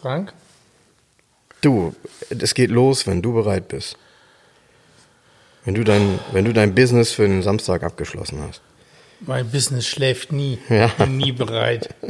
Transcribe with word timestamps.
Frank? 0.00 0.32
Du, 1.60 1.94
es 2.30 2.54
geht 2.54 2.70
los, 2.70 3.06
wenn 3.06 3.20
du 3.22 3.34
bereit 3.34 3.68
bist. 3.68 3.96
Wenn 5.64 5.74
du 5.74 5.84
dein, 5.84 6.18
wenn 6.32 6.46
du 6.46 6.52
dein 6.52 6.74
Business 6.74 7.12
für 7.12 7.28
den 7.28 7.42
Samstag 7.42 7.82
abgeschlossen 7.82 8.42
hast. 8.46 8.62
Mein 9.20 9.50
Business 9.50 9.86
schläft 9.86 10.32
nie. 10.32 10.58
Ja. 10.70 10.88
Bin 10.88 11.18
nie 11.18 11.32
bereit. 11.32 11.94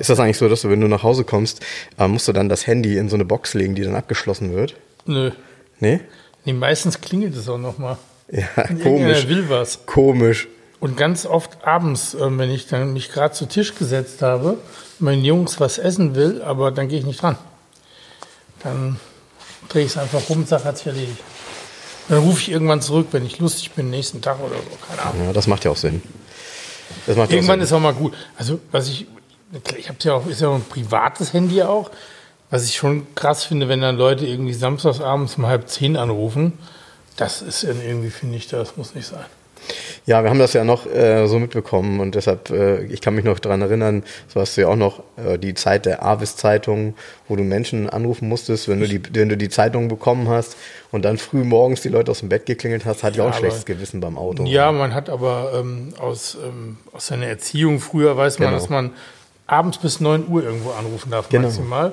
Ist 0.00 0.10
das 0.10 0.18
eigentlich 0.18 0.38
so, 0.38 0.48
dass 0.48 0.62
du, 0.62 0.70
wenn 0.70 0.80
du 0.80 0.88
nach 0.88 1.02
Hause 1.02 1.24
kommst, 1.24 1.64
äh, 1.98 2.08
musst 2.08 2.26
du 2.26 2.32
dann 2.32 2.48
das 2.48 2.66
Handy 2.66 2.96
in 2.96 3.08
so 3.08 3.14
eine 3.14 3.24
Box 3.24 3.54
legen, 3.54 3.74
die 3.74 3.82
dann 3.82 3.94
abgeschlossen 3.94 4.52
wird? 4.52 4.74
Nö. 5.06 5.30
Nee? 5.78 6.00
Nee, 6.44 6.52
meistens 6.52 7.00
klingelt 7.00 7.36
es 7.36 7.48
auch 7.48 7.58
nochmal. 7.58 7.98
Ja, 8.30 8.46
komisch. 8.82 9.28
will 9.28 9.48
was. 9.48 9.84
Komisch. 9.86 10.48
Und 10.80 10.96
ganz 10.96 11.24
oft 11.24 11.64
abends, 11.64 12.14
ähm, 12.14 12.38
wenn 12.38 12.50
ich 12.50 12.66
dann 12.66 12.92
mich 12.92 13.10
gerade 13.10 13.34
zu 13.34 13.46
Tisch 13.46 13.74
gesetzt 13.74 14.22
habe, 14.22 14.58
meinen 14.98 15.24
Jungs 15.24 15.60
was 15.60 15.78
essen 15.78 16.14
will, 16.14 16.42
aber 16.42 16.70
dann 16.70 16.88
gehe 16.88 16.98
ich 16.98 17.06
nicht 17.06 17.22
dran. 17.22 17.38
Dann 18.62 18.98
drehe 19.68 19.84
ich 19.84 19.92
es 19.92 19.98
einfach 19.98 20.28
rum, 20.28 20.46
sage, 20.46 20.64
hat 20.64 20.78
sich 20.78 20.86
erledigt. 20.86 21.22
Dann 22.08 22.18
rufe 22.18 22.40
ich 22.40 22.50
irgendwann 22.50 22.82
zurück, 22.82 23.08
wenn 23.12 23.24
ich 23.24 23.38
lustig 23.38 23.72
bin, 23.72 23.90
nächsten 23.90 24.20
Tag 24.20 24.38
oder 24.40 24.56
so. 24.56 24.86
Keine 24.86 25.02
Ahnung. 25.02 25.26
Ja, 25.26 25.32
das 25.32 25.46
macht 25.46 25.64
ja 25.64 25.70
auch 25.70 25.76
Sinn. 25.76 26.02
Das 27.06 27.16
macht 27.16 27.30
ja 27.30 27.36
Irgendwann 27.36 27.60
auch 27.60 27.64
ist 27.64 27.72
auch 27.72 27.80
mal 27.80 27.94
gut. 27.94 28.14
Also, 28.36 28.60
was 28.70 28.88
ich, 28.88 29.06
ich 29.76 29.88
habe 29.88 29.98
ja 30.02 30.14
auch, 30.14 30.26
ist 30.26 30.40
ja 30.40 30.48
auch 30.48 30.56
ein 30.56 30.64
privates 30.64 31.32
Handy 31.32 31.62
auch. 31.62 31.90
Was 32.50 32.64
ich 32.64 32.76
schon 32.76 33.14
krass 33.14 33.44
finde, 33.44 33.68
wenn 33.68 33.80
dann 33.80 33.96
Leute 33.96 34.26
irgendwie 34.26 34.52
samstags 34.52 35.00
abends 35.00 35.36
um 35.36 35.46
halb 35.46 35.68
zehn 35.68 35.96
anrufen, 35.96 36.52
das 37.16 37.42
ist 37.42 37.64
irgendwie, 37.64 38.10
finde 38.10 38.36
ich, 38.36 38.48
das 38.48 38.76
muss 38.76 38.94
nicht 38.94 39.06
sein. 39.06 39.24
Ja, 40.06 40.22
wir 40.22 40.30
haben 40.30 40.38
das 40.38 40.52
ja 40.52 40.64
noch 40.64 40.86
äh, 40.86 41.26
so 41.26 41.38
mitbekommen 41.38 42.00
und 42.00 42.14
deshalb, 42.14 42.50
äh, 42.50 42.84
ich 42.84 43.00
kann 43.00 43.14
mich 43.14 43.24
noch 43.24 43.38
dran 43.38 43.62
erinnern, 43.62 44.02
so 44.28 44.40
hast 44.40 44.56
du 44.56 44.62
ja 44.62 44.68
auch 44.68 44.76
noch 44.76 45.02
äh, 45.16 45.38
die 45.38 45.54
Zeit 45.54 45.86
der 45.86 46.02
Avis-Zeitung, 46.04 46.94
wo 47.28 47.36
du 47.36 47.42
Menschen 47.42 47.88
anrufen 47.88 48.28
musstest, 48.28 48.68
wenn 48.68 48.80
du, 48.80 48.88
die, 48.88 49.00
wenn 49.14 49.28
du 49.28 49.36
die 49.36 49.48
Zeitung 49.48 49.88
bekommen 49.88 50.28
hast 50.28 50.56
und 50.92 51.04
dann 51.04 51.16
früh 51.18 51.42
morgens 51.44 51.80
die 51.80 51.88
Leute 51.88 52.10
aus 52.10 52.20
dem 52.20 52.28
Bett 52.28 52.44
geklingelt 52.46 52.84
hast, 52.84 53.02
hat 53.02 53.16
ja, 53.16 53.24
Ja, 53.24 53.30
auch 53.30 53.34
ein 53.34 53.38
schlechtes 53.38 53.64
Gewissen 53.64 54.00
beim 54.00 54.18
Auto. 54.18 54.44
Ja, 54.44 54.70
man 54.72 54.92
hat 54.94 55.08
aber 55.08 55.52
ähm, 55.54 55.94
aus, 55.98 56.36
ähm, 56.44 56.76
aus 56.92 57.06
seiner 57.06 57.26
Erziehung 57.26 57.80
früher 57.80 58.16
weiß 58.16 58.38
man, 58.38 58.48
Genau. 58.48 58.58
dass 58.60 58.68
man 58.68 58.90
abends 59.46 59.78
bis 59.78 60.00
9 60.00 60.26
Uhr 60.28 60.42
irgendwo 60.44 60.70
anrufen 60.72 61.10
darf, 61.10 61.28
Genau. 61.28 61.48
maximal. 61.48 61.92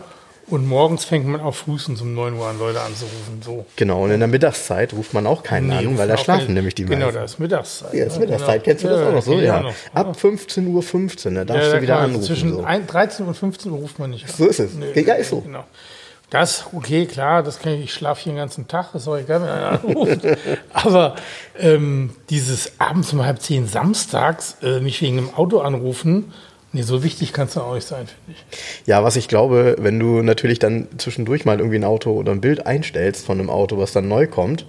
Und 0.52 0.68
morgens 0.68 1.06
fängt 1.06 1.26
man 1.26 1.42
auch 1.42 1.56
frühestens 1.56 2.02
um 2.02 2.14
9 2.14 2.34
Uhr 2.38 2.46
an, 2.46 2.60
Leute 2.60 2.82
anzurufen. 2.82 3.42
So. 3.44 3.66
Genau, 3.78 4.04
und 4.04 4.12
in 4.12 4.20
der 4.20 4.28
Mittagszeit 4.28 4.94
ruft 4.94 5.14
man 5.14 5.26
auch 5.26 5.44
keinen 5.44 5.68
Nee, 5.70 5.78
an, 5.88 5.98
weil 5.98 6.08
da 6.10 6.18
schlafen 6.18 6.42
keine- 6.42 6.54
nämlich 6.56 6.76
die 6.76 6.84
Genau, 6.86 7.06
meisten. 7.06 7.16
da 7.20 7.24
ist 7.24 7.40
Mittagszeit. 7.40 7.94
Ja, 7.94 8.06
ist 8.06 8.14
ne? 8.20 8.26
Mittagszeit. 8.26 8.54
Genau. 8.56 8.64
Kennst 8.66 8.84
du 8.84 8.88
das 8.90 9.02
auch 9.08 9.14
noch 9.14 9.22
so? 9.24 9.40
Ja. 9.40 9.62
noch. 9.62 9.74
Ab 9.94 10.16
15.15 10.16 10.68
Uhr, 10.68 10.84
15, 10.84 11.36
da 11.36 11.46
darfst 11.46 11.64
Ja, 11.64 11.70
da 11.72 11.76
du 11.78 11.82
wieder 11.82 11.98
anrufen. 12.00 12.24
Zwischen 12.24 12.54
so. 12.54 12.64
ein- 12.64 12.86
13 12.86 13.26
und 13.26 13.34
15 13.36 13.72
Uhr 13.72 13.78
ruft 13.80 13.98
man 13.98 14.10
nicht 14.12 14.26
an. 14.26 14.32
So 14.38 14.46
ist 14.46 14.60
es. 14.60 14.72
Ja, 14.94 15.14
ist 15.14 15.30
so. 15.30 15.40
Genau. 15.42 15.64
Das, 16.30 16.66
okay, 16.74 17.06
klar, 17.08 17.44
das 17.44 17.60
kann 17.60 17.74
ich, 17.74 17.84
ich 17.86 17.94
schlafe 17.94 18.22
hier 18.24 18.34
den 18.34 18.38
ganzen 18.38 18.68
Tag, 18.68 18.94
ist 18.96 19.08
auch 19.08 19.18
egal, 19.18 19.42
wenn 19.42 19.50
einer 19.50 19.72
anruft. 19.84 20.20
Aber 20.74 21.16
ähm, 21.60 22.12
dieses 22.30 22.74
abends 22.80 23.12
um 23.14 23.26
halb 23.26 23.42
zehn 23.42 23.68
samstags 23.68 24.56
äh, 24.62 24.80
mich 24.80 25.02
wegen 25.02 25.18
einem 25.18 25.34
Auto 25.34 25.60
anrufen, 25.60 26.32
nee, 26.74 26.82
so 26.82 27.04
wichtig 27.04 27.34
kann 27.34 27.48
es 27.48 27.54
dann 27.54 27.64
auch 27.64 27.76
nicht 27.76 27.88
sein, 27.88 28.08
finde 28.08 28.40
ich. 28.40 28.88
Ja, 28.88 29.04
was 29.04 29.16
ich 29.16 29.28
glaube, 29.28 29.76
wenn 29.80 30.00
du 30.00 30.22
natürlich 30.22 30.60
dann 30.60 30.88
zwischendurch 30.98 31.46
mal 31.46 31.60
irgendwie 31.60 31.78
ein 31.78 31.84
Auto 31.84 32.12
oder 32.12 32.32
ein 32.32 32.42
Bild 32.42 32.66
einstellst 32.66 33.26
von 33.26 33.40
einem 33.40 33.50
Auto, 33.50 33.78
was 33.78 33.92
dann 33.92 34.08
neu 34.08 34.28
kommt, 34.28 34.66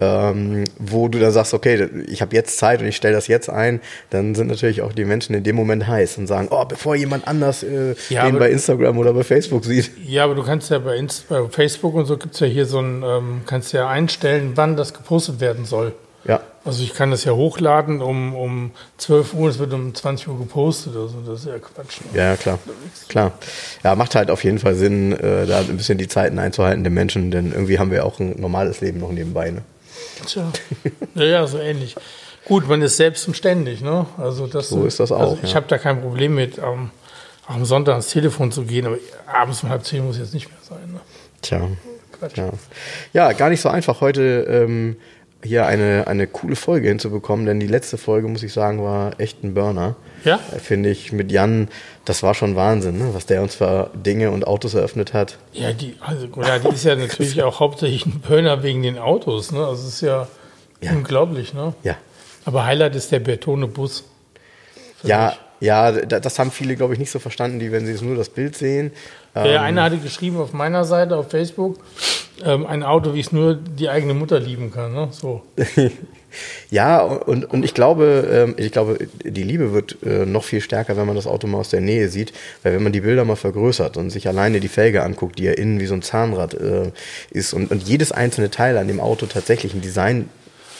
ähm, 0.00 0.64
wo 0.78 1.08
du 1.08 1.18
dann 1.18 1.32
sagst, 1.32 1.54
okay, 1.54 1.88
ich 2.08 2.22
habe 2.22 2.34
jetzt 2.34 2.58
Zeit 2.58 2.80
und 2.80 2.86
ich 2.86 2.96
stelle 2.96 3.14
das 3.14 3.26
jetzt 3.26 3.48
ein, 3.48 3.80
dann 4.10 4.34
sind 4.34 4.48
natürlich 4.48 4.82
auch 4.82 4.92
die 4.92 5.04
Menschen 5.04 5.34
in 5.34 5.44
dem 5.44 5.56
Moment 5.56 5.86
heiß 5.86 6.18
und 6.18 6.26
sagen, 6.26 6.48
oh, 6.50 6.64
bevor 6.64 6.94
jemand 6.94 7.26
anders 7.26 7.62
äh, 7.62 7.94
Ja, 8.08 8.26
den 8.26 8.38
bei 8.38 8.50
Instagram 8.50 8.98
oder 8.98 9.12
bei 9.12 9.24
Facebook 9.24 9.64
sieht. 9.64 9.90
Ja, 10.04 10.24
aber 10.24 10.34
du 10.34 10.42
kannst 10.42 10.70
ja 10.70 10.78
bei, 10.78 10.96
Inst 10.96 11.28
bei 11.28 11.46
Facebook 11.48 11.94
und 11.94 12.06
so 12.06 12.16
gibt's 12.16 12.40
ja 12.40 12.46
hier 12.46 12.66
so 12.66 12.80
ein, 12.80 13.02
ähm, 13.02 13.40
kannst 13.46 13.72
ja 13.72 13.88
einstellen, 13.88 14.52
wann 14.54 14.76
das 14.76 14.94
gepostet 14.94 15.40
werden 15.40 15.64
soll. 15.64 15.92
Ja, 16.26 16.40
Also 16.64 16.82
ich 16.82 16.94
kann 16.94 17.10
das 17.10 17.24
ja 17.24 17.32
hochladen 17.32 18.02
um, 18.02 18.34
um 18.34 18.70
12 18.98 19.34
Uhr, 19.34 19.48
es 19.48 19.58
wird 19.58 19.72
um 19.72 19.94
20 19.94 20.28
Uhr 20.28 20.38
gepostet 20.38 20.96
oder 20.96 21.08
so. 21.08 21.20
Das 21.24 21.40
ist 21.40 21.46
ja 21.46 21.58
Quatsch. 21.58 22.00
Ne? 22.12 22.18
ja, 22.18 22.36
klar. 22.36 22.58
Klar. 23.08 23.32
Ja, 23.84 23.94
macht 23.94 24.14
halt 24.14 24.30
auf 24.30 24.42
jeden 24.42 24.58
Fall 24.58 24.74
Sinn, 24.74 25.12
äh, 25.12 25.46
da 25.46 25.60
ein 25.60 25.76
bisschen 25.76 25.98
die 25.98 26.08
Zeiten 26.08 26.38
einzuhalten, 26.38 26.82
den 26.82 26.94
Menschen, 26.94 27.30
denn 27.30 27.52
irgendwie 27.52 27.78
haben 27.78 27.90
wir 27.90 28.04
auch 28.04 28.18
ein 28.18 28.40
normales 28.40 28.80
Leben 28.80 28.98
noch 29.00 29.12
nebenbei. 29.12 29.50
Ne? 29.50 29.62
Tja. 30.26 30.50
Ja, 31.14 31.24
ja, 31.24 31.46
so 31.46 31.58
ähnlich. 31.58 31.94
Gut, 32.44 32.68
man 32.68 32.82
ist 32.82 32.96
selbst 32.96 33.26
und 33.28 33.36
ständig, 33.36 33.80
ne? 33.80 34.06
Also 34.18 34.46
das, 34.46 34.68
So 34.68 34.84
ist 34.84 35.00
das 35.00 35.10
auch, 35.12 35.20
Also 35.20 35.38
ich 35.42 35.50
ja. 35.50 35.56
habe 35.56 35.66
da 35.68 35.78
kein 35.78 36.00
Problem 36.00 36.34
mit, 36.34 36.58
ähm, 36.58 36.90
auch 37.46 37.54
am 37.54 37.64
Sonntag 37.64 37.92
ans 37.92 38.08
Telefon 38.08 38.50
zu 38.52 38.62
gehen, 38.64 38.86
aber 38.86 38.98
abends 39.26 39.62
um 39.62 39.68
halb 39.68 39.84
zehn 39.84 40.04
muss 40.04 40.18
jetzt 40.18 40.34
nicht 40.34 40.48
mehr 40.48 40.58
sein. 40.62 40.92
Ne? 40.92 41.00
Tja. 41.42 41.68
Quatsch. 42.18 42.38
Ja. 42.38 42.50
ja, 43.12 43.32
gar 43.32 43.50
nicht 43.50 43.60
so 43.60 43.68
einfach 43.68 44.00
heute 44.00 44.46
ähm, 44.48 44.96
hier 45.46 45.66
eine, 45.66 46.06
eine 46.06 46.26
coole 46.26 46.56
Folge 46.56 46.88
hinzubekommen, 46.88 47.46
denn 47.46 47.60
die 47.60 47.66
letzte 47.66 47.96
Folge, 47.96 48.28
muss 48.28 48.42
ich 48.42 48.52
sagen, 48.52 48.82
war 48.82 49.18
echt 49.18 49.42
ein 49.44 49.54
Burner. 49.54 49.96
Ja? 50.24 50.38
Finde 50.38 50.90
ich 50.90 51.12
mit 51.12 51.32
Jan, 51.32 51.68
das 52.04 52.22
war 52.22 52.34
schon 52.34 52.56
Wahnsinn, 52.56 52.98
ne? 52.98 53.10
was 53.12 53.26
der 53.26 53.40
uns 53.42 53.54
für 53.54 53.90
Dinge 53.94 54.30
und 54.30 54.46
Autos 54.46 54.74
eröffnet 54.74 55.14
hat. 55.14 55.38
Ja, 55.52 55.72
die, 55.72 55.94
also, 56.00 56.28
ja, 56.42 56.58
die 56.58 56.68
ist 56.68 56.84
ja 56.84 56.96
natürlich 56.96 57.42
auch 57.42 57.60
hauptsächlich 57.60 58.04
ein 58.06 58.20
Burner 58.20 58.62
wegen 58.62 58.82
den 58.82 58.98
Autos, 58.98 59.52
ne? 59.52 59.60
Also 59.66 59.86
es 59.86 59.94
ist 59.94 60.00
ja, 60.02 60.26
Ja. 60.80 60.92
unglaublich, 60.92 61.54
ne? 61.54 61.74
Ja. 61.82 61.96
Aber 62.44 62.64
Highlight 62.66 62.94
ist 62.96 63.10
der 63.12 63.20
Bertone 63.20 63.66
Bus. 63.66 64.04
Ja, 65.02 65.26
mich. 65.28 65.38
Ja, 65.60 65.92
da- 65.92 66.20
das 66.20 66.38
haben 66.38 66.50
viele, 66.50 66.76
glaube 66.76 66.92
ich, 66.94 66.98
nicht 66.98 67.10
so 67.10 67.18
verstanden, 67.18 67.58
die, 67.58 67.72
wenn 67.72 67.86
sie 67.86 67.92
jetzt 67.92 68.02
nur 68.02 68.16
das 68.16 68.28
Bild 68.28 68.56
sehen. 68.56 68.92
Ja, 69.34 69.44
Ähm, 69.46 69.60
einer 69.60 69.82
hatte 69.84 69.98
geschrieben 69.98 70.38
auf 70.38 70.52
meiner 70.52 70.84
Seite, 70.84 71.16
auf 71.16 71.30
Facebook, 71.30 71.78
ähm, 72.44 72.66
ein 72.66 72.82
Auto, 72.82 73.14
wie 73.14 73.20
es 73.20 73.32
nur 73.32 73.54
die 73.54 73.88
eigene 73.88 74.14
Mutter 74.14 74.38
lieben 74.40 74.70
kann. 74.70 74.92
Ne? 74.94 75.08
So. 75.10 75.42
Ja, 76.70 77.00
und, 77.00 77.46
und 77.46 77.64
ich 77.64 77.72
glaube, 77.72 78.28
ähm, 78.30 78.54
ich 78.58 78.70
glaube, 78.70 78.98
die 79.24 79.42
Liebe 79.42 79.72
wird 79.72 79.96
äh, 80.04 80.26
noch 80.26 80.44
viel 80.44 80.60
stärker, 80.60 80.94
wenn 80.98 81.06
man 81.06 81.16
das 81.16 81.26
Auto 81.26 81.46
mal 81.46 81.58
aus 81.58 81.70
der 81.70 81.80
Nähe 81.80 82.08
sieht, 82.08 82.34
weil 82.62 82.74
wenn 82.74 82.82
man 82.82 82.92
die 82.92 83.00
Bilder 83.00 83.24
mal 83.24 83.36
vergrößert 83.36 83.96
und 83.96 84.10
sich 84.10 84.28
alleine 84.28 84.60
die 84.60 84.68
Felge 84.68 85.02
anguckt, 85.02 85.38
die 85.38 85.44
ja 85.44 85.52
innen 85.52 85.80
wie 85.80 85.86
so 85.86 85.94
ein 85.94 86.02
Zahnrad 86.02 86.52
äh, 86.52 86.90
ist 87.30 87.54
und, 87.54 87.70
und 87.70 87.84
jedes 87.84 88.12
einzelne 88.12 88.50
Teil 88.50 88.76
an 88.76 88.86
dem 88.86 89.00
Auto 89.00 89.24
tatsächlich 89.24 89.72
ein 89.72 89.80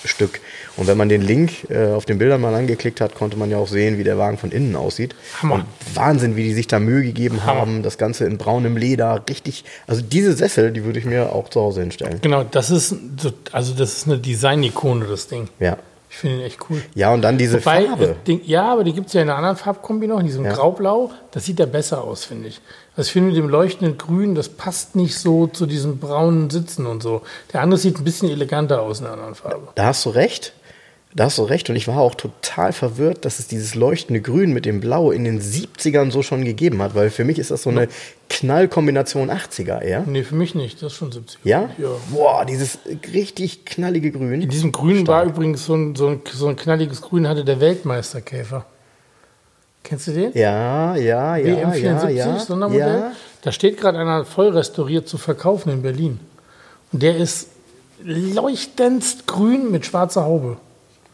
Designstück. 0.07 0.41
Und 0.77 0.87
wenn 0.87 0.97
man 0.97 1.09
den 1.09 1.23
Link 1.23 1.69
äh, 1.71 1.87
auf 1.93 2.05
den 2.05 2.19
Bildern 2.19 2.41
mal 2.41 2.55
angeklickt 2.55 3.01
hat, 3.01 3.15
konnte 3.15 3.37
man 3.37 3.51
ja 3.51 3.59
auch 3.59 3.69
sehen, 3.69 3.99
wie 3.99 4.05
der 4.05 4.19
Wagen 4.19 4.39
von 4.39 4.51
innen 4.53 4.77
aussieht. 4.77 5.15
Hammer. 5.43 5.57
Und 5.57 5.65
Wahnsinn, 5.95 6.37
wie 6.37 6.45
die 6.45 6.55
sich 6.55 6.67
da 6.67 6.79
Mühe 6.79 7.03
gegeben 7.03 7.45
Hammer. 7.45 7.61
haben, 7.61 7.83
das 7.83 7.99
Ganze 7.99 8.25
in 8.27 8.39
braunem 8.39 8.77
Leder, 8.77 9.23
richtig. 9.29 9.65
Also 9.87 10.03
diese 10.03 10.33
Sessel, 10.35 10.71
die 10.73 10.85
würde 10.85 10.99
ich 10.99 11.05
mir 11.05 11.33
auch 11.33 11.49
zu 11.49 11.61
Hause 11.61 11.81
hinstellen. 11.81 12.21
Genau, 12.23 12.45
das 12.45 12.71
ist, 12.71 12.89
so- 13.21 13.33
also 13.53 13.75
das 13.75 13.97
ist 13.97 14.07
eine 14.07 14.19
Design-Ikone, 14.19 15.07
das 15.07 15.29
Ding. 15.29 15.49
Ja. 15.61 15.77
Ich 16.09 16.19
finde 16.19 16.37
ihn 16.37 16.43
echt 16.45 16.59
cool. 16.71 16.81
Ja, 16.95 17.13
und 17.13 17.21
dann 17.21 17.37
diese 17.37 17.59
Wobei, 17.61 17.85
Farbe. 17.87 18.17
Ding, 18.27 18.41
ja, 18.45 18.73
aber 18.73 18.85
die 18.85 18.95
gibt 18.95 19.09
es 19.09 19.13
ja 19.13 19.21
in 19.23 19.29
einer 19.29 19.37
anderen 19.37 19.57
Farbkombi 19.57 20.07
noch, 20.07 20.21
in 20.21 20.27
diesem 20.27 20.45
Ja. 20.47 20.53
Graublau. 20.53 21.11
Das 21.33 21.45
sieht 21.45 21.59
ja 21.59 21.67
besser 21.67 22.03
aus, 22.03 22.25
finde 22.25 22.49
ich. 22.49 22.61
Ich 22.99 23.13
finde 23.13 23.29
mit 23.29 23.37
dem 23.37 23.49
leuchtenden 23.49 23.99
Grün, 23.99 24.35
das 24.35 24.49
passt 24.49 24.97
nicht 24.97 25.19
so 25.19 25.47
zu 25.47 25.67
diesen 25.67 25.99
braunen 25.99 26.49
Sitzen 26.49 26.87
und 26.87 27.03
so. 27.03 27.23
Der 27.53 27.61
andere 27.61 27.79
sieht 27.79 27.99
ein 27.99 28.05
bisschen 28.05 28.31
eleganter 28.31 28.81
aus 28.81 29.01
in 29.01 29.07
einer 29.07 29.15
anderen 29.15 29.35
Farbe. 29.35 29.69
Da 29.75 29.87
hast 29.87 30.07
du 30.07 30.11
recht. 30.11 30.55
Da 31.15 31.25
hast 31.25 31.39
du 31.39 31.45
recht. 31.45 31.69
Und 31.71 31.77
ich 31.77 31.89
war 31.89 31.99
auch 31.99 32.15
total 32.15 32.73
verwirrt, 32.73 33.25
dass 33.25 33.39
es 33.39 33.49
dieses 33.49 33.75
leuchtende 33.75 34.21
Grün 34.21 34.53
mit 34.53 34.65
dem 34.67 34.81
Blau 34.81 35.11
in 35.11 35.25
den 35.25 35.41
70ern 35.41 36.11
so 36.11 36.23
schon 36.23 36.45
gegeben 36.45 36.83
hat, 36.83 36.95
weil 36.95 37.11
für 37.11 37.25
mich 37.25 37.39
ist 37.39 37.51
das 37.51 37.63
so 37.63 37.71
eine 37.71 37.89
Knallkombination 38.29 39.31
80er 39.31 39.81
eher. 39.81 40.05
Nee, 40.07 40.23
für 40.23 40.35
mich 40.35 40.55
nicht. 40.55 40.83
Das 40.83 40.93
ist 40.93 40.99
schon 40.99 41.13
70. 41.13 41.41
Ja? 41.45 41.71
Ja. 41.79 41.89
Boah, 42.11 42.45
dieses 42.47 42.79
richtig 43.13 43.65
knallige 43.65 44.11
Grün. 44.11 44.41
In 44.41 44.49
diesem 44.49 44.73
Grün 44.73 45.07
war 45.07 45.25
übrigens 45.25 45.65
so 45.67 45.75
ein, 45.75 45.97
so, 45.97 46.09
ein, 46.09 46.21
so 46.31 46.49
ein 46.49 46.57
knalliges 46.57 47.03
Grün, 47.03 47.29
hatte 47.29 47.45
der 47.45 47.61
Weltmeisterkäfer. 47.61 48.67
Kennst 49.87 50.09
du 50.09 50.13
den? 50.13 50.33
Ja, 50.35 50.97
ja, 50.97 51.37
ja, 51.37 51.59
ja, 51.59 51.71
WM74 51.71 52.11
ja. 52.11 52.39
Sondermodell. 52.41 53.01
ja. 53.01 53.13
Da 53.43 53.53
steht 53.53 53.79
gerade 53.79 53.99
einer 53.99 54.25
voll 54.25 54.49
restauriert 54.49 55.07
zu 55.07 55.17
verkaufen 55.17 55.71
in 55.71 55.83
Berlin. 55.83 56.19
Und 56.91 57.03
der 57.05 57.17
ist 57.17 57.51
leuchtendst 58.03 59.29
grün 59.29 59.71
mit 59.71 59.87
schwarzer 59.87 60.25
Haube. 60.25 60.57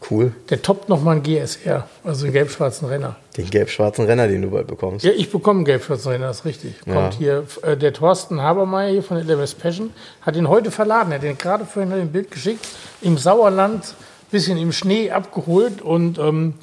Cool. 0.09 0.33
Der 0.49 0.59
toppt 0.63 0.89
nochmal 0.89 1.17
einen 1.17 1.23
GSR, 1.23 1.87
also 2.03 2.25
einen 2.25 2.33
gelb-schwarzen 2.33 2.87
Renner. 2.87 3.15
Den 3.37 3.47
gelb-schwarzen 3.47 4.05
Renner, 4.05 4.27
den 4.27 4.41
du 4.41 4.49
bald 4.49 4.65
bekommst. 4.65 5.05
Ja, 5.05 5.11
ich 5.11 5.31
bekomme 5.31 5.59
einen 5.59 5.65
gelb-schwarzen 5.65 6.11
Renner, 6.11 6.27
das 6.27 6.39
ist 6.39 6.45
richtig. 6.45 6.73
Kommt 6.91 7.13
hier, 7.13 7.45
äh, 7.61 7.77
der 7.77 7.93
Thorsten 7.93 8.41
Habermeier 8.41 8.91
hier 8.91 9.03
von 9.03 9.17
LMS 9.17 9.53
Passion 9.53 9.91
hat 10.23 10.35
ihn 10.35 10.49
heute 10.49 10.71
verladen. 10.71 11.11
Er 11.11 11.19
hat 11.19 11.23
den 11.23 11.37
gerade 11.37 11.65
vorhin 11.65 11.93
ein 11.93 12.11
Bild 12.11 12.31
geschickt, 12.31 12.65
im 13.03 13.19
Sauerland, 13.19 13.93
bisschen 14.31 14.57
im 14.57 14.71
Schnee 14.71 15.11
abgeholt 15.11 15.83
und 15.83 16.17
ähm, 16.17 16.55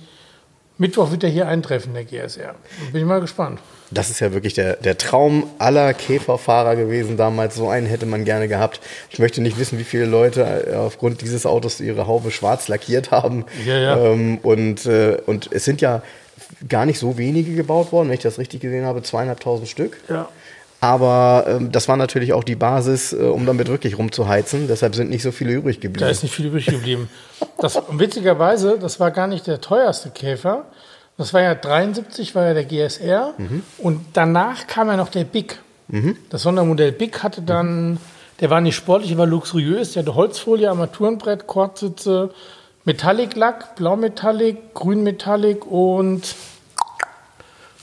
Mittwoch 0.81 1.11
wird 1.11 1.23
er 1.25 1.29
hier 1.29 1.47
eintreffen, 1.47 1.93
der 1.93 2.05
GSR. 2.05 2.55
Bin 2.91 3.03
ich 3.03 3.07
mal 3.07 3.21
gespannt. 3.21 3.61
Das 3.91 4.09
ist 4.09 4.19
ja 4.21 4.33
wirklich 4.33 4.55
der, 4.55 4.77
der 4.77 4.97
Traum 4.97 5.45
aller 5.59 5.93
Käferfahrer 5.93 6.75
gewesen 6.75 7.19
damals. 7.19 7.55
So 7.55 7.69
einen 7.69 7.87
hätte 7.87 8.07
man 8.07 8.25
gerne 8.25 8.49
gehabt. 8.49 8.81
Ich 9.11 9.19
möchte 9.19 9.43
nicht 9.43 9.59
wissen, 9.59 9.79
wie 9.79 9.85
viele 9.85 10.07
Leute 10.07 10.71
äh, 10.71 10.77
aufgrund 10.77 11.21
dieses 11.21 11.45
Autos 11.45 11.81
ihre 11.81 12.07
Haube 12.07 12.31
schwarz 12.31 12.69
lackiert 12.69 13.11
haben. 13.11 13.45
Ja, 13.67 13.77
ja. 13.77 13.99
Ähm, 13.99 14.39
und, 14.39 14.87
äh, 14.87 15.19
und 15.27 15.53
es 15.53 15.67
sind 15.67 15.83
ja 15.83 16.03
gar 16.67 16.87
nicht 16.87 16.99
so 16.99 17.19
wenige 17.19 17.55
gebaut 17.55 17.93
worden, 17.93 18.09
wenn 18.09 18.15
ich 18.15 18.23
das 18.23 18.39
richtig 18.39 18.63
gesehen 18.63 18.87
habe, 18.87 19.03
zweieinhalbtausend 19.03 19.69
Stück. 19.69 19.99
Ja. 20.09 20.31
Aber 20.81 21.45
ähm, 21.47 21.73
das 21.73 21.89
war 21.89 21.97
natürlich 21.97 22.33
auch 22.33 22.45
die 22.45 22.57
Basis, 22.57 23.13
äh, 23.13 23.17
um 23.17 23.45
damit 23.45 23.69
wirklich 23.69 23.99
rumzuheizen. 23.99 24.67
Deshalb 24.67 24.95
sind 24.95 25.11
nicht 25.11 25.23
so 25.23 25.31
viele 25.31 25.53
übrig 25.53 25.77
Da 25.77 25.83
geblieben. 25.83 26.11
ist 26.11 26.23
nicht 26.23 26.35
viel 26.35 26.47
übrig 26.47 26.67
geblieben. 26.67 27.11
Das, 27.59 27.81
witzigerweise, 27.91 28.79
das 28.79 28.99
war 28.99 29.11
gar 29.11 29.27
nicht 29.27 29.47
der 29.47 29.61
teuerste 29.61 30.11
Käfer. 30.11 30.65
Das 31.19 31.35
war 31.35 31.43
ja 31.43 31.55
73, 31.55 32.35
war 32.35 32.47
ja 32.47 32.55
der 32.55 32.65
GSR. 32.65 33.35
Und 33.77 34.01
danach 34.15 34.67
kam 34.67 34.89
ja 34.89 34.97
noch 34.97 35.11
der 35.11 35.25
Big. 35.25 35.59
Das 36.31 36.43
Sondermodell 36.43 36.93
Big 36.93 37.23
hatte 37.23 37.43
dann, 37.43 37.99
der 38.41 38.49
war 38.49 38.63
nicht 38.63 38.77
sportlich, 38.77 39.11
der 39.11 39.19
war 39.19 39.27
luxuriös. 39.27 39.93
Der 39.93 40.03
hatte 40.03 40.15
Holzfolie, 40.15 40.71
Armaturenbrett, 40.71 41.47
Kordsitze, 41.47 42.31
Metallic-Lack, 42.87 43.77
Blaumetallic, 43.77 44.73
Grünmetallic 44.73 45.67
und 45.67 46.35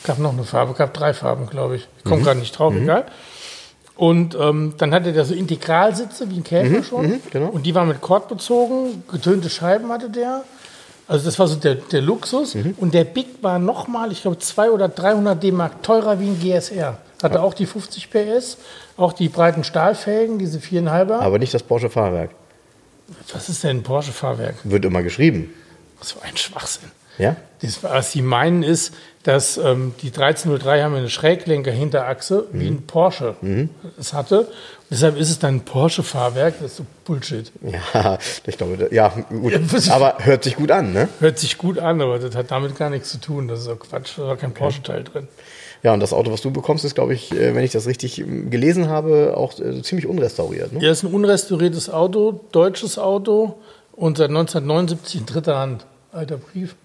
gab 0.07 0.19
noch 0.19 0.33
eine 0.33 0.44
Farbe, 0.44 0.74
gab 0.74 0.94
drei 0.94 1.13
Farben, 1.13 1.48
glaube 1.48 1.75
ich. 1.75 1.88
Ich 2.00 2.04
komme 2.04 2.24
gerade 2.24 2.39
nicht 2.39 2.57
drauf, 2.57 2.74
egal. 2.75 3.06
Und 3.95 4.36
ähm, 4.39 4.75
dann 4.77 4.94
hatte 4.94 5.12
der 5.12 5.25
so 5.25 5.33
Integralsitze 5.33 6.30
wie 6.30 6.38
ein 6.38 6.44
Käfer 6.44 6.83
schon. 6.83 7.19
genau. 7.31 7.48
Und 7.48 7.65
die 7.65 7.74
waren 7.75 7.88
mit 7.88 8.01
Kord 8.01 8.27
bezogen, 8.27 9.04
getönte 9.12 9.50
Scheiben 9.50 9.92
hatte 9.92 10.09
der. 10.09 10.44
Also 11.07 11.25
das 11.25 11.39
war 11.39 11.48
so 11.48 11.56
der, 11.56 11.75
der 11.75 12.01
Luxus. 12.01 12.56
Und 12.77 12.94
der 12.94 13.06
Big 13.06 13.42
war 13.42 13.59
nochmal, 13.59 14.12
ich 14.12 14.21
glaube, 14.21 14.38
200 14.38 14.74
oder 14.74 14.89
300 14.89 15.42
D-Mark 15.42 15.83
teurer 15.83 16.19
wie 16.19 16.27
ein 16.27 16.39
GSR. 16.39 16.98
Hatte 17.24 17.42
auch 17.42 17.53
die 17.53 17.65
50 17.65 18.10
PS, 18.12 18.57
auch 18.98 19.13
die 19.13 19.30
breiten 19.30 19.63
Stahlfelgen, 19.63 20.38
diese 20.38 20.60
4,5er. 20.60 21.19
Aber 21.19 21.39
nicht 21.39 21.53
das 21.53 21.63
Porsche 21.63 21.89
Fahrwerk. 21.89 22.31
Was 23.33 23.50
ist 23.50 23.63
denn 23.63 23.77
ein 23.77 23.83
Porsche-Fahrwerk? 23.83 24.56
Wird 24.63 24.86
immer 24.86 25.01
geschrieben. 25.01 25.53
Für 26.01 26.21
ein 26.24 26.36
Schwachsinn. 26.38 26.92
Ja? 27.18 27.36
Das, 27.62 27.84
was 27.84 28.12
sie 28.12 28.22
meinen 28.22 28.64
ist, 28.64 28.94
dass 29.24 29.58
ähm, 29.58 29.94
die 30.02 30.08
1303 30.08 30.84
haben 30.84 30.96
eine 30.96 31.10
Schräglenker-Hinterachse, 31.10 32.46
wie 32.54 32.68
ein 32.68 32.84
Porsche 32.84 33.36
es 34.00 34.14
hatte. 34.14 34.48
Deshalb 34.90 35.18
ist 35.18 35.30
es 35.30 35.40
dann 35.40 35.56
ein 35.56 35.62
Porsche-Fahrwerk. 35.62 36.56
Das 36.62 36.72
ist 36.72 36.78
so 36.78 36.86
Bullshit. 37.04 37.52
Ja, 37.94 38.19
ich 38.46 38.58
glaube, 38.58 38.88
ja, 38.92 39.10
gut. 39.30 39.54
Aber 39.90 40.18
hört 40.19 40.44
sich 40.44 40.56
gut 40.56 40.72
an, 40.72 40.94
ne? 40.94 41.10
Hört 41.19 41.40
sich 41.40 41.58
gut 41.58 41.80
an, 41.80 42.00
aber 42.02 42.19
das 42.19 42.36
hat 42.36 42.52
damit 42.52 42.78
gar 42.78 42.90
nichts 42.90 43.10
zu 43.10 43.20
tun. 43.20 43.48
Das 43.48 43.60
ist 43.60 43.66
so 43.66 43.75
Quatsch. 43.75 44.18
Da 44.18 44.28
war 44.28 44.38
kein 44.38 44.54
Porsche-Teil 44.54 45.04
drin. 45.04 45.28
Ja, 45.84 45.94
und 45.94 46.00
das 46.00 46.13
Auto, 46.13 46.31
was 46.31 46.42
du 46.42 46.52
bekommst, 46.52 46.86
ist, 46.86 46.96
glaube 46.96 47.13
ich, 47.13 47.31
äh, 47.31 47.54
wenn 47.54 47.63
ich 47.63 47.72
das 47.72 47.86
richtig 47.86 48.20
ähm, 48.20 48.50
gelesen 48.50 48.90
habe, 48.90 49.34
auch 49.36 49.60
äh, 49.60 49.81
ziemlich 49.81 50.08
unrestauriert. 50.08 50.74
Ne? 50.74 50.81
Ja, 50.81 50.92
ist 50.92 51.04
ein 51.04 51.13
unrestauriertes 51.13 51.90
Auto, 51.90 52.42
deutsches 52.52 52.98
Auto 52.98 53.56
und 53.94 54.18
seit 54.18 54.30
1979 54.30 55.22
in 55.22 55.25
dritter 55.25 55.58
Hand. 55.58 55.86
Alter 56.12 56.38
Brief. 56.38 56.75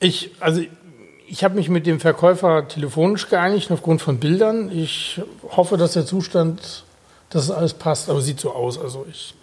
Ich, 0.00 0.30
also 0.40 0.62
ich 1.26 1.44
habe 1.44 1.54
mich 1.54 1.68
mit 1.68 1.86
dem 1.86 2.00
Verkäufer 2.00 2.68
telefonisch 2.68 3.28
geeinigt 3.28 3.70
aufgrund 3.70 4.02
von 4.02 4.18
Bildern. 4.18 4.70
Ich 4.70 5.20
hoffe, 5.50 5.76
dass 5.76 5.92
der 5.92 6.06
Zustand, 6.06 6.84
dass 7.30 7.44
es 7.44 7.50
alles 7.50 7.74
passt, 7.74 8.10
aber 8.10 8.20
sieht 8.20 8.40
so 8.40 8.52
aus. 8.52 8.78
Also 8.78 9.06
ich 9.10 9.34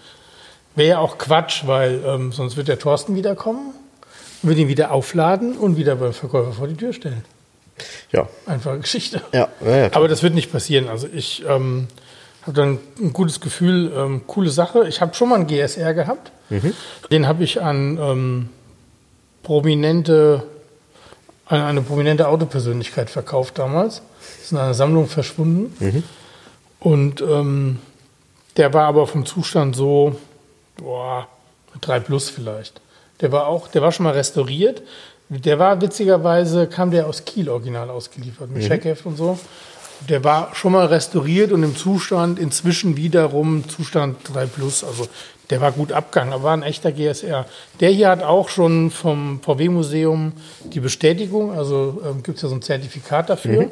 wäre 0.76 0.90
ja 0.90 1.00
auch 1.00 1.18
Quatsch, 1.18 1.64
weil 1.66 2.02
ähm, 2.06 2.32
sonst 2.32 2.58
wird 2.58 2.68
der 2.68 2.80
Thorsten 2.80 3.16
wiederkommen, 3.16 3.74
wird 4.42 4.58
ihn 4.58 4.68
wieder 4.68 4.92
aufladen 4.92 5.58
und 5.58 5.78
wieder 5.78 5.96
beim 5.96 6.14
Verkäufer 6.14 6.54
vor 6.54 6.68
die 6.68 6.76
Tür 6.76 6.94
stellen. 6.94 7.24
Ja. 8.12 8.28
Einfache 8.46 8.80
Geschichte. 8.80 9.22
Ja, 9.34 9.48
ja, 9.66 9.78
ja. 9.78 9.90
Aber 9.94 10.08
das 10.08 10.22
wird 10.24 10.36
nicht 10.36 10.52
passieren. 10.52 10.88
Also 10.88 11.08
ich 11.12 11.44
ähm, 11.48 11.88
habe 12.44 12.54
dann 12.54 12.80
ein 13.00 13.14
gutes 13.14 13.42
Gefühl, 13.42 13.92
ähm, 13.96 14.22
coole 14.28 14.50
Sache. 14.50 14.88
Ich 14.88 15.02
habe 15.02 15.14
schon 15.14 15.30
mal 15.30 15.36
einen 15.36 15.48
GSR 15.48 15.94
gehabt. 15.94 16.32
Den 17.12 17.28
habe 17.28 17.44
ich 17.44 17.62
an 17.62 17.98
ähm, 17.98 18.50
prominente, 19.44 20.44
an 21.46 21.62
eine 21.62 21.82
prominente 21.82 22.28
Autopersönlichkeit 22.28 23.10
verkauft 23.10 23.58
damals. 23.60 24.02
Ist 24.42 24.52
in 24.52 24.58
einer 24.58 24.74
Sammlung 24.74 25.08
verschwunden. 25.08 25.76
Und 26.80 27.22
ähm, 27.22 27.80
der 28.58 28.74
war 28.74 28.86
aber 28.86 29.08
vom 29.08 29.26
Zustand 29.26 29.76
so, 29.76 30.16
boah, 30.78 31.28
3 31.80 32.00
plus 32.02 32.30
vielleicht. 32.30 32.82
Der 33.22 33.32
war 33.32 33.48
auch, 33.48 33.68
der 33.68 33.82
war 33.82 33.92
schon 33.92 34.04
mal 34.06 34.14
restauriert. 34.14 34.82
Der 35.30 35.60
war 35.60 35.80
witzigerweise, 35.80 36.68
kam 36.68 36.92
der 36.92 37.08
aus 37.08 37.24
Kiel 37.24 37.50
original 37.50 37.90
ausgeliefert, 37.90 38.50
mit 38.52 38.68
Checkheft 38.68 39.06
und 39.06 39.16
so. 39.16 39.40
Der 40.10 40.24
war 40.24 40.54
schon 40.56 40.74
mal 40.74 40.88
restauriert 40.88 41.52
und 41.52 41.64
im 41.64 41.76
Zustand 41.76 42.40
inzwischen 42.40 42.98
wiederum 42.98 43.70
Zustand 43.70 44.18
3 44.34 44.48
plus. 44.48 44.84
Also 44.84 45.08
der 45.52 45.62
war 45.62 45.72
gut 45.72 45.92
abgegangen, 45.92 46.34
aber 46.34 46.44
war 46.44 46.54
ein 46.54 46.64
echter 46.64 46.92
GSR. 46.92 47.46
Der 47.80 47.90
hier 47.92 48.10
hat 48.10 48.24
auch 48.24 48.50
schon 48.50 48.90
vom 48.90 49.40
VW-Museum 49.42 50.34
die 50.64 50.80
Bestätigung, 50.80 51.52
also 51.52 52.02
ähm, 52.06 52.24
gibt 52.24 52.38
es 52.38 52.42
ja 52.44 52.50
so 52.50 52.56
ein 52.56 52.62
Zertifikat 52.62 53.30
dafür. 53.30 53.70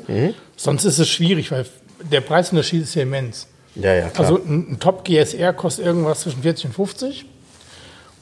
Sonst 0.56 0.86
ist 0.86 1.00
es 1.00 1.10
schwierig, 1.10 1.52
weil 1.52 1.66
der 2.12 2.22
Preisunterschied 2.22 2.84
ist 2.84 2.96
ja 2.96 3.04
immens. 3.04 3.48
ja, 3.76 3.94
ja, 3.94 4.10
klar. 4.10 4.28
Also 4.28 4.44
ein, 4.44 4.74
ein 4.74 4.80
Top 4.80 5.06
GSR 5.06 5.54
kostet 5.54 5.86
irgendwas 5.86 6.22
zwischen 6.22 6.42
40 6.44 6.66
und 6.66 6.74
50 6.74 7.26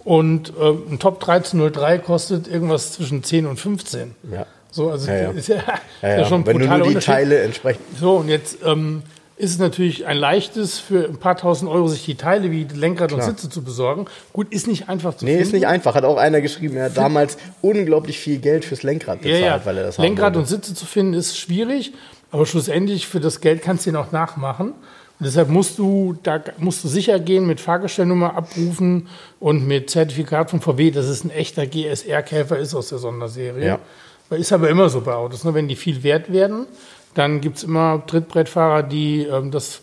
und 0.04 0.54
äh, 0.58 0.70
ein 0.90 1.00
Top 1.00 1.16
1303 1.16 1.98
kostet 2.00 2.48
irgendwas 2.48 2.94
zwischen 2.94 3.24
10 3.24 3.46
und 3.46 3.60
15. 3.60 4.16
ja. 4.32 4.46
So, 4.72 4.92
also 4.92 5.10
Ja, 5.10 5.18
ja. 5.18 5.30
ist 5.36 5.48
ja, 5.50 5.64
Ja, 6.02 6.20
ja. 6.20 6.26
schon 6.26 6.46
Wenn 6.46 6.60
du 6.60 6.68
nur 6.68 6.88
die. 6.90 6.96
Teile 6.96 7.42
entsprechend. 7.42 7.84
So, 8.00 8.18
und 8.18 8.30
jetzt 8.30 8.60
ähm, 8.64 9.04
ist 9.38 9.52
es 9.52 9.60
natürlich 9.60 10.08
ein 10.08 10.18
leichtes, 10.18 10.80
für 10.80 11.06
ein 11.06 11.18
paar 11.18 11.38
tausend 11.38 11.70
Euro 11.70 11.88
sich 11.88 12.04
die 12.04 12.16
Teile 12.16 12.52
wie 12.52 12.64
Lenkrad 12.64 13.14
und 13.14 13.22
Sitze 13.22 13.50
zu 13.50 13.64
besorgen. 13.64 14.06
Gut, 14.34 14.52
ist 14.52 14.68
nicht 14.68 14.90
einfach 14.90 15.16
zu 15.16 15.26
Nee, 15.26 15.32
finden. 15.32 15.44
ist 15.44 15.54
nicht 15.54 15.68
einfach. 15.68 15.94
Hat 15.94 16.06
auch 16.06 16.18
einer 16.18 16.42
geschrieben, 16.42 16.76
er 16.76 16.86
hat 16.86 16.98
damals 16.98 17.38
unglaublich 17.62 18.20
viel 18.20 18.40
Geld 18.40 18.66
fürs 18.66 18.82
Lenkrad 18.82 19.22
bezahlt, 19.22 19.42
ja, 19.42 19.58
ja. 19.58 19.66
weil 19.66 19.78
er 19.78 19.84
das 19.84 20.00
Lenkrad 20.00 20.36
und 20.38 20.48
Sitze 20.48 20.74
zu 20.74 20.88
finden 20.88 21.14
ist 21.14 21.38
schwierig, 21.38 21.94
aber 22.32 22.48
schlussendlich 22.48 23.06
für 23.08 23.20
das 23.20 23.40
Geld 23.40 23.62
kannst 23.62 23.86
du 23.86 23.92
ihn 23.92 23.96
auch 23.96 24.12
nachmachen. 24.12 24.70
Und 25.20 25.26
deshalb 25.26 25.50
musst 25.50 25.78
du, 25.78 26.16
da 26.24 26.42
musst 26.58 26.84
du 26.84 26.88
sicher 26.88 27.20
gehen, 27.20 27.46
mit 27.46 27.60
Fahrgestellnummer 27.60 28.36
abrufen 28.36 29.08
und 29.40 29.68
mit 29.68 29.90
Zertifikat 29.90 30.50
von 30.50 30.62
VW, 30.62 30.92
dass 30.92 31.06
es 31.06 31.24
ein 31.24 31.32
echter 31.32 31.66
GSR-Käfer 31.66 32.58
ist 32.58 32.76
aus 32.76 32.90
der 32.90 32.98
Sonderserie. 33.00 33.66
Ja. 33.66 33.80
Ist 34.36 34.52
aber 34.52 34.70
immer 34.70 34.90
so 34.90 35.02
bei 35.02 35.14
Autos. 35.14 35.44
Ne? 35.44 35.54
Wenn 35.54 35.68
die 35.68 35.76
viel 35.76 36.04
wert 36.04 36.32
werden, 36.32 36.68
dann 37.18 37.42
gibt 37.42 37.58
es 37.58 37.64
immer 37.64 38.04
Trittbrettfahrer, 38.06 38.84
die 38.84 39.24
ähm, 39.24 39.52
das. 39.52 39.82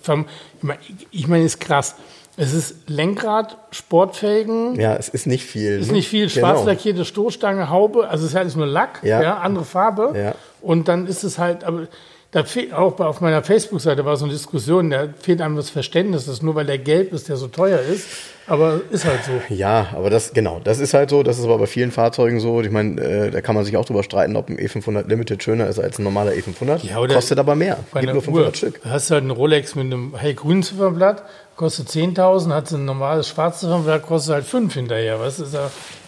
Ich 1.11 1.27
meine, 1.29 1.45
ist 1.45 1.61
krass. 1.61 1.97
Es 2.37 2.53
ist 2.53 2.89
Lenkrad, 2.89 3.57
Sportfelgen, 3.71 4.75
Ja, 4.75 4.97
es 4.97 5.09
ist 5.09 5.27
nicht 5.27 5.45
viel. 5.45 5.79
ist 5.79 5.87
ne? 5.89 5.93
nicht 5.95 6.09
viel, 6.09 6.29
Genau. 6.29 6.49
schwarz 6.49 6.65
lackierte 6.65 7.05
Stoßstange, 7.05 7.71
Haube, 7.71 8.09
also 8.09 8.25
es 8.25 8.33
ist 8.33 8.37
halt 8.37 8.57
nur 8.57 8.67
Lack, 8.67 9.01
Ja. 9.05 9.23
ja. 9.23 9.37
andere 9.39 9.65
Farbe. 9.65 10.13
Ja. 10.19 10.35
Und 10.61 10.89
dann 10.89 11.07
ist 11.07 11.23
es 11.23 11.39
halt, 11.39 11.63
aber 11.63 11.87
da 12.35 12.43
fehlt 12.43 12.73
auch 12.73 12.99
auf 12.99 13.21
meiner 13.21 13.45
Facebook-Seite 13.45 14.05
war 14.05 14.17
so 14.17 14.25
eine 14.25 14.35
Diskussion, 14.35 14.91
da 14.91 15.07
fehlt 15.21 15.41
einem 15.41 15.55
das 15.55 15.71
Verständnis, 15.71 16.27
dass 16.27 16.43
nur 16.43 16.57
weil 16.57 16.67
der 16.67 16.79
gelb 16.79 17.13
ist, 17.13 17.29
der 17.29 17.37
so 17.37 17.47
teuer 17.47 17.79
ist. 17.79 18.09
Aber 18.49 18.81
ist 18.91 19.05
halt 19.05 19.21
so. 19.25 19.55
Ja, 19.55 19.91
aber 19.95 20.11
das, 20.11 20.33
genau, 20.33 20.61
das 20.63 20.81
ist 20.81 20.95
halt 20.95 21.11
so, 21.11 21.23
das 21.23 21.39
ist 21.39 21.45
aber 21.45 21.59
bei 21.59 21.67
vielen 21.67 21.93
Fahrzeugen 21.93 22.41
so. 22.41 22.61
Ich 22.61 22.73
meine, 22.73 23.01
äh, 23.01 23.31
da 23.31 23.41
kann 23.41 23.55
man 23.55 23.65
sich 23.65 23.77
auch 23.77 23.85
drüber 23.85 24.03
streiten, 24.03 24.35
ob 24.35 24.49
ein 24.49 24.59
E500 24.59 25.07
Limited 25.07 25.45
schöner 25.45 25.69
ist 25.69 25.79
als 25.79 26.01
ein 26.01 26.03
normaler 26.03 26.33
E500. 26.33 26.85
Ja, 26.85 26.99
oder 26.99 27.15
Kostet 27.15 27.39
aber 27.39 27.55
mehr. 27.55 27.79
Bei 27.93 28.01
Gibt 28.01 28.15
nur 28.15 28.23
500 28.23 28.49
Uhr. 28.49 28.57
Stück. 28.57 28.83
Da 28.83 28.91
hast 28.91 29.11
du 29.11 29.15
halt 29.15 29.23
eine 29.23 29.33
Rolex 29.33 29.77
mit 29.77 29.85
einem 29.85 30.17
hellgrünen 30.17 30.65
Ziffernblatt, 30.65 31.23
kostet 31.55 31.89
10.000, 31.89 32.53
hat 32.53 32.69
ein 32.73 32.85
normales 32.85 33.29
schwarzes 33.29 33.61
Ziffernblatt, 33.61 34.03
kostet 34.03 34.35
halt 34.35 34.45
5 34.45 34.75
hinterher. 34.75 35.21
Was 35.21 35.39
ist, 35.39 35.57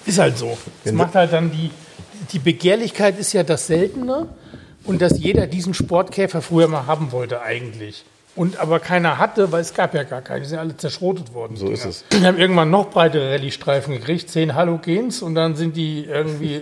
ist 0.04 0.18
halt 0.18 0.36
so. 0.36 0.58
Das 0.82 0.92
macht 0.92 1.14
halt 1.14 1.32
dann 1.32 1.52
die, 1.52 1.70
die 2.32 2.40
Begehrlichkeit 2.40 3.16
ist 3.16 3.32
ja 3.32 3.44
das 3.44 3.68
Seltene 3.68 4.26
und 4.86 5.02
dass 5.02 5.18
jeder 5.18 5.46
diesen 5.46 5.74
Sportkäfer 5.74 6.42
früher 6.42 6.68
mal 6.68 6.86
haben 6.86 7.12
wollte 7.12 7.42
eigentlich. 7.42 8.04
Und 8.36 8.58
aber 8.58 8.80
keiner 8.80 9.16
hatte, 9.16 9.50
weil 9.50 9.62
es 9.62 9.72
gab 9.72 9.94
ja 9.94 10.02
gar 10.02 10.20
keine. 10.20 10.40
Die 10.40 10.46
sind 10.46 10.58
alle 10.58 10.76
zerschrotet 10.76 11.32
worden. 11.32 11.56
So 11.56 11.68
ist 11.68 11.86
es. 11.86 12.04
Die 12.12 12.24
haben 12.26 12.36
irgendwann 12.36 12.70
noch 12.70 12.90
breitere 12.90 13.32
Rallye-Streifen 13.32 13.94
gekriegt, 13.94 14.28
10 14.28 14.54
Halogens 14.54 15.22
und 15.22 15.34
dann 15.34 15.56
sind 15.56 15.74
die 15.74 16.04
irgendwie 16.04 16.60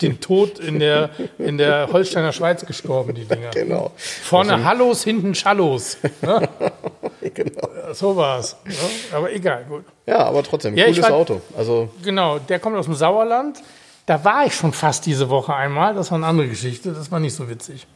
den 0.00 0.18
Tod 0.20 0.58
in 0.58 0.78
der, 0.78 1.10
in 1.38 1.58
der 1.58 1.90
Holsteiner 1.92 2.32
Schweiz 2.32 2.64
gestorben, 2.64 3.14
die 3.14 3.26
Dinger. 3.26 3.50
Genau. 3.50 3.92
Vorne 3.96 4.64
Hallos, 4.64 5.04
hinten 5.04 5.34
Schallos. 5.34 5.98
Ne? 6.22 6.48
genau. 7.34 7.68
So 7.92 8.16
war 8.16 8.38
es. 8.38 8.56
Ja, 8.66 9.18
aber 9.18 9.30
egal, 9.30 9.66
gut. 9.68 9.84
Ja, 10.06 10.20
aber 10.20 10.42
trotzdem, 10.42 10.74
ja, 10.74 10.86
cooles 10.86 11.02
war, 11.02 11.12
Auto. 11.12 11.42
Also 11.54 11.90
genau, 12.02 12.38
der 12.38 12.58
kommt 12.60 12.76
aus 12.76 12.86
dem 12.86 12.94
Sauerland. 12.94 13.62
Da 14.06 14.24
war 14.24 14.46
ich 14.46 14.54
schon 14.54 14.72
fast 14.72 15.06
diese 15.06 15.28
Woche 15.28 15.54
einmal. 15.54 15.94
Das 15.94 16.10
war 16.10 16.16
eine 16.16 16.26
andere 16.26 16.48
Geschichte. 16.48 16.92
Das 16.92 17.10
war 17.10 17.20
nicht 17.20 17.34
so 17.34 17.48
witzig. 17.48 17.86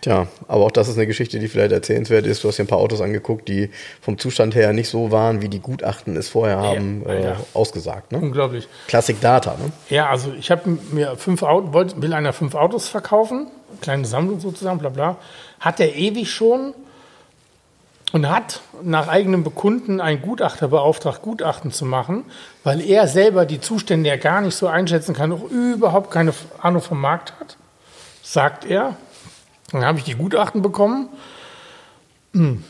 Tja, 0.00 0.26
aber 0.48 0.64
auch 0.64 0.70
das 0.72 0.88
ist 0.88 0.96
eine 0.96 1.06
Geschichte, 1.06 1.38
die 1.38 1.46
vielleicht 1.46 1.70
erzählenswert 1.70 2.26
ist. 2.26 2.42
Du 2.42 2.48
hast 2.48 2.58
dir 2.58 2.64
ein 2.64 2.66
paar 2.66 2.78
Autos 2.78 3.00
angeguckt, 3.00 3.46
die 3.48 3.70
vom 4.00 4.18
Zustand 4.18 4.56
her 4.56 4.72
nicht 4.72 4.88
so 4.88 5.12
waren, 5.12 5.42
wie 5.42 5.48
die 5.48 5.60
Gutachten 5.60 6.16
es 6.16 6.28
vorher 6.28 6.58
haben 6.58 7.04
ja, 7.06 7.12
äh, 7.12 7.34
ausgesagt. 7.54 8.10
Ne? 8.10 8.18
Unglaublich. 8.18 8.66
Classic 8.88 9.20
Data, 9.20 9.52
ne? 9.52 9.70
Ja, 9.88 10.10
also 10.10 10.32
ich 10.32 10.50
habe 10.50 10.78
mir 10.90 11.16
fünf 11.16 11.42
Autos, 11.44 11.94
will 12.02 12.12
einer 12.12 12.32
fünf 12.32 12.56
Autos 12.56 12.88
verkaufen, 12.88 13.46
kleine 13.80 14.04
Sammlung 14.04 14.40
sozusagen, 14.40 14.78
bla 14.78 14.88
bla. 14.88 15.16
Hat 15.60 15.78
er 15.78 15.94
ewig 15.94 16.28
schon 16.30 16.74
und 18.12 18.28
hat 18.28 18.60
nach 18.82 19.08
eigenem 19.08 19.42
Bekunden 19.42 20.00
einen 20.00 20.20
Gutachter 20.20 20.68
beauftragt, 20.68 21.22
Gutachten 21.22 21.72
zu 21.72 21.86
machen, 21.86 22.24
weil 22.62 22.80
er 22.80 23.08
selber 23.08 23.46
die 23.46 23.60
Zustände 23.60 24.08
ja 24.08 24.16
gar 24.16 24.42
nicht 24.42 24.54
so 24.54 24.66
einschätzen 24.66 25.14
kann, 25.14 25.32
auch 25.32 25.44
überhaupt 25.44 26.10
keine 26.10 26.34
Ahnung 26.60 26.82
vom 26.82 27.00
Markt 27.00 27.32
hat, 27.40 27.56
sagt 28.22 28.64
er. 28.64 28.96
Dann 29.72 29.84
habe 29.84 29.98
ich 29.98 30.04
die 30.04 30.14
Gutachten 30.14 30.60
bekommen. 30.60 31.08
Hm. 32.34 32.62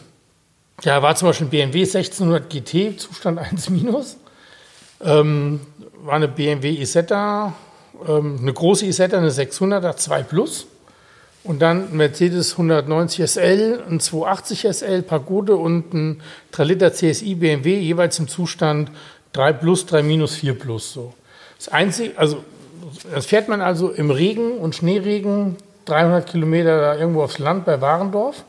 Ja, 0.83 1.03
war 1.03 1.15
zum 1.17 1.29
Beispiel 1.29 1.49
ein 1.49 1.51
BMW 1.51 1.81
1600 1.81 2.49
GT, 2.49 3.01
Zustand 3.01 3.39
1 3.39 3.71
minus. 3.71 4.17
Ähm, 5.01 5.61
war 6.05 6.15
eine 6.15 6.29
BMW 6.29 6.71
Isetta, 6.71 7.55
ähm, 8.09 8.39
eine 8.41 8.53
große 8.53 8.87
Isetta, 8.87 9.19
eine 9.19 9.31
600er 9.31 9.97
2 9.97 10.23
Plus. 10.23 10.67
Und 11.45 11.61
dann 11.61 11.97
Mercedes 11.97 12.53
190 12.53 13.29
SL, 13.29 13.83
ein 13.89 13.99
280 13.99 14.67
SL 14.73 15.03
Pagode 15.03 15.57
und 15.57 15.93
ein 15.93 16.23
3 16.53 16.65
Liter 16.65 16.93
CSI 16.93 17.35
BMW, 17.35 17.79
jeweils 17.79 18.19
im 18.21 18.29
Zustand 18.29 18.91
3 19.33 19.53
plus, 19.55 19.87
3 19.87 20.03
minus, 20.03 20.37
4 20.37 20.57
plus. 20.57 20.93
So. 20.93 21.15
Das 21.59 21.69
einzige, 21.69 22.17
also 22.17 22.45
das 23.13 23.27
fährt 23.27 23.49
man 23.49 23.61
also 23.61 23.91
im 23.91 24.11
Regen 24.11 24.59
und 24.59 24.77
Schneeregen 24.77 25.57
300 25.87 26.29
Kilometer 26.29 26.81
da 26.81 26.97
irgendwo 26.97 27.23
aufs 27.23 27.39
Land 27.39 27.65
bei 27.65 27.81
Warendorf 27.81 28.45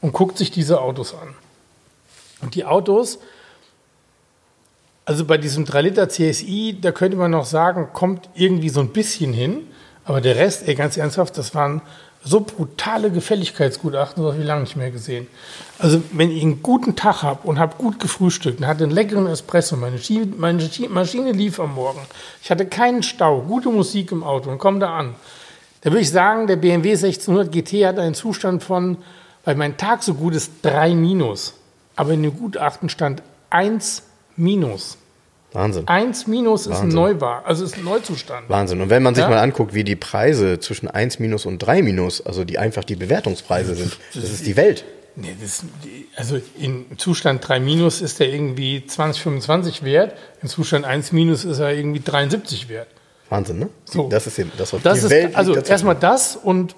und 0.00 0.12
guckt 0.12 0.38
sich 0.38 0.50
diese 0.50 0.80
Autos 0.80 1.14
an. 1.14 1.34
Und 2.40 2.54
die 2.54 2.64
Autos, 2.64 3.18
also 5.04 5.24
bei 5.24 5.36
diesem 5.36 5.66
3 5.66 5.82
Liter 5.82 6.08
CSI, 6.08 6.78
da 6.80 6.92
könnte 6.92 7.18
man 7.18 7.32
noch 7.32 7.44
sagen, 7.44 7.88
kommt 7.92 8.30
irgendwie 8.34 8.68
so 8.70 8.80
ein 8.80 8.90
bisschen 8.90 9.32
hin. 9.32 9.66
Aber 10.08 10.22
der 10.22 10.36
Rest, 10.36 10.66
ey, 10.66 10.74
ganz 10.74 10.96
ernsthaft, 10.96 11.36
das 11.36 11.54
waren 11.54 11.82
so 12.24 12.40
brutale 12.40 13.10
Gefälligkeitsgutachten, 13.10 14.22
das 14.22 14.32
habe 14.32 14.42
ich 14.42 14.48
lange 14.48 14.62
nicht 14.62 14.74
mehr 14.74 14.90
gesehen. 14.90 15.26
Also, 15.78 16.02
wenn 16.12 16.30
ich 16.30 16.42
einen 16.42 16.62
guten 16.62 16.96
Tag 16.96 17.22
habe 17.22 17.46
und 17.46 17.58
habe 17.58 17.76
gut 17.76 18.00
gefrühstückt 18.00 18.58
und 18.58 18.66
hatte 18.66 18.84
einen 18.84 18.92
leckeren 18.92 19.26
Espresso, 19.26 19.76
meine, 19.76 20.00
meine 20.38 20.70
Maschine 20.88 21.32
lief 21.32 21.60
am 21.60 21.74
Morgen, 21.74 22.00
ich 22.42 22.50
hatte 22.50 22.64
keinen 22.64 23.02
Stau, 23.02 23.42
gute 23.42 23.68
Musik 23.68 24.10
im 24.10 24.24
Auto 24.24 24.50
und 24.50 24.58
komme 24.58 24.78
da 24.78 24.98
an, 24.98 25.14
da 25.82 25.90
würde 25.90 26.00
ich 26.00 26.10
sagen, 26.10 26.46
der 26.46 26.56
BMW 26.56 26.92
1600 26.92 27.52
GT 27.52 27.86
hat 27.86 27.98
einen 27.98 28.14
Zustand 28.14 28.64
von, 28.64 28.96
weil 29.44 29.56
mein 29.56 29.76
Tag 29.76 30.02
so 30.02 30.14
gut 30.14 30.34
ist, 30.34 30.52
3 30.62 30.94
minus. 30.94 31.52
Aber 31.96 32.12
in 32.12 32.22
dem 32.22 32.36
Gutachten 32.36 32.88
stand 32.88 33.22
1 33.50 34.02
minus. 34.36 34.97
Wahnsinn. 35.52 35.88
1 35.88 36.26
minus 36.26 36.68
Wahnsinn. 36.68 36.88
ist 36.88 36.94
ein 36.94 36.94
Neuwagen, 36.94 37.46
also 37.46 37.64
ist 37.64 37.76
ein 37.76 37.84
Neuzustand. 37.84 38.48
Wahnsinn. 38.48 38.80
Und 38.80 38.90
wenn 38.90 39.02
man 39.02 39.14
sich 39.14 39.22
ja? 39.22 39.30
mal 39.30 39.38
anguckt, 39.38 39.74
wie 39.74 39.84
die 39.84 39.96
Preise 39.96 40.60
zwischen 40.60 40.88
1 40.88 41.18
minus 41.20 41.46
und 41.46 41.58
3 41.58 41.82
minus, 41.82 42.24
also 42.24 42.44
die 42.44 42.58
einfach 42.58 42.84
die 42.84 42.96
Bewertungspreise 42.96 43.74
sind, 43.74 43.96
das 44.14 44.24
ist 44.24 44.46
die 44.46 44.56
Welt. 44.56 44.84
Nee, 45.16 45.34
das, 45.40 45.64
also 46.16 46.38
in 46.58 46.86
Zustand 46.96 47.46
3 47.48 47.60
minus 47.60 48.02
ist 48.02 48.20
er 48.20 48.28
irgendwie 48.28 48.86
20, 48.86 49.22
25 49.22 49.82
wert, 49.82 50.16
in 50.42 50.48
Zustand 50.48 50.84
1 50.84 51.12
minus 51.12 51.44
ist 51.44 51.58
er 51.58 51.74
irgendwie 51.74 52.00
73 52.00 52.68
wert. 52.68 52.88
Wahnsinn, 53.28 53.58
ne? 53.58 53.68
So. 53.84 54.08
Das 54.08 54.26
ist 54.26 54.38
eben 54.38 54.52
das, 54.56 54.72
was 54.72 54.82
das 54.82 55.00
die 55.00 55.04
ist, 55.06 55.10
Welt 55.10 55.34
Also 55.34 55.56
erstmal 55.56 55.96
das 55.96 56.36
und 56.36 56.76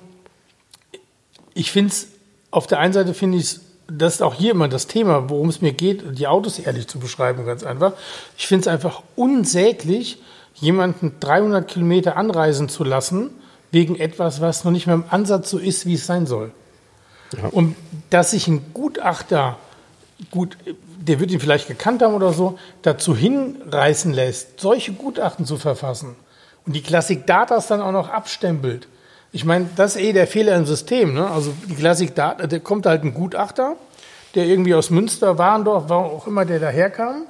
ich 1.55 1.71
finde 1.73 1.91
es, 1.91 2.09
auf 2.51 2.67
der 2.67 2.79
einen 2.79 2.93
Seite 2.93 3.15
finde 3.15 3.39
ich 3.39 3.45
es 3.45 3.61
das 3.91 4.15
ist 4.15 4.23
auch 4.23 4.35
hier 4.35 4.53
immer 4.53 4.69
das 4.69 4.87
Thema, 4.87 5.29
worum 5.29 5.49
es 5.49 5.61
mir 5.61 5.73
geht, 5.73 6.19
die 6.19 6.27
Autos 6.27 6.59
ehrlich 6.59 6.87
zu 6.89 6.99
beschreiben, 6.99 7.45
ganz 7.45 7.65
einfach. 7.65 7.93
Ich 8.37 8.47
finde 8.47 8.63
es 8.63 8.69
einfach 8.69 9.03
unsäglich, 9.17 10.23
jemanden 10.55 11.15
300 11.21 11.67
Kilometer 11.67 12.17
anreisen 12.17 12.69
zu 12.69 12.85
lassen, 12.85 13.31
wegen 13.71 13.97
etwas, 13.97 14.41
was 14.41 14.65
noch 14.65 14.73
nicht 14.73 14.87
mehr 14.87 14.97
im 14.97 15.05
Ansatz 15.11 15.51
so 15.51 15.59
ist, 15.59 15.87
wie 15.87 15.95
es 15.95 16.07
sein 16.07 16.27
soll. 16.27 16.53
Ja. 17.37 17.49
Und 17.49 17.77
dass 18.11 18.33
sich 18.33 18.49
ein 18.49 18.73
Gutachter, 18.75 19.59
gut, 20.31 20.57
der 20.99 21.21
wird 21.21 21.31
ihn 21.31 21.41
vielleicht 21.41 21.69
gekannt 21.69 22.03
haben 22.03 22.15
oder 22.15 22.33
so, 22.33 22.59
dazu 22.83 23.17
hinreißen 23.17 24.13
lässt, 24.13 24.61
solche 24.61 24.93
Gutachten 24.93 25.47
zu 25.47 25.57
verfassen 25.57 26.17
und 26.67 26.75
die 26.75 26.83
Classic 26.83 27.25
Datas 27.27 27.69
dann 27.69 27.81
auch 27.81 27.93
noch 27.93 28.09
abstempelt, 28.09 28.89
ich 29.33 29.45
meine, 29.45 29.69
das 29.77 29.97
ist 29.97 30.03
eh 30.03 30.13
der 30.13 30.27
Fehler 30.27 30.57
im 30.57 30.67
System. 30.67 31.15
Ne? 31.15 31.29
Also 31.31 31.53
die 31.69 31.75
Klassik, 31.75 32.15
da, 32.15 32.37
kommt 32.63 32.87
halt 32.87 33.05
ein 33.05 33.15
Gutachter, 33.15 33.77
der 34.35 34.47
irgendwie 34.47 34.75
aus 34.75 34.91
Münster, 34.91 35.39
Warendorf, 35.39 35.85
wo 35.89 35.95
auch 35.95 36.27
immer 36.27 36.45
der 36.45 36.59
daherkam. 36.59 37.25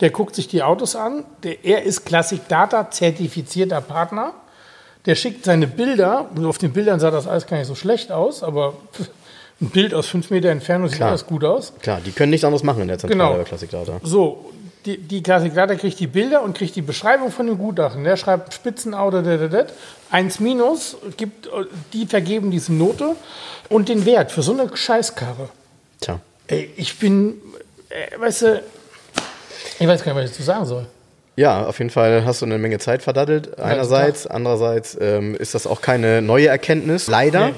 Der 0.00 0.10
guckt 0.10 0.34
sich 0.34 0.48
die 0.48 0.62
Autos 0.62 0.96
an. 0.96 1.24
Der, 1.42 1.64
er 1.64 1.82
ist 1.82 2.06
Classic 2.06 2.40
Data 2.48 2.90
zertifizierter 2.90 3.80
Partner. 3.80 4.32
Der 5.06 5.14
schickt 5.14 5.44
seine 5.44 5.66
Bilder. 5.66 6.30
Und 6.34 6.46
auf 6.46 6.58
den 6.58 6.72
Bildern 6.72 7.00
sah 7.00 7.10
das 7.10 7.26
alles 7.26 7.46
gar 7.46 7.58
nicht 7.58 7.66
so 7.66 7.74
schlecht 7.74 8.12
aus, 8.12 8.42
aber 8.42 8.74
ein 9.60 9.70
Bild 9.70 9.92
aus 9.92 10.06
fünf 10.06 10.30
Meter 10.30 10.50
Entfernung 10.50 10.88
sieht 10.88 11.02
alles 11.02 11.26
gut 11.26 11.44
aus. 11.44 11.72
Klar, 11.82 12.00
die 12.04 12.12
können 12.12 12.30
nichts 12.30 12.44
anderes 12.44 12.62
machen 12.62 12.82
in 12.82 12.88
der 12.88 12.98
Zentrale 12.98 13.32
genau. 13.32 13.44
Classic 13.44 13.70
Data. 13.70 14.00
So, 14.02 14.52
die, 14.86 14.98
die 14.98 15.22
Data 15.22 15.74
kriegt 15.74 16.00
die 16.00 16.06
Bilder 16.06 16.42
und 16.42 16.56
kriegt 16.56 16.74
die 16.76 16.82
Beschreibung 16.82 17.30
von 17.30 17.46
dem 17.46 17.58
Gutachten. 17.58 18.04
Der 18.04 18.16
schreibt 18.16 18.54
Spitzenauto, 18.54 19.22
eins 20.10 20.40
minus, 20.40 20.96
gibt, 21.16 21.48
die 21.92 22.06
vergeben 22.06 22.50
diese 22.50 22.72
Note 22.72 23.16
und 23.68 23.88
den 23.88 24.04
Wert 24.06 24.32
für 24.32 24.42
so 24.42 24.52
eine 24.52 24.74
Scheißkarre. 24.74 25.48
Tja. 26.00 26.20
Ey, 26.46 26.70
ich 26.76 26.98
bin, 26.98 27.40
äh, 27.88 28.18
weißt 28.18 28.42
du, 28.42 28.62
ich 29.78 29.86
weiß 29.86 30.02
gar 30.02 30.14
nicht, 30.14 30.22
was 30.22 30.30
ich 30.30 30.36
dazu 30.36 30.42
sagen 30.42 30.66
soll. 30.66 30.86
Ja, 31.36 31.64
auf 31.64 31.78
jeden 31.78 31.90
Fall 31.90 32.24
hast 32.24 32.42
du 32.42 32.46
eine 32.46 32.58
Menge 32.58 32.78
Zeit 32.78 33.02
verdattelt. 33.02 33.58
Einerseits, 33.58 34.26
andererseits 34.26 34.96
ähm, 35.00 35.34
ist 35.34 35.54
das 35.54 35.66
auch 35.66 35.80
keine 35.80 36.20
neue 36.20 36.48
Erkenntnis, 36.48 37.06
leider. 37.06 37.48
Nee. 37.48 37.54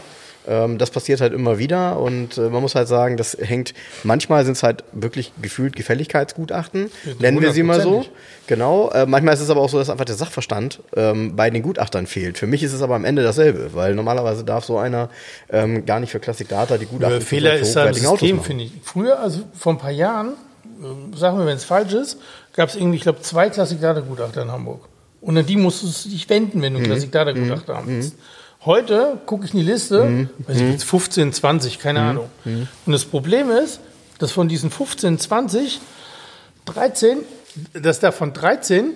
Ähm, 0.46 0.78
das 0.78 0.90
passiert 0.90 1.20
halt 1.20 1.32
immer 1.32 1.58
wieder 1.58 2.00
und 2.00 2.36
äh, 2.36 2.48
man 2.48 2.62
muss 2.62 2.74
halt 2.74 2.88
sagen, 2.88 3.16
das 3.16 3.36
hängt, 3.40 3.74
manchmal 4.02 4.44
sind 4.44 4.56
es 4.56 4.62
halt 4.62 4.82
wirklich 4.92 5.32
gefühlt 5.40 5.76
Gefälligkeitsgutachten, 5.76 6.90
nennen 7.20 7.40
wir 7.40 7.52
sie 7.52 7.62
mal 7.62 7.80
so. 7.80 8.04
Genau. 8.48 8.90
Äh, 8.90 9.06
manchmal 9.06 9.34
ist 9.34 9.40
es 9.40 9.50
aber 9.50 9.60
auch 9.60 9.68
so, 9.68 9.78
dass 9.78 9.88
einfach 9.88 10.04
der 10.04 10.16
Sachverstand 10.16 10.80
ähm, 10.96 11.36
bei 11.36 11.48
den 11.50 11.62
Gutachtern 11.62 12.06
fehlt. 12.06 12.38
Für 12.38 12.48
mich 12.48 12.62
ist 12.62 12.72
es 12.72 12.82
aber 12.82 12.96
am 12.96 13.04
Ende 13.04 13.22
dasselbe, 13.22 13.70
weil 13.72 13.94
normalerweise 13.94 14.44
darf 14.44 14.64
so 14.64 14.78
einer 14.78 15.10
ähm, 15.48 15.86
gar 15.86 16.00
nicht 16.00 16.10
für 16.10 16.18
Classic 16.20 16.48
Data 16.48 16.76
die 16.76 16.86
Gutachten 16.86 17.18
Der 17.18 17.20
Fehler 17.20 17.54
ist 17.54 17.76
halt 17.76 17.94
System, 17.94 18.42
finde 18.42 18.64
ich. 18.64 18.72
Früher, 18.82 19.20
also 19.20 19.42
vor 19.56 19.74
ein 19.74 19.78
paar 19.78 19.92
Jahren, 19.92 20.32
äh, 20.82 21.16
sagen 21.16 21.38
wir, 21.38 21.46
wenn 21.46 21.56
es 21.56 21.64
falsch 21.64 21.92
ist, 21.92 22.18
gab 22.54 22.68
es 22.68 22.74
irgendwie, 22.74 22.96
ich 22.96 23.02
glaube, 23.02 23.20
zwei 23.22 23.48
Classic 23.48 23.80
Data 23.80 24.00
Gutachter 24.00 24.42
in 24.42 24.50
Hamburg. 24.50 24.88
Und 25.20 25.38
an 25.38 25.46
die 25.46 25.56
musstest 25.56 26.04
du 26.04 26.08
dich 26.10 26.28
wenden, 26.28 26.60
wenn 26.62 26.74
du 26.74 26.80
mhm. 26.80 26.84
Classic 26.84 27.12
Data 27.12 27.30
Gutachter 27.30 27.74
mhm. 27.74 27.78
haben 27.78 27.86
willst. 27.86 28.14
Mhm. 28.14 28.22
Heute 28.64 29.18
gucke 29.26 29.44
ich 29.44 29.54
in 29.54 29.60
die 29.60 29.66
Liste, 29.66 30.04
mhm. 30.04 30.30
weiß 30.46 30.56
ich, 30.56 30.70
jetzt 30.70 30.84
15, 30.84 31.32
20, 31.32 31.78
keine 31.78 32.00
mhm. 32.00 32.06
Ahnung. 32.06 32.30
Mhm. 32.44 32.68
Und 32.86 32.92
das 32.92 33.04
Problem 33.04 33.50
ist, 33.50 33.80
dass 34.18 34.30
von 34.30 34.48
diesen 34.48 34.70
15, 34.70 35.18
20, 35.18 35.80
13, 36.66 37.18
dass 37.74 37.98
davon 37.98 38.32
13 38.32 38.92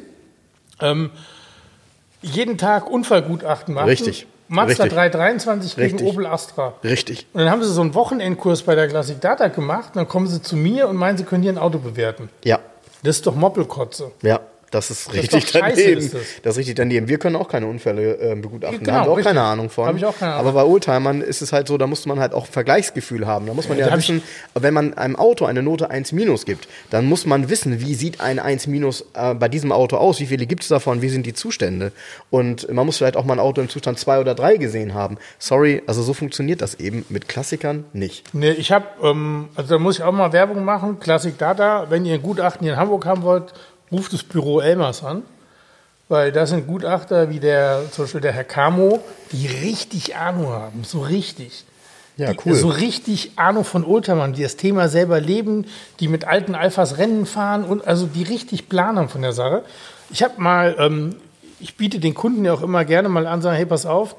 ähm, 0.80 1.10
jeden 2.22 2.58
Tag 2.58 2.88
Unfallgutachten 2.88 3.74
machen. 3.74 3.88
Richtig. 3.88 4.26
Mazda 4.48 4.86
323 4.86 5.74
gegen 5.74 5.90
Richtig. 5.98 6.06
Opel 6.06 6.26
Astra. 6.26 6.74
Richtig. 6.84 7.26
Und 7.32 7.40
dann 7.40 7.50
haben 7.50 7.62
sie 7.62 7.72
so 7.72 7.80
einen 7.80 7.94
Wochenendkurs 7.94 8.62
bei 8.62 8.76
der 8.76 8.86
Classic 8.86 9.20
Data 9.20 9.48
gemacht. 9.48 9.88
Und 9.88 9.96
dann 9.96 10.08
kommen 10.08 10.28
sie 10.28 10.40
zu 10.40 10.56
mir 10.56 10.88
und 10.88 10.96
meinen, 10.96 11.18
sie 11.18 11.24
können 11.24 11.42
hier 11.42 11.52
ein 11.52 11.58
Auto 11.58 11.78
bewerten. 11.78 12.28
Ja. 12.44 12.60
Das 13.02 13.16
ist 13.16 13.26
doch 13.26 13.34
Moppelkotze. 13.34 14.12
Ja. 14.22 14.40
Das 14.70 14.90
ist 14.90 15.12
richtig 15.12 15.30
das 15.30 15.44
ist 15.44 15.54
daneben. 15.54 16.00
Das. 16.00 16.20
das. 16.42 16.52
ist 16.52 16.58
richtig 16.58 16.74
daneben. 16.74 17.08
Wir 17.08 17.18
können 17.18 17.36
auch 17.36 17.48
keine 17.48 17.66
Unfälle 17.66 18.18
äh, 18.18 18.34
begutachten. 18.34 18.80
Genau, 18.80 18.90
da 18.90 18.98
haben 18.98 19.06
wir 19.06 19.12
auch 19.12 19.16
richtig. 19.16 19.34
keine 19.34 19.42
Ahnung 19.42 19.70
von. 19.70 19.86
Hab 19.86 19.96
ich 19.96 20.04
auch 20.04 20.18
keine 20.18 20.34
Ahnung. 20.34 20.48
Aber 20.48 20.60
bei 20.60 20.68
Oldtimern 20.68 21.20
ist 21.20 21.40
es 21.40 21.52
halt 21.52 21.68
so, 21.68 21.78
da 21.78 21.86
muss 21.86 22.04
man 22.06 22.18
halt 22.18 22.34
auch 22.34 22.46
Vergleichsgefühl 22.46 23.26
haben. 23.26 23.46
Da 23.46 23.54
muss 23.54 23.68
man 23.68 23.78
ja, 23.78 23.88
ja 23.88 23.96
wissen, 23.96 24.22
wenn 24.54 24.74
man 24.74 24.94
einem 24.94 25.16
Auto 25.16 25.44
eine 25.44 25.62
Note 25.62 25.90
1 25.90 26.12
minus 26.12 26.44
gibt, 26.44 26.68
dann 26.90 27.06
muss 27.06 27.26
man 27.26 27.48
wissen, 27.48 27.80
wie 27.80 27.94
sieht 27.94 28.20
ein 28.20 28.38
1 28.38 28.66
minus 28.66 29.04
äh, 29.14 29.34
bei 29.34 29.48
diesem 29.48 29.70
Auto 29.72 29.96
aus, 29.96 30.20
wie 30.20 30.26
viele 30.26 30.46
gibt 30.46 30.62
es 30.62 30.68
davon, 30.68 31.00
wie 31.00 31.08
sind 31.08 31.26
die 31.26 31.34
Zustände. 31.34 31.92
Und 32.30 32.70
man 32.72 32.86
muss 32.86 32.98
vielleicht 32.98 33.16
auch 33.16 33.24
mal 33.24 33.34
ein 33.34 33.40
Auto 33.40 33.60
im 33.60 33.68
Zustand 33.68 33.98
2 33.98 34.20
oder 34.20 34.34
3 34.34 34.56
gesehen 34.56 34.94
haben. 34.94 35.18
Sorry, 35.38 35.82
also 35.86 36.02
so 36.02 36.12
funktioniert 36.12 36.60
das 36.60 36.74
eben 36.76 37.04
mit 37.08 37.28
Klassikern 37.28 37.84
nicht. 37.92 38.34
Nee, 38.34 38.50
ich 38.50 38.72
habe, 38.72 38.86
ähm, 39.02 39.48
also 39.54 39.74
da 39.74 39.78
muss 39.78 39.98
ich 39.98 40.04
auch 40.04 40.12
mal 40.12 40.32
Werbung 40.32 40.64
machen, 40.64 40.98
Classic 40.98 41.36
Data, 41.38 41.86
wenn 41.88 42.04
ihr 42.04 42.14
ein 42.14 42.22
Gutachten 42.22 42.64
hier 42.64 42.74
in 42.74 42.78
Hamburg 42.78 43.06
haben 43.06 43.22
wollt, 43.22 43.52
ruft 43.90 44.12
das 44.12 44.22
Büro 44.22 44.60
Elmers 44.60 45.04
an. 45.04 45.22
Weil 46.08 46.30
da 46.30 46.46
sind 46.46 46.68
Gutachter 46.68 47.30
wie 47.30 47.40
der, 47.40 47.82
zum 47.90 48.04
Beispiel 48.04 48.20
der 48.20 48.32
Herr 48.32 48.44
Camo, 48.44 49.00
die 49.32 49.48
richtig 49.48 50.14
Ahnung 50.14 50.50
haben, 50.50 50.84
so 50.84 51.00
richtig. 51.00 51.64
Ja, 52.16 52.32
die 52.32 52.38
cool. 52.46 52.54
so 52.54 52.68
richtig 52.68 53.32
Ahnung 53.36 53.64
von 53.64 53.84
Oldtimern, 53.84 54.32
die 54.32 54.42
das 54.42 54.56
Thema 54.56 54.88
selber 54.88 55.20
leben, 55.20 55.66
die 56.00 56.08
mit 56.08 56.24
alten 56.24 56.54
Alphas 56.54 56.96
Rennen 56.96 57.26
fahren 57.26 57.64
und 57.64 57.86
also 57.86 58.06
die 58.06 58.22
richtig 58.22 58.68
Plan 58.68 58.98
haben 58.98 59.08
von 59.08 59.20
der 59.20 59.32
Sache. 59.32 59.64
Ich 60.10 60.22
habe 60.22 60.40
mal, 60.40 60.76
ähm, 60.78 61.16
ich 61.60 61.76
biete 61.76 61.98
den 61.98 62.14
Kunden 62.14 62.44
ja 62.44 62.54
auch 62.54 62.62
immer 62.62 62.84
gerne 62.84 63.08
mal 63.08 63.26
an, 63.26 63.42
sagen, 63.42 63.56
hey, 63.56 63.66
pass 63.66 63.84
auf, 63.84 64.14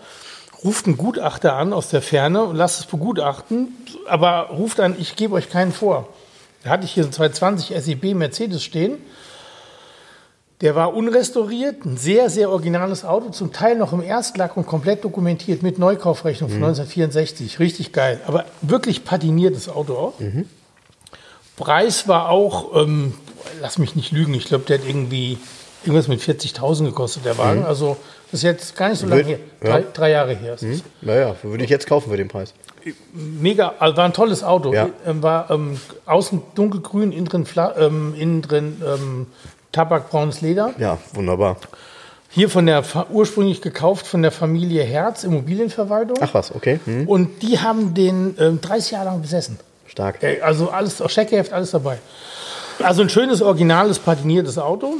ruft 0.63 0.85
einen 0.85 0.97
Gutachter 0.97 1.53
an 1.53 1.73
aus 1.73 1.89
der 1.89 2.01
Ferne 2.01 2.43
und 2.43 2.55
lasst 2.55 2.81
es 2.81 2.85
begutachten, 2.85 3.69
aber 4.07 4.49
ruft 4.51 4.79
an, 4.79 4.95
ich 4.99 5.15
gebe 5.15 5.33
euch 5.33 5.49
keinen 5.49 5.71
vor. 5.71 6.09
Da 6.63 6.71
hatte 6.71 6.85
ich 6.85 6.91
hier 6.91 7.03
so 7.03 7.09
220 7.09 7.81
SEB 7.81 8.13
Mercedes 8.13 8.63
stehen. 8.63 8.97
Der 10.61 10.75
war 10.75 10.95
unrestauriert, 10.95 11.85
ein 11.85 11.97
sehr, 11.97 12.31
sehr 12.31 12.49
originales 12.49 13.05
Auto, 13.05 13.29
zum 13.29 13.53
Teil 13.53 13.75
noch 13.77 13.93
im 13.93 14.01
Erstlack 14.01 14.57
und 14.57 14.65
komplett 14.65 15.03
dokumentiert 15.03 15.61
mit 15.61 15.77
Neukaufrechnung 15.77 16.49
von 16.49 16.57
1964. 16.63 17.59
Richtig 17.59 17.91
geil, 17.93 18.19
aber 18.25 18.45
wirklich 18.63 19.05
patiniertes 19.05 19.69
Auto 19.69 19.93
auch. 19.93 20.13
Preis 21.57 22.07
war 22.07 22.29
auch, 22.29 22.75
ähm, 22.75 23.13
lass 23.61 23.77
mich 23.77 23.95
nicht 23.95 24.11
lügen, 24.11 24.33
ich 24.33 24.45
glaube, 24.45 24.65
der 24.65 24.79
hat 24.79 24.87
irgendwie 24.87 25.37
irgendwas 25.83 26.07
mit 26.07 26.21
40.000 26.21 26.85
gekostet, 26.85 27.25
der 27.25 27.37
Wagen. 27.37 27.63
Also 27.63 27.97
das 28.31 28.39
ist 28.39 28.43
jetzt 28.43 28.75
gar 28.75 28.89
nicht 28.89 28.99
so 28.99 29.07
lange 29.07 29.23
her, 29.23 29.39
Ja. 29.63 29.69
drei, 29.69 29.83
drei 29.93 30.09
Jahre 30.11 30.33
her. 30.33 30.55
ist 30.55 30.63
es. 30.63 30.83
Naja, 31.01 31.35
würde 31.43 31.63
ich 31.63 31.69
jetzt 31.69 31.87
kaufen 31.87 32.09
für 32.09 32.17
den 32.17 32.27
Preis. 32.27 32.53
Mega, 33.13 33.73
also 33.79 33.97
war 33.97 34.05
ein 34.05 34.13
tolles 34.13 34.43
Auto. 34.43 34.73
Ja. 34.73 34.89
Ähm, 35.05 35.21
War 35.21 35.51
ähm, 35.51 35.79
außen 36.05 36.41
dunkelgrün, 36.55 37.11
innen 37.11 37.25
drin, 37.25 37.45
ähm, 37.77 38.15
innen 38.17 38.41
drin 38.41 38.81
ähm, 38.85 39.27
tabakbraunes 39.71 40.41
Leder. 40.41 40.73
Ja, 40.77 40.97
wunderbar. 41.13 41.57
Hier 42.29 42.49
von 42.49 42.65
der 42.65 42.83
ursprünglich 43.09 43.61
gekauft 43.61 44.05
von 44.05 44.21
der 44.21 44.31
Familie 44.31 44.83
Herz 44.83 45.23
Immobilienverwaltung. 45.23 46.17
Ach 46.21 46.33
was, 46.33 46.53
okay. 46.53 46.79
Hm, 46.85 47.07
Und 47.07 47.41
die 47.41 47.59
haben 47.59 47.93
den 47.93 48.35
ähm, 48.39 48.59
30 48.61 48.91
Jahre 48.91 49.05
lang 49.05 49.21
besessen. 49.21 49.59
stark. 49.87 50.21
Ey, 50.21 50.41
Also 50.41 50.69
alles, 50.69 51.01
auch 51.01 51.09
Scheckheft, 51.09 51.53
alles 51.53 51.71
dabei. 51.71 51.99
Also 52.83 53.01
ein 53.01 53.09
schönes, 53.09 53.41
originales, 53.41 53.97
patiniertes 53.99 54.57
Auto. 54.59 54.95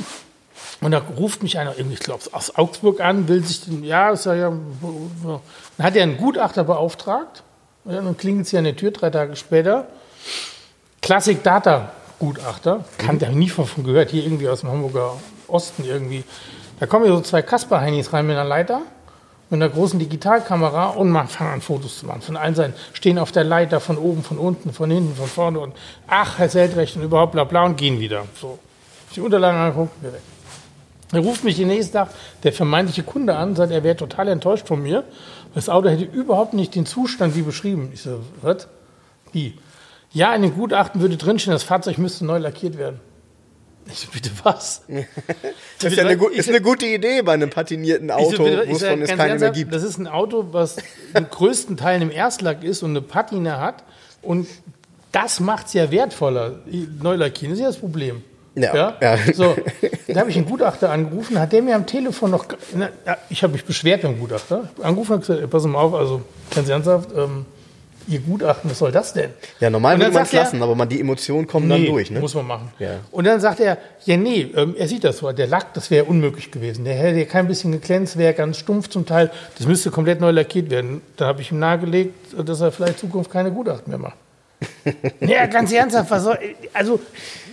Und 0.80 0.92
da 0.92 1.02
ruft 1.18 1.44
mich 1.44 1.58
einer, 1.60 1.78
ich 1.78 2.00
glaube, 2.00 2.24
aus 2.32 2.56
Augsburg 2.56 3.02
an, 3.02 3.28
will 3.28 3.44
sich, 3.44 3.62
den, 3.66 3.84
ja, 3.84 4.12
ist 4.12 4.26
ja, 4.26 4.36
ja, 4.36 4.50
dann 4.50 5.40
hat 5.80 5.96
er 5.96 6.04
einen 6.04 6.18
Gutachter 6.18 6.64
beauftragt. 6.64 7.44
Und 7.84 7.94
dann 7.94 8.18
klingelt 8.18 8.48
sie 8.48 8.58
an 8.58 8.64
der 8.64 8.76
Tür 8.76 8.92
drei 8.92 9.10
Tage 9.10 9.36
später. 9.36 9.86
Classic 11.02 11.42
Data 11.44 11.92
Gutachter, 12.20 12.84
kannte 12.98 13.26
ich 13.26 13.32
nie 13.32 13.50
von 13.50 13.84
gehört, 13.84 14.10
hier 14.10 14.24
irgendwie 14.24 14.50
aus 14.50 14.62
dem 14.62 14.72
Hamburger 14.72 15.14
Osten 15.48 15.84
irgendwie. 15.86 16.24
Da 16.80 16.86
kommen 16.86 17.06
hier 17.06 17.14
so 17.14 17.22
zwei 17.22 17.42
Kasper-Heinis 17.42 18.14
rein 18.14 18.28
mit 18.28 18.36
einer 18.36 18.48
Leiter, 18.48 18.82
mit 19.50 19.62
einer 19.62 19.72
großen 19.72 20.00
Digitalkamera 20.00 20.88
und 20.90 21.10
man 21.10 21.28
fangen 21.28 21.54
an 21.54 21.62
Fotos 21.62 22.00
zu 22.00 22.06
machen. 22.06 22.22
Von 22.22 22.38
allen 22.38 22.56
Seiten 22.56 22.74
stehen 22.94 23.18
auf 23.18 23.32
der 23.32 23.44
Leiter, 23.44 23.80
von 23.80 23.98
oben, 23.98 24.24
von 24.24 24.38
unten, 24.38 24.74
von 24.74 24.92
hinten, 24.92 25.16
von 25.16 25.28
vorne 25.28 25.60
und 25.60 25.74
ach, 26.08 26.38
Herr 26.38 26.50
Seldrecht 26.50 26.96
und 26.96 27.04
überhaupt 27.04 27.32
bla 27.32 27.44
bla 27.44 27.66
und 27.66 27.78
gehen 27.78 28.00
wieder. 28.00 28.26
So. 28.40 28.60
Die 29.16 29.22
Unterlagen 29.22 29.60
angucken, 29.60 29.92
wir 30.02 30.14
weg. 30.14 30.22
Er 31.14 31.22
ruft 31.22 31.44
mich 31.44 31.56
den 31.56 31.70
nächsten 31.70 31.94
Tag 31.94 32.10
der 32.44 32.52
vermeintliche 32.52 33.04
Kunde 33.04 33.36
an, 33.36 33.56
sagt, 33.56 33.72
er 33.72 33.84
wäre 33.84 33.96
total 33.96 34.28
enttäuscht 34.28 34.68
von 34.68 34.82
mir. 34.82 35.06
Das 35.56 35.70
Auto 35.70 35.88
hätte 35.88 36.04
überhaupt 36.04 36.54
nicht 36.54 36.76
den 36.76 36.86
Zustand 36.86 37.36
wie 37.36 37.44
beschrieben. 37.44 37.92
Ich 37.94 38.02
so, 38.02 38.20
was? 38.42 38.68
Wie? 39.32 39.58
Ja, 40.12 40.34
in 40.34 40.42
dem 40.42 40.56
Gutachten 40.56 41.02
würde 41.02 41.18
drinstehen, 41.18 41.54
das 41.54 41.64
Fahrzeug 41.64 41.98
müsste 41.98 42.26
neu 42.26 42.38
lackiert 42.38 42.78
werden. 42.78 43.00
Ich 43.90 44.00
so, 44.00 44.08
bitte 44.12 44.30
was? 44.44 44.82
Das 45.80 45.92
ist, 45.94 45.98
ja 45.98 46.06
eine, 46.08 46.26
ist 46.34 46.50
eine 46.50 46.60
gute 46.62 46.86
Idee 46.88 47.22
bei 47.22 47.34
einem 47.34 47.50
patinierten 47.52 48.10
Ich 48.10 48.16
so, 48.16 48.22
Auto, 48.34 48.44
bitte- 48.44 48.64
wo 48.68 48.76
es 48.76 48.84
von 48.84 49.02
es 49.02 49.10
keine 49.16 49.40
mehr 49.40 49.52
gibt. 49.52 49.74
Das 49.74 49.84
ist 49.84 49.98
ein 50.00 50.08
Auto, 50.08 50.48
was 50.52 50.78
im 51.14 51.30
größten 51.30 51.78
Teil 51.78 52.02
im 52.02 52.10
Erstlack 52.12 52.64
ist 52.64 52.82
und 52.84 52.90
eine 52.92 53.02
Patina 53.02 53.60
hat. 53.60 53.84
Und 54.22 54.48
das 55.12 55.40
macht 55.40 55.68
es 55.68 55.74
ja 55.74 55.90
wertvoller. 55.92 56.60
Neulackieren 57.02 57.54
ist 57.54 57.60
ja 57.60 57.68
das 57.68 57.78
Problem. 57.78 58.24
Ja, 58.56 58.98
ja. 59.00 59.18
So, 59.34 59.56
da 60.08 60.20
habe 60.20 60.32
ich 60.32 60.36
einen 60.36 60.48
Gutachter 60.48 60.90
angerufen, 60.90 61.40
hat 61.40 61.54
der 61.54 61.62
mir 61.62 61.76
am 61.76 61.86
Telefon 61.86 62.32
noch, 62.32 62.46
na, 62.76 62.90
ja, 63.06 63.18
ich 63.30 63.44
habe 63.44 63.54
mich 63.54 63.64
beschwert 63.64 64.02
beim 64.02 64.20
Gutachter, 64.20 64.70
angerufen 64.82 65.14
und 65.14 65.20
gesagt, 65.22 65.48
pass 65.52 65.64
mal 65.66 65.78
auf, 65.80 65.94
also 65.94 66.24
ganz 66.56 66.68
ernsthaft, 66.68 67.10
ähm, 67.16 67.46
Ihr 68.08 68.20
Gutachten, 68.20 68.70
was 68.70 68.80
soll 68.80 68.92
das 68.92 69.14
denn? 69.14 69.32
Ja, 69.60 69.70
normal 69.70 69.96
würde 69.96 70.06
dann 70.06 70.14
man 70.14 70.24
es 70.24 70.32
lassen, 70.32 70.62
aber 70.64 70.76
man, 70.76 70.88
die 70.88 71.00
Emotionen 71.02 71.46
kommen 71.46 71.68
dann 71.70 71.82
Nee, 71.82 71.88
durch. 71.90 72.10
Ne? 72.10 72.20
muss 72.20 72.34
man 72.36 72.48
machen. 72.48 72.72
Ja. 72.80 73.00
Und 73.12 73.26
dann 73.26 73.40
sagt 73.42 73.60
er, 73.60 73.78
ja 74.06 74.18
nee, 74.18 74.50
ähm, 74.56 74.76
er 74.78 74.88
sieht 74.88 75.04
das 75.04 75.18
so, 75.18 75.32
der 75.32 75.48
Lack, 75.48 75.74
das 75.74 75.92
wäre 75.92 76.06
unmöglich 76.06 76.52
gewesen. 76.52 76.86
Der 76.86 76.96
hätte 76.96 77.26
kein 77.26 77.48
bisschen 77.48 77.72
geglänzt, 77.72 78.18
wäre 78.18 78.34
ganz 78.34 78.58
stumpf 78.58 78.90
zum 78.90 79.06
Teil. 79.06 79.30
Das 79.58 79.68
müsste 79.68 79.92
komplett 79.92 80.22
neu 80.22 80.32
lackiert 80.32 80.70
werden. 80.70 81.02
Da 81.18 81.28
habe 81.28 81.42
ich 81.42 81.52
ihm 81.52 81.60
nahegelegt, 81.60 82.14
dass 82.46 82.62
er 82.62 82.72
vielleicht 82.72 82.94
in 83.04 83.10
Zukunft 83.10 83.30
keine 83.32 83.52
Gutachten 83.52 83.90
mehr 83.92 84.00
macht. 84.00 84.16
Ja, 85.20 85.46
ganz 85.46 85.72
ernsthaft, 85.72 86.10
was 86.10 86.24
soll, 86.24 86.40
also 86.74 87.00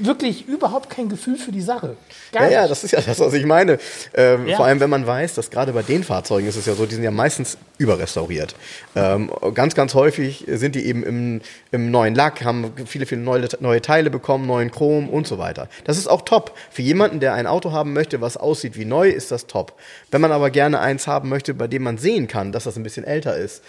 wirklich 0.01 0.49
überhaupt 0.49 0.89
kein 0.89 1.09
Gefühl 1.09 1.37
für 1.37 1.53
die 1.53 1.61
Sache. 1.61 1.97
Gar 2.33 2.45
Ja, 2.45 2.51
ja, 2.51 2.61
nicht. 2.63 2.71
das 2.71 2.85
ist 2.85 2.91
ja 2.93 3.01
das, 3.01 3.21
was 3.21 3.35
ich 3.35 3.45
meine. 3.45 3.79
Ähm, 4.15 4.47
Ja. 4.47 4.57
Vor 4.57 4.65
allem, 4.67 4.81
wenn 4.81 4.91
man 4.91 5.07
weiß, 5.07 5.35
dass 5.35 5.51
gerade 5.51 5.73
bei 5.73 5.83
den 5.83 6.03
Fahrzeugen 6.03 6.49
ist 6.49 6.57
es 6.57 6.67
ja 6.67 6.75
so, 6.75 6.87
die 6.87 6.95
sind 6.95 7.05
ja 7.05 7.11
meistens 7.11 7.59
überrestauriert. 7.79 8.55
Ähm, 8.97 9.31
ganz, 9.53 9.75
ganz 9.75 9.95
häufig 9.95 10.45
sind 10.49 10.75
die 10.75 10.87
eben 10.87 11.03
im, 11.03 11.41
im 11.73 11.91
neuen 11.91 12.15
Lack, 12.15 12.45
haben 12.45 12.73
viele, 12.87 13.05
viele 13.07 13.21
neue, 13.21 13.49
neue 13.61 13.83
Teile 13.83 14.11
bekommen, 14.11 14.47
neuen 14.47 14.71
Chrom 14.71 15.09
und 15.09 15.27
so 15.27 15.39
weiter. 15.39 15.69
Das 15.85 15.99
ist 15.99 16.07
auch 16.07 16.23
top. 16.23 16.57
Für 16.71 16.83
jemanden, 16.83 17.21
der 17.21 17.35
ein 17.35 17.47
Auto 17.47 17.73
haben 17.73 17.93
möchte, 17.93 18.21
was 18.21 18.37
aussieht 18.37 18.77
wie 18.77 18.85
neu, 18.85 19.09
ist 19.11 19.31
das 19.31 19.47
top. 19.47 19.75
Wenn 20.11 20.21
man 20.21 20.33
aber 20.33 20.51
gerne 20.51 20.81
eins 20.81 21.07
haben 21.07 21.29
möchte, 21.29 21.53
bei 21.55 21.67
dem 21.67 21.83
man 21.83 21.99
sehen 21.99 22.29
kann, 22.29 22.53
dass 22.53 22.65
das 22.65 22.77
ein 22.77 22.83
bisschen 22.83 23.05
älter 23.05 23.37
ist, 23.37 23.63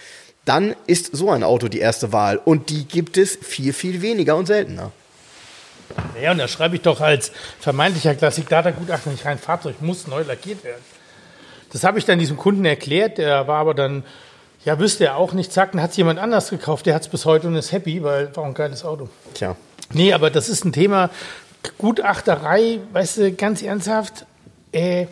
dann 0.46 0.74
ist 0.86 1.14
so 1.14 1.30
ein 1.30 1.42
Auto 1.42 1.68
die 1.68 1.80
erste 1.80 2.12
Wahl. 2.12 2.40
Und 2.42 2.70
die 2.70 2.86
gibt 2.86 3.18
es 3.18 3.36
viel, 3.36 3.74
viel 3.74 4.00
weniger 4.00 4.36
und 4.36 4.46
seltener. 4.46 4.92
Ja, 6.20 6.32
und 6.32 6.38
da 6.38 6.48
schreibe 6.48 6.76
ich 6.76 6.82
doch 6.82 7.00
als 7.00 7.32
vermeintlicher 7.60 8.14
Klassik-Data-Gutachter 8.14 9.10
nicht 9.10 9.24
rein, 9.24 9.38
Fahrzeug 9.38 9.82
muss 9.82 10.06
neu 10.06 10.22
lackiert 10.22 10.64
werden. 10.64 10.82
Das 11.72 11.84
habe 11.84 11.98
ich 11.98 12.04
dann 12.04 12.18
diesem 12.18 12.36
Kunden 12.36 12.64
erklärt, 12.64 13.18
der 13.18 13.46
war 13.46 13.58
aber 13.58 13.74
dann, 13.74 14.04
ja, 14.64 14.78
wüsste 14.78 15.04
er 15.04 15.16
auch 15.16 15.32
nicht, 15.32 15.52
zack, 15.52 15.72
dann 15.72 15.82
hat 15.82 15.90
es 15.90 15.96
jemand 15.96 16.18
anders 16.18 16.50
gekauft, 16.50 16.86
der 16.86 16.94
hat 16.94 17.02
es 17.02 17.08
bis 17.08 17.24
heute 17.24 17.48
und 17.48 17.56
ist 17.56 17.72
happy, 17.72 18.02
weil 18.02 18.34
war 18.36 18.44
ein 18.44 18.54
geiles 18.54 18.84
Auto. 18.84 19.08
Tja. 19.34 19.56
Nee, 19.92 20.12
aber 20.12 20.30
das 20.30 20.48
ist 20.48 20.64
ein 20.64 20.72
Thema, 20.72 21.10
Gutachterei, 21.78 22.80
weißt 22.92 23.18
du, 23.18 23.32
ganz 23.32 23.62
ernsthaft, 23.62 24.26
äh, 24.72 25.06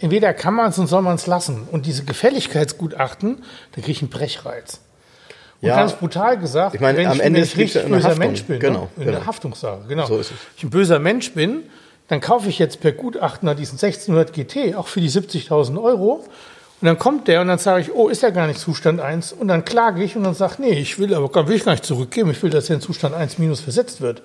entweder 0.00 0.32
kann 0.34 0.54
man 0.54 0.70
es 0.70 0.78
und 0.78 0.86
soll 0.86 1.02
man 1.02 1.14
es 1.16 1.26
lassen. 1.26 1.68
Und 1.70 1.86
diese 1.86 2.04
Gefälligkeitsgutachten, 2.04 3.42
da 3.72 3.80
kriege 3.80 3.92
ich 3.92 4.02
einen 4.02 4.10
Brechreiz. 4.10 4.80
Und 5.60 5.68
Ja. 5.68 5.76
ganz 5.76 5.92
brutal 5.92 6.38
gesagt, 6.38 6.74
Ich 6.74 6.80
meine, 6.80 6.98
wenn 6.98 7.06
am 7.06 7.16
ich, 7.16 7.22
Ende 7.22 7.38
wenn 7.38 7.44
ich 7.44 7.56
richtig 7.56 7.82
eine 7.84 7.96
böser 7.96 8.08
Haftung. 8.10 8.26
Mensch 8.26 8.44
bin, 8.44 8.60
Genau, 8.60 8.80
ne? 8.82 8.88
in 8.96 9.04
genau. 9.04 9.18
der 9.18 9.26
Haftungssache, 9.26 9.80
genau. 9.88 10.06
So 10.06 10.18
ist 10.18 10.30
es. 10.30 10.36
ich 10.56 10.64
ein 10.64 10.70
böser 10.70 10.98
Mensch 10.98 11.32
bin, 11.34 11.64
dann 12.08 12.20
kaufe 12.20 12.48
ich 12.48 12.58
jetzt 12.58 12.80
per 12.80 12.92
Gutachter 12.92 13.54
diesen 13.54 13.78
1600 13.78 14.32
GT, 14.32 14.74
auch 14.74 14.88
für 14.88 15.00
die 15.00 15.10
70.000 15.10 15.80
Euro. 15.80 16.24
Und 16.80 16.86
dann 16.86 16.98
kommt 16.98 17.28
der 17.28 17.42
und 17.42 17.48
dann 17.48 17.58
sage 17.58 17.82
ich, 17.82 17.92
oh, 17.94 18.08
ist 18.08 18.22
ja 18.22 18.30
gar 18.30 18.46
nicht 18.46 18.58
Zustand 18.58 19.00
1. 19.00 19.32
Und 19.34 19.48
dann 19.48 19.66
klage 19.66 20.02
ich 20.02 20.16
und 20.16 20.24
dann 20.24 20.34
sage, 20.34 20.54
nee, 20.60 20.70
ich 20.70 20.98
will 20.98 21.14
aber 21.14 21.28
gar, 21.28 21.46
will 21.46 21.56
ich 21.56 21.64
gar 21.64 21.72
nicht 21.72 21.84
zurückgeben. 21.84 22.30
Ich 22.30 22.42
will, 22.42 22.48
dass 22.50 22.70
er 22.70 22.76
in 22.76 22.80
Zustand 22.80 23.14
1 23.14 23.36
minus 23.38 23.60
versetzt 23.60 24.00
wird. 24.00 24.22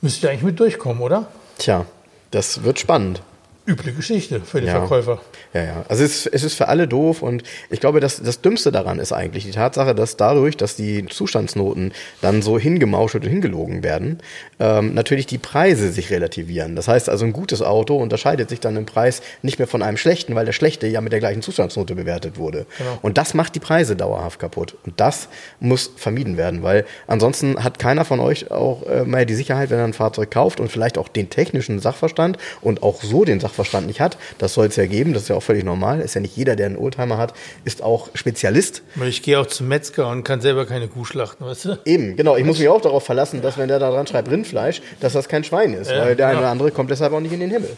Müsste 0.00 0.30
eigentlich 0.30 0.42
mit 0.44 0.60
durchkommen, 0.60 1.02
oder? 1.02 1.26
Tja, 1.58 1.84
das 2.30 2.62
wird 2.62 2.78
spannend. 2.78 3.22
Üble 3.64 3.92
Geschichte 3.92 4.40
für 4.40 4.60
den 4.60 4.66
Ja. 4.68 4.80
Verkäufer. 4.80 5.20
Ja, 5.54 5.62
ja. 5.62 5.84
Also 5.88 6.02
es, 6.02 6.26
ist- 6.26 6.34
es 6.34 6.42
ist 6.42 6.54
für 6.54 6.66
alle 6.66 6.88
doof 6.88 7.22
und 7.22 7.44
ich 7.70 7.78
glaube, 7.78 8.00
das, 8.00 8.20
das 8.20 8.40
Dümmste 8.40 8.72
daran 8.72 8.98
ist 8.98 9.12
eigentlich 9.12 9.44
die 9.44 9.52
Tatsache, 9.52 9.94
dass 9.94 10.16
dadurch, 10.16 10.56
dass 10.56 10.74
die 10.74 11.06
Zustandsnoten 11.06 11.92
dann 12.22 12.42
so 12.42 12.58
hingemauschelt 12.58 13.22
und 13.22 13.30
hingelogen 13.30 13.84
werden, 13.84 14.18
ähm, 14.58 14.94
natürlich 14.94 15.26
die 15.26 15.38
Preise 15.38 15.92
sich 15.92 16.10
relativieren. 16.10 16.74
Das 16.74 16.88
heißt 16.88 17.08
also, 17.08 17.24
ein 17.24 17.32
gutes 17.32 17.62
Auto 17.62 17.96
unterscheidet 17.98 18.48
sich 18.48 18.58
dann 18.58 18.76
im 18.76 18.84
Preis 18.84 19.22
nicht 19.42 19.60
mehr 19.60 19.68
von 19.68 19.82
einem 19.82 19.96
schlechten, 19.96 20.34
weil 20.34 20.44
der 20.44 20.52
schlechte 20.52 20.88
ja 20.88 21.00
mit 21.00 21.12
der 21.12 21.20
gleichen 21.20 21.42
Zustandsnote 21.42 21.94
bewertet 21.94 22.38
wurde. 22.38 22.66
Genau. 22.78 22.98
Und 23.02 23.16
das 23.16 23.32
macht 23.32 23.54
die 23.54 23.60
Preise 23.60 23.94
dauerhaft 23.94 24.40
kaputt. 24.40 24.76
Und 24.84 24.98
das 24.98 25.28
muss 25.60 25.88
vermieden 25.96 26.36
werden, 26.36 26.64
weil 26.64 26.84
ansonsten 27.06 27.62
hat 27.62 27.78
keiner 27.78 28.04
von 28.04 28.18
euch 28.18 28.50
auch 28.50 28.82
äh, 28.88 29.04
mehr 29.04 29.24
die 29.24 29.34
Sicherheit, 29.34 29.70
wenn 29.70 29.78
er 29.78 29.84
ein 29.84 29.92
Fahrzeug 29.92 30.32
kauft 30.32 30.58
und 30.58 30.68
vielleicht 30.68 30.98
auch 30.98 31.06
den 31.06 31.30
technischen 31.30 31.78
Sachverstand 31.78 32.38
und 32.60 32.82
auch 32.82 33.02
so 33.04 33.24
den 33.24 33.38
Sachverstand 33.38 33.51
nicht 33.86 34.00
hat. 34.00 34.18
Das 34.38 34.54
soll 34.54 34.66
es 34.66 34.76
ja 34.76 34.86
geben, 34.86 35.12
das 35.14 35.24
ist 35.24 35.28
ja 35.28 35.36
auch 35.36 35.42
völlig 35.42 35.64
normal. 35.64 36.00
Ist 36.00 36.14
ja 36.14 36.20
nicht 36.20 36.36
jeder, 36.36 36.56
der 36.56 36.66
einen 36.66 36.76
Oldtimer 36.76 37.18
hat, 37.18 37.34
ist 37.64 37.82
auch 37.82 38.08
Spezialist. 38.14 38.82
Ich 39.06 39.22
gehe 39.22 39.38
auch 39.40 39.46
zum 39.46 39.68
Metzger 39.68 40.08
und 40.08 40.24
kann 40.24 40.40
selber 40.40 40.66
keine 40.66 40.88
Kuh 40.88 41.04
schlachten, 41.04 41.44
weißt 41.44 41.64
du? 41.64 41.78
Eben, 41.84 42.16
genau. 42.16 42.36
Ich 42.36 42.44
muss 42.44 42.58
mich 42.58 42.68
auch 42.68 42.80
darauf 42.80 43.04
verlassen, 43.04 43.42
dass 43.42 43.58
wenn 43.58 43.68
der 43.68 43.78
da 43.78 43.90
dran 43.90 44.06
schreibt 44.06 44.30
Rindfleisch, 44.30 44.82
dass 45.00 45.12
das 45.14 45.28
kein 45.28 45.44
Schwein 45.44 45.74
ist, 45.74 45.90
Ja, 45.90 46.04
weil 46.04 46.16
der 46.16 46.26
eine 46.26 46.34
genau. 46.36 46.40
oder 46.42 46.50
andere 46.50 46.70
kommt 46.70 46.90
deshalb 46.90 47.12
auch 47.12 47.20
nicht 47.20 47.32
in 47.32 47.40
den 47.40 47.50
Himmel. 47.50 47.76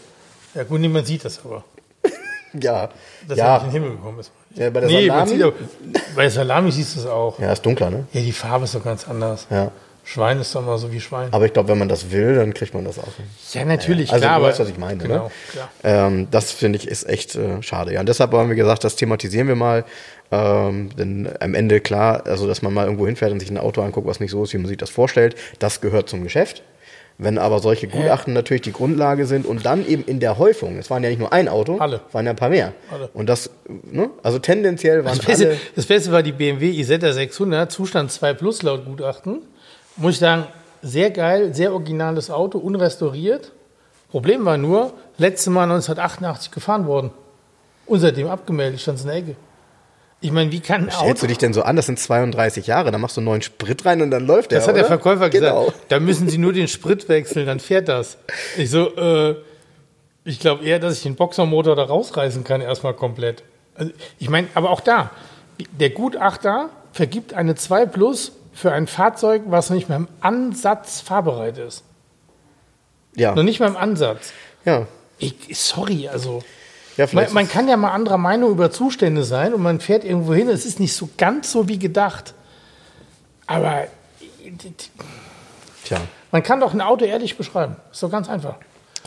Ja 0.53 0.63
gut, 0.63 0.79
niemand 0.79 1.05
sieht 1.07 1.25
das 1.25 1.39
aber, 1.43 1.63
Ja, 2.59 2.89
dass 3.27 3.37
er 3.37 3.37
nicht 3.37 3.37
in 3.37 3.37
ja. 3.37 3.59
den 3.59 3.71
Himmel 3.71 3.89
gekommen 3.91 4.19
ist. 4.19 4.31
ja 4.55 4.69
bei 4.69 4.79
der 4.79 4.89
Nee, 4.89 5.07
Salami. 5.07 5.29
sieht 5.31 5.53
bei 6.15 6.29
Salami 6.29 6.71
siehst 6.71 6.95
du 6.95 6.99
es 7.01 7.05
auch. 7.05 7.39
Ja, 7.39 7.51
ist 7.51 7.65
dunkler, 7.65 7.89
ne? 7.89 8.05
Ja, 8.13 8.21
die 8.21 8.31
Farbe 8.31 8.63
ist 8.65 8.73
doch 8.75 8.83
ganz 8.83 9.07
anders. 9.07 9.47
Ja. 9.49 9.71
Schwein 10.07 10.39
ist 10.39 10.53
doch 10.53 10.63
mal 10.63 10.77
so 10.77 10.91
wie 10.91 11.01
Schwein. 11.01 11.29
Aber 11.31 11.45
ich 11.45 11.53
glaube, 11.53 11.67
wenn 11.69 11.79
man 11.79 11.89
das 11.89 12.11
will, 12.11 12.35
dann 12.35 12.53
kriegt 12.53 12.73
man 12.75 12.85
das 12.85 12.99
auch. 12.99 13.07
ja, 13.53 13.65
natürlich, 13.65 14.13
Also 14.13 14.23
klar. 14.23 14.39
du 14.39 14.45
weißt, 14.45 14.59
was 14.59 14.69
ich 14.69 14.77
meine. 14.77 15.01
Genau, 15.01 15.25
ne? 15.25 15.31
klar. 15.51 15.69
Ähm, 15.83 16.27
das 16.29 16.51
finde 16.51 16.77
ich 16.77 16.87
ist 16.87 17.09
echt 17.09 17.35
äh, 17.35 17.61
schade. 17.63 17.91
Ja, 17.91 17.99
und 18.01 18.07
deshalb 18.07 18.31
haben 18.31 18.47
wir 18.49 18.55
gesagt, 18.55 18.83
das 18.83 18.95
thematisieren 18.95 19.47
wir 19.47 19.55
mal. 19.55 19.83
Ähm, 20.31 20.89
denn 20.95 21.29
am 21.39 21.53
Ende 21.55 21.81
klar, 21.81 22.23
also 22.25 22.47
dass 22.47 22.61
man 22.61 22.73
mal 22.73 22.85
irgendwo 22.85 23.05
hinfährt 23.07 23.31
und 23.31 23.39
sich 23.39 23.49
ein 23.49 23.57
Auto 23.57 23.81
anguckt, 23.81 24.07
was 24.07 24.19
nicht 24.19 24.31
so 24.31 24.43
ist, 24.43 24.53
wie 24.53 24.57
man 24.57 24.67
sich 24.67 24.77
das 24.77 24.89
vorstellt, 24.91 25.35
das 25.59 25.81
gehört 25.81 26.07
zum 26.07 26.23
Geschäft. 26.23 26.61
Wenn 27.17 27.37
aber 27.37 27.59
solche 27.59 27.87
Gutachten 27.87 28.33
natürlich 28.33 28.63
die 28.63 28.73
Grundlage 28.73 29.25
sind 29.25 29.45
und 29.45 29.65
dann 29.65 29.87
eben 29.87 30.03
in 30.03 30.19
der 30.19 30.37
Häufung, 30.37 30.77
es 30.77 30.89
waren 30.89 31.01
ja 31.01 31.09
nicht 31.09 31.19
nur 31.19 31.31
ein 31.31 31.47
Auto, 31.47 31.77
Alle. 31.77 32.01
es 32.07 32.13
waren 32.13 32.25
ja 32.25 32.31
ein 32.31 32.35
paar 32.35 32.49
mehr. 32.49 32.73
Alle. 32.91 33.09
Und 33.13 33.27
das, 33.29 33.49
ne? 33.89 34.09
also 34.21 34.37
tendenziell 34.37 35.05
waren 35.05 35.17
Das 35.17 35.25
Beste, 35.25 35.47
alle. 35.47 35.57
das 35.77 35.85
Beste 35.85 36.11
war 36.11 36.21
die 36.23 36.33
BMW 36.33 36.71
Isetta 36.71 37.13
600, 37.13 37.71
Zustand 37.71 38.11
2 38.11 38.33
Plus 38.33 38.63
laut 38.63 38.83
Gutachten. 38.85 39.43
Muss 39.97 40.15
ich 40.15 40.19
sagen, 40.19 40.45
sehr 40.81 41.11
geil, 41.11 41.53
sehr 41.53 41.73
originales 41.73 42.29
Auto, 42.29 42.57
unrestauriert. 42.59 43.51
Problem 44.09 44.45
war 44.45 44.57
nur, 44.57 44.93
letzte 45.17 45.49
Mal 45.49 45.63
1988 45.63 46.51
gefahren 46.51 46.85
worden. 46.85 47.11
Und 47.85 47.99
seitdem 47.99 48.27
abgemeldet, 48.27 48.81
stand 48.81 49.01
in 49.01 49.07
der 49.07 49.15
Ecke. 49.15 49.35
Ich 50.21 50.31
meine, 50.31 50.51
wie 50.51 50.59
kann 50.59 50.83
ein 50.85 50.91
Stellst 50.91 51.01
Auto... 51.01 51.21
du 51.21 51.27
dich 51.27 51.37
denn 51.37 51.53
so 51.53 51.63
an, 51.63 51.75
das 51.75 51.85
sind 51.85 51.99
32 51.99 52.67
Jahre, 52.67 52.91
da 52.91 52.97
machst 52.97 53.17
du 53.17 53.21
einen 53.21 53.25
neuen 53.25 53.41
Sprit 53.41 53.85
rein 53.85 54.01
und 54.01 54.11
dann 54.11 54.25
läuft 54.25 54.51
der. 54.51 54.59
Das 54.59 54.67
hat 54.67 54.75
der 54.75 54.83
oder? 54.83 54.99
Verkäufer 54.99 55.29
genau. 55.29 55.65
gesagt. 55.65 55.85
Da 55.89 55.99
müssen 55.99 56.29
Sie 56.29 56.37
nur 56.37 56.53
den 56.53 56.67
Sprit 56.67 57.07
wechseln, 57.09 57.45
dann 57.45 57.59
fährt 57.59 57.89
das. 57.89 58.17
Ich 58.57 58.69
so, 58.69 58.95
äh, 58.95 59.35
ich 60.23 60.39
glaube 60.39 60.63
eher, 60.63 60.79
dass 60.79 60.97
ich 60.97 61.03
den 61.03 61.15
Boxermotor 61.15 61.75
da 61.75 61.83
rausreißen 61.83 62.43
kann, 62.43 62.61
erstmal 62.61 62.93
komplett. 62.93 63.43
Also, 63.75 63.91
ich 64.17 64.29
meine, 64.29 64.47
aber 64.55 64.71
auch 64.71 64.81
da, 64.81 65.11
der 65.79 65.91
Gutachter 65.91 66.69
vergibt 66.91 67.33
eine 67.33 67.55
2 67.55 67.85
Plus 67.85 68.31
für 68.55 68.71
ein 68.71 68.87
Fahrzeug, 68.87 69.43
was 69.47 69.69
nicht 69.69 69.89
mehr 69.89 69.97
im 69.97 70.07
Ansatz 70.21 71.01
fahrbereit 71.01 71.57
ist. 71.59 71.83
Ja. 73.15 73.35
Noch 73.35 73.43
nicht 73.43 73.59
mal 73.59 73.67
im 73.67 73.77
Ansatz. 73.77 74.31
ja. 74.65 74.87
Ich, 75.17 75.35
sorry, 75.57 76.09
also. 76.09 76.43
Ja, 76.97 77.03
Man, 77.03 77.07
vielleicht. 77.09 77.33
man 77.33 77.47
kann 77.47 77.67
ja 77.69 77.77
mal 77.77 77.91
anderer 77.91 78.17
Meinung 78.17 78.51
über 78.51 78.69
Zustände 78.71 79.23
sein 79.23 79.53
und 79.53 79.61
man 79.61 79.79
fährt 79.79 80.03
irgendwo 80.03 80.33
hin. 80.33 80.49
Es 80.49 80.65
ist 80.65 80.79
nicht 80.79 80.93
so 80.93 81.07
ganz 81.17 81.51
so 81.53 81.69
wie 81.69 81.79
gedacht. 81.79 82.33
Aber 83.47 83.87
tja, 85.85 86.01
man 86.31 86.43
kann 86.43 86.59
doch 86.59 86.73
ein 86.73 86.81
Auto 86.81 87.05
ehrlich 87.05 87.37
beschreiben. 87.37 87.77
Ist 87.91 88.03
doch 88.03 88.11
ganz 88.11 88.27
einfach. 88.29 88.55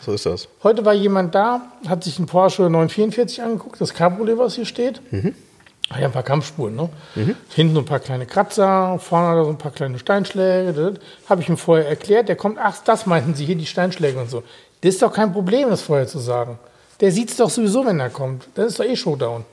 so 0.03 0.13
ist 0.13 0.25
das. 0.25 0.47
Heute 0.63 0.83
war 0.85 0.93
jemand 0.93 1.35
da, 1.35 1.61
hat 1.87 2.03
sich 2.03 2.17
einen 2.17 2.25
Porsche 2.27 2.63
944 2.63 3.43
angeguckt, 3.43 3.79
das 3.81 3.93
Cabriolet, 3.93 4.37
was 4.37 4.55
hier 4.55 4.65
steht. 4.65 5.01
Ah 5.11 5.17
Ja, 5.97 6.05
ein 6.05 6.11
paar 6.11 6.23
Kampfspuren, 6.23 6.75
ne? 6.75 6.89
Hinten 7.55 7.73
so 7.73 7.79
ein 7.81 7.85
paar 7.85 7.99
kleine 7.99 8.25
Kratzer, 8.27 8.99
vorne 8.99 9.43
so 9.43 9.49
ein 9.49 9.57
paar 9.57 9.71
kleine 9.71 9.97
Steinschläge. 9.97 10.93
Habe 11.27 11.41
ich 11.41 11.49
ihm 11.49 11.57
vorher 11.57 11.87
erklärt. 11.87 12.29
Der 12.29 12.35
kommt, 12.35 12.59
ach, 12.61 12.77
das 12.85 13.05
meinten 13.07 13.33
Sie 13.33 13.45
hier, 13.45 13.55
die 13.55 13.65
Steinschläge 13.65 14.19
und 14.19 14.29
so. 14.29 14.43
Das 14.81 14.93
ist 14.93 15.01
doch 15.01 15.11
kein 15.11 15.33
Problem, 15.33 15.69
das 15.69 15.81
vorher 15.81 16.07
zu 16.07 16.19
sagen. 16.19 16.59
Der 17.01 17.11
sieht 17.11 17.31
es 17.31 17.37
doch 17.37 17.49
sowieso, 17.49 17.85
wenn 17.85 17.99
er 17.99 18.09
kommt. 18.09 18.47
Dann 18.55 18.67
ist 18.67 18.79
doch 18.79 18.85
eh 18.85 18.95
Showdown. 18.95 19.45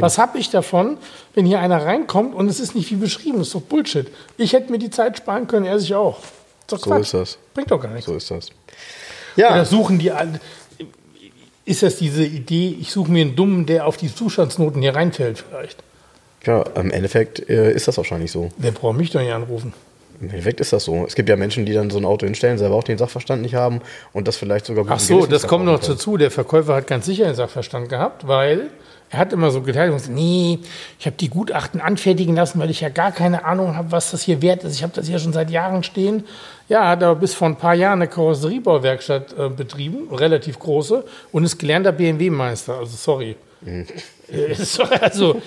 Was 0.00 0.18
habe 0.18 0.38
ich 0.38 0.50
davon, 0.50 0.96
wenn 1.34 1.46
hier 1.46 1.60
einer 1.60 1.84
reinkommt 1.86 2.34
und 2.34 2.48
es 2.48 2.58
ist 2.58 2.74
nicht 2.74 2.90
wie 2.90 2.96
beschrieben? 2.96 3.38
Das 3.38 3.46
ist 3.48 3.54
doch 3.54 3.60
Bullshit. 3.60 4.08
Ich 4.36 4.52
hätte 4.52 4.72
mir 4.72 4.78
die 4.78 4.90
Zeit 4.90 5.16
sparen 5.18 5.46
können, 5.46 5.66
er 5.66 5.78
sich 5.78 5.94
auch. 5.94 6.18
Ist 6.18 6.72
doch 6.72 6.78
So 6.80 6.90
Quatsch. 6.90 7.02
ist 7.02 7.14
das. 7.14 7.38
Bringt 7.54 7.70
doch 7.70 7.80
gar 7.80 7.90
nichts. 7.92 8.06
So 8.06 8.16
ist 8.16 8.28
das. 8.28 8.48
Oder 9.36 9.56
Ja, 9.56 9.64
suchen 9.64 10.00
die 10.00 10.10
alle. 10.10 10.40
Ist 11.64 11.82
das 11.82 11.96
diese 11.96 12.24
Idee, 12.24 12.76
ich 12.80 12.90
suche 12.92 13.10
mir 13.10 13.22
einen 13.22 13.36
Dummen, 13.36 13.66
der 13.66 13.86
auf 13.86 13.96
die 13.96 14.14
Zustandsnoten 14.14 14.82
hier 14.82 14.94
reinfällt, 14.94 15.44
vielleicht? 15.48 15.82
ja 16.46 16.62
im 16.76 16.90
Endeffekt 16.90 17.48
äh, 17.48 17.72
ist 17.72 17.88
das 17.88 17.96
wahrscheinlich 17.96 18.30
so. 18.30 18.50
Der 18.58 18.70
braucht 18.70 18.96
mich 18.96 19.10
doch 19.10 19.20
nicht 19.20 19.32
anrufen. 19.32 19.72
Im 20.20 20.30
Endeffekt 20.30 20.60
ist 20.60 20.72
das 20.72 20.84
so. 20.84 21.04
Es 21.06 21.14
gibt 21.14 21.28
ja 21.28 21.36
Menschen, 21.36 21.66
die 21.66 21.72
dann 21.72 21.90
so 21.90 21.98
ein 21.98 22.04
Auto 22.04 22.24
hinstellen, 22.24 22.56
selber 22.56 22.76
auch 22.76 22.84
den 22.84 22.98
Sachverstand 22.98 23.42
nicht 23.42 23.54
haben 23.54 23.80
und 24.12 24.28
das 24.28 24.36
vielleicht 24.36 24.66
sogar 24.66 24.84
Ach 24.88 25.00
so, 25.00 25.26
das 25.26 25.46
kommt 25.46 25.64
noch 25.64 25.80
dazu. 25.80 26.16
Der 26.16 26.30
Verkäufer 26.30 26.74
hat 26.74 26.86
ganz 26.86 27.06
sicher 27.06 27.24
den 27.24 27.34
Sachverstand 27.34 27.88
gehabt, 27.88 28.26
weil 28.26 28.70
er 29.10 29.18
hat 29.18 29.32
immer 29.32 29.50
so 29.50 29.62
geteilt 29.62 29.90
und 29.90 29.98
gesagt, 29.98 30.14
nee, 30.14 30.58
ich 30.98 31.06
habe 31.06 31.16
die 31.16 31.28
Gutachten 31.28 31.80
anfertigen 31.80 32.34
lassen, 32.34 32.58
weil 32.58 32.70
ich 32.70 32.80
ja 32.80 32.88
gar 32.88 33.12
keine 33.12 33.44
Ahnung 33.44 33.76
habe, 33.76 33.92
was 33.92 34.10
das 34.10 34.22
hier 34.22 34.42
wert 34.42 34.64
ist. 34.64 34.74
Ich 34.74 34.82
habe 34.82 34.92
das 34.92 35.06
hier 35.06 35.18
schon 35.18 35.32
seit 35.32 35.50
Jahren 35.50 35.84
stehen. 35.84 36.24
Ja, 36.68 36.88
hat 36.88 37.02
aber 37.02 37.14
bis 37.14 37.34
vor 37.34 37.48
ein 37.48 37.56
paar 37.56 37.74
Jahren 37.74 38.00
eine 38.00 38.08
Karosseriebauwerkstatt 38.08 39.38
äh, 39.38 39.48
betrieben, 39.50 40.12
relativ 40.12 40.58
große, 40.58 41.04
und 41.30 41.44
ist 41.44 41.58
gelernter 41.58 41.92
BMW-Meister. 41.92 42.78
Also 42.78 42.96
sorry. 42.96 43.36
Äh, 44.26 44.54
sorry, 44.54 44.96
also, 45.02 45.42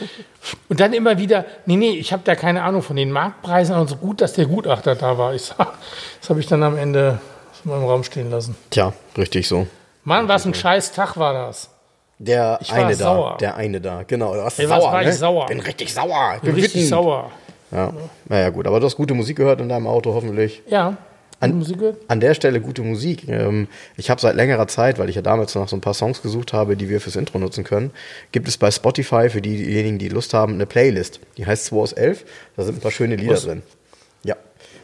und 0.70 0.80
dann 0.80 0.94
immer 0.94 1.18
wieder, 1.18 1.46
nee, 1.66 1.76
nee, 1.76 1.94
ich 1.94 2.14
habe 2.14 2.22
da 2.24 2.36
keine 2.36 2.62
Ahnung 2.62 2.84
von 2.84 2.96
den 2.96 3.10
Marktpreisen 3.10 3.76
und 3.76 3.90
so 3.90 3.96
gut, 3.96 4.22
dass 4.22 4.34
der 4.34 4.46
Gutachter 4.46 4.94
da 4.94 5.18
war. 5.18 5.34
Ich 5.34 5.42
sag, 5.42 5.74
das 6.22 6.30
habe 6.30 6.40
ich 6.40 6.46
dann 6.46 6.62
am 6.62 6.78
Ende 6.78 7.20
in 7.66 7.72
meinem 7.72 7.86
Raum 7.86 8.04
stehen 8.04 8.30
lassen. 8.30 8.56
Tja, 8.70 8.94
richtig 9.18 9.48
so. 9.48 9.66
Mann, 10.04 10.28
was 10.28 10.46
ein 10.46 10.54
scheiß 10.54 10.92
Tag 10.92 11.18
war 11.18 11.34
das. 11.34 11.72
Der 12.20 12.58
Ich 12.62 12.72
eine 12.74 12.90
da, 12.92 12.96
sauer. 12.96 13.38
der 13.40 13.56
eine 13.58 13.80
da, 13.80 14.04
genau. 14.04 14.34
Du 14.34 14.40
warst 14.42 14.58
was 14.60 14.68
sauer, 14.68 14.92
war 14.92 15.02
ich 15.02 15.08
ne? 15.08 15.14
sauer? 15.14 15.46
Bin 15.48 15.60
richtig 15.60 15.94
sauer. 15.94 16.34
Ich 16.38 16.42
Bin 16.42 16.54
richtig 16.56 16.74
wütend. 16.76 16.90
sauer. 16.90 17.32
Ja, 17.72 17.94
naja 18.28 18.50
gut, 18.50 18.66
aber 18.66 18.80
du 18.80 18.86
hast 18.86 18.96
gute 18.96 19.14
Musik 19.14 19.38
gehört 19.38 19.62
in 19.62 19.70
deinem 19.70 19.88
Auto 19.88 20.14
hoffentlich. 20.14 20.64
Ja, 20.68 20.98
An- 21.40 21.52
die 21.52 21.58
Musik 21.58 21.78
gehört? 21.78 21.98
An 22.08 22.20
der 22.20 22.34
Stelle 22.34 22.60
gute 22.62 22.82
Musik. 22.82 23.28
Ähm, 23.28 23.68
ich 23.98 24.10
habe 24.10 24.20
seit 24.20 24.36
längerer 24.36 24.68
Zeit, 24.68 24.98
weil 24.98 25.10
ich 25.10 25.16
ja 25.16 25.22
damals 25.22 25.54
nach 25.54 25.68
so 25.68 25.76
ein 25.76 25.82
paar 25.82 25.94
Songs 25.94 26.22
gesucht 26.24 26.54
habe, 26.54 26.76
die 26.76 26.90
wir 26.90 27.00
fürs 27.02 27.16
Intro 27.18 27.38
nutzen 27.38 27.64
können, 27.64 27.92
gibt 28.32 28.48
es 28.48 28.58
bei 28.58 28.72
Spotify 28.72 29.30
für 29.30 29.42
diejenigen, 29.42 30.00
die 30.00 30.10
Lust 30.10 30.34
haben, 30.34 30.54
eine 30.54 30.66
Playlist. 30.66 31.20
Die 31.38 31.46
heißt 31.46 31.66
2 31.66 31.76
aus 31.78 31.94
11. 31.94 32.26
Da 32.56 32.64
sind 32.64 32.78
ein 32.78 32.82
paar 32.82 32.90
schöne 32.92 33.16
Lieder 33.18 33.34
Was? 33.34 33.44
drin. 33.44 33.62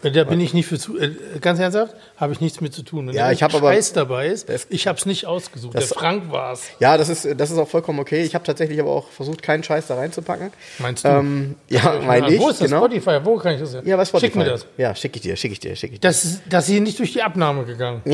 Ja. 0.03 0.09
Äh, 0.09 0.11
Da 0.13 0.23
bin 0.25 0.39
ich 0.41 0.53
nicht 0.53 0.67
für 0.67 0.77
zu. 0.77 0.97
Äh, 0.99 1.11
ganz 1.41 1.59
ernsthaft, 1.59 1.95
habe 2.17 2.33
ich 2.33 2.41
nichts 2.41 2.61
mit 2.61 2.73
zu 2.73 2.83
tun. 2.83 3.07
Wenn 3.07 3.15
Ja, 3.15 3.31
ich 3.31 3.41
hab 3.43 3.53
aber- 3.55 3.73
Scheiß 3.73 3.93
dabei 3.93 4.27
ist, 4.27 4.47
ich 4.69 4.87
habe 4.87 4.97
es 4.99 5.05
nicht 5.05 5.25
ausgesucht. 5.25 5.73
Der 5.73 5.81
Das- 5.81 5.91
Frank 5.93 6.31
war 6.31 6.53
es. 6.53 6.63
Ja, 6.79 6.97
das 6.97 7.09
ist, 7.09 7.27
das 7.37 7.51
ist 7.51 7.57
auch 7.57 7.67
vollkommen 7.67 7.99
okay. 7.99 8.23
Ich 8.23 8.35
habe 8.35 8.43
tatsächlich 8.45 8.79
aber 8.79 8.91
auch 8.91 9.07
versucht, 9.09 9.41
keinen 9.41 9.63
Scheiß 9.63 9.87
da 9.87 9.95
reinzupacken. 9.95 10.51
Meinst 10.79 11.03
du? 11.05 11.09
Ähm, 11.09 11.55
ja, 11.69 11.99
meine 12.05 12.33
ich. 12.33 12.39
Wo 12.39 12.49
ist 12.49 12.61
das 12.61 12.69
genau. 12.69 12.85
Spotify? 12.85 13.19
Wo 13.23 13.37
kann 13.37 13.53
ich 13.55 13.59
das? 13.61 13.73
Ja, 13.83 13.95
bei 13.97 14.05
Spotify. 14.05 14.27
Schick 14.27 14.35
mir 14.35 14.45
das. 14.45 14.65
Ja, 14.77 14.93
schick 14.95 15.15
ich 15.15 15.21
dir, 15.21 15.35
schick 15.35 15.51
ich 15.53 15.59
dir, 15.59 15.75
schick 15.75 15.93
ich 15.93 15.99
dir. 15.99 16.07
Das 16.07 16.23
ist, 16.25 16.41
das 16.49 16.65
ist 16.65 16.71
hier 16.71 16.81
nicht 16.81 16.99
durch 16.99 17.13
die 17.13 17.21
Abnahme 17.21 17.63
gegangen. 17.65 18.01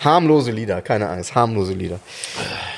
Harmlose 0.00 0.50
Lieder, 0.50 0.82
keine 0.82 1.08
Angst, 1.08 1.34
harmlose 1.34 1.72
Lieder. 1.72 2.00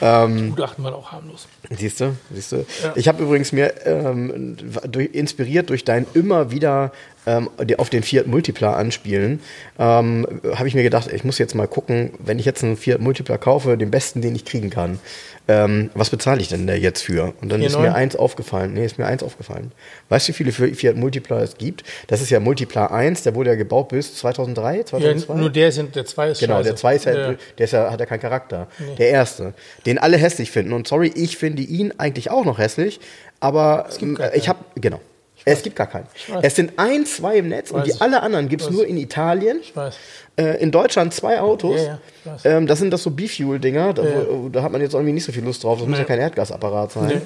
Gutachten 0.01 0.85
waren 0.85 0.95
auch 0.95 1.11
harmlos. 1.13 1.49
Siehst 1.71 2.01
du, 2.01 2.17
siehst 2.33 2.53
du. 2.53 2.65
Ich 2.97 3.09
habe 3.09 3.23
übrigens 3.23 3.51
mir 3.53 3.75
ähm, 3.87 4.57
durch, 4.89 5.09
inspiriert 5.13 5.71
durch 5.71 5.85
dein 5.85 6.07
immer 6.15 6.51
wieder 6.51 6.93
ähm, 7.27 7.49
die- 7.65 7.79
auf 7.79 7.89
den 7.91 8.03
Fiat 8.03 8.27
Multipla 8.27 8.75
anspielen, 8.75 9.41
ähm, 9.79 10.27
habe 10.55 10.67
ich 10.69 10.75
mir 10.75 10.83
gedacht, 10.83 11.11
ich 11.13 11.23
muss 11.25 11.39
jetzt 11.39 11.55
mal 11.55 11.69
gucken, 11.69 12.13
wenn 12.19 12.39
ich 12.39 12.45
jetzt 12.45 12.65
einen 12.65 12.77
Fiat 12.77 13.01
Multipla 13.01 13.39
kaufe, 13.39 13.77
den 13.77 13.91
besten, 13.91 14.21
den 14.23 14.35
ich 14.35 14.45
kriegen 14.45 14.71
kann, 14.71 14.99
ähm, 15.49 15.91
was 15.95 16.11
bezahle 16.11 16.41
ich 16.41 16.49
denn 16.49 16.67
da 16.69 16.75
jetzt 16.75 17.03
für? 17.03 17.33
Und 17.41 17.51
dann 17.51 17.63
ist 17.63 17.75
4,9? 17.77 17.81
mir 17.83 17.95
eins 17.95 18.15
aufgefallen. 18.17 18.75
Nee, 18.75 18.85
ist 18.85 18.99
mir 18.99 19.07
eins 19.07 19.23
aufgefallen. 19.25 19.73
Weißt 20.09 20.29
du, 20.29 20.31
wie 20.31 20.35
viele 20.37 20.53
Fi- 20.53 20.75
Fiat 20.75 20.97
Multipla 20.97 21.41
es 21.43 21.57
gibt? 21.59 21.83
Das 22.07 22.21
ist 22.23 22.31
ja 22.31 22.39
Multipla 22.41 22.87
1, 22.87 23.23
der 23.23 23.35
wurde 23.35 23.51
ja 23.51 23.57
gebaut 23.57 23.89
bis 23.89 24.17
2003, 24.17 24.77
Ja, 24.79 24.85
2002. 24.87 25.35
nur 25.35 25.51
der, 25.51 25.69
ist, 25.69 25.81
der 25.95 26.05
zwei 26.07 26.31
ist 26.31 26.41
Genau, 26.41 26.55
scheiße. 26.57 26.69
der 26.69 26.77
zwei 26.77 26.95
ist 26.97 27.05
ja, 27.07 27.13
Ja. 27.31 27.35
der 27.59 27.65
ist 27.65 27.73
ja, 27.73 27.91
hat 27.91 27.99
ja 28.01 28.07
keinen 28.07 28.21
Charakter. 28.21 28.69
Der 28.99 29.11
erste, 29.11 29.53
den 29.87 29.99
alle 29.99 30.17
hässlich 30.17 30.51
finden. 30.53 30.73
Und 30.73 30.87
sorry, 30.87 31.13
ich 31.15 31.37
finde 31.37 31.63
ihn 31.63 31.93
eigentlich 31.99 32.31
auch 32.31 32.45
noch 32.45 32.59
hässlich, 32.59 33.01
aber 33.41 33.89
ich 34.35 34.49
habe 34.49 34.61
genau. 34.77 35.01
Es 35.45 35.63
gibt 35.63 35.77
gar 35.77 35.87
keinen. 35.89 36.07
Es 36.43 36.55
sind 36.57 36.73
ein, 36.77 37.05
zwei 37.07 37.37
im 37.39 37.49
Netz 37.49 37.71
und 37.71 37.87
die 37.87 38.01
alle 38.01 38.23
anderen 38.23 38.49
gibt 38.49 38.63
es 38.63 38.71
nur 38.71 38.87
in 38.87 38.97
Italien. 38.97 39.59
Ich 39.61 39.75
weiß. 39.75 39.97
Äh, 40.37 40.63
in 40.63 40.71
Deutschland 40.71 41.13
zwei 41.13 41.41
Autos. 41.41 41.81
Ja, 41.81 41.99
ja, 42.25 42.57
ähm, 42.57 42.67
das 42.67 42.79
sind 42.79 42.91
das 42.93 43.03
so 43.03 43.11
B-Fuel-Dinger. 43.11 43.93
Da, 43.95 44.03
Ja. 44.03 44.11
wo- 44.29 44.49
da 44.49 44.63
hat 44.63 44.73
man 44.73 44.81
jetzt 44.81 44.95
irgendwie 44.95 45.13
nicht 45.13 45.25
so 45.25 45.33
viel 45.33 45.45
Lust 45.45 45.65
drauf. 45.65 45.79
Das 45.79 45.87
muss 45.89 45.97
Nee. 45.99 46.03
ja 46.03 46.07
kein 46.09 46.19
Erdgasapparat 46.21 46.93
sein. 46.93 47.23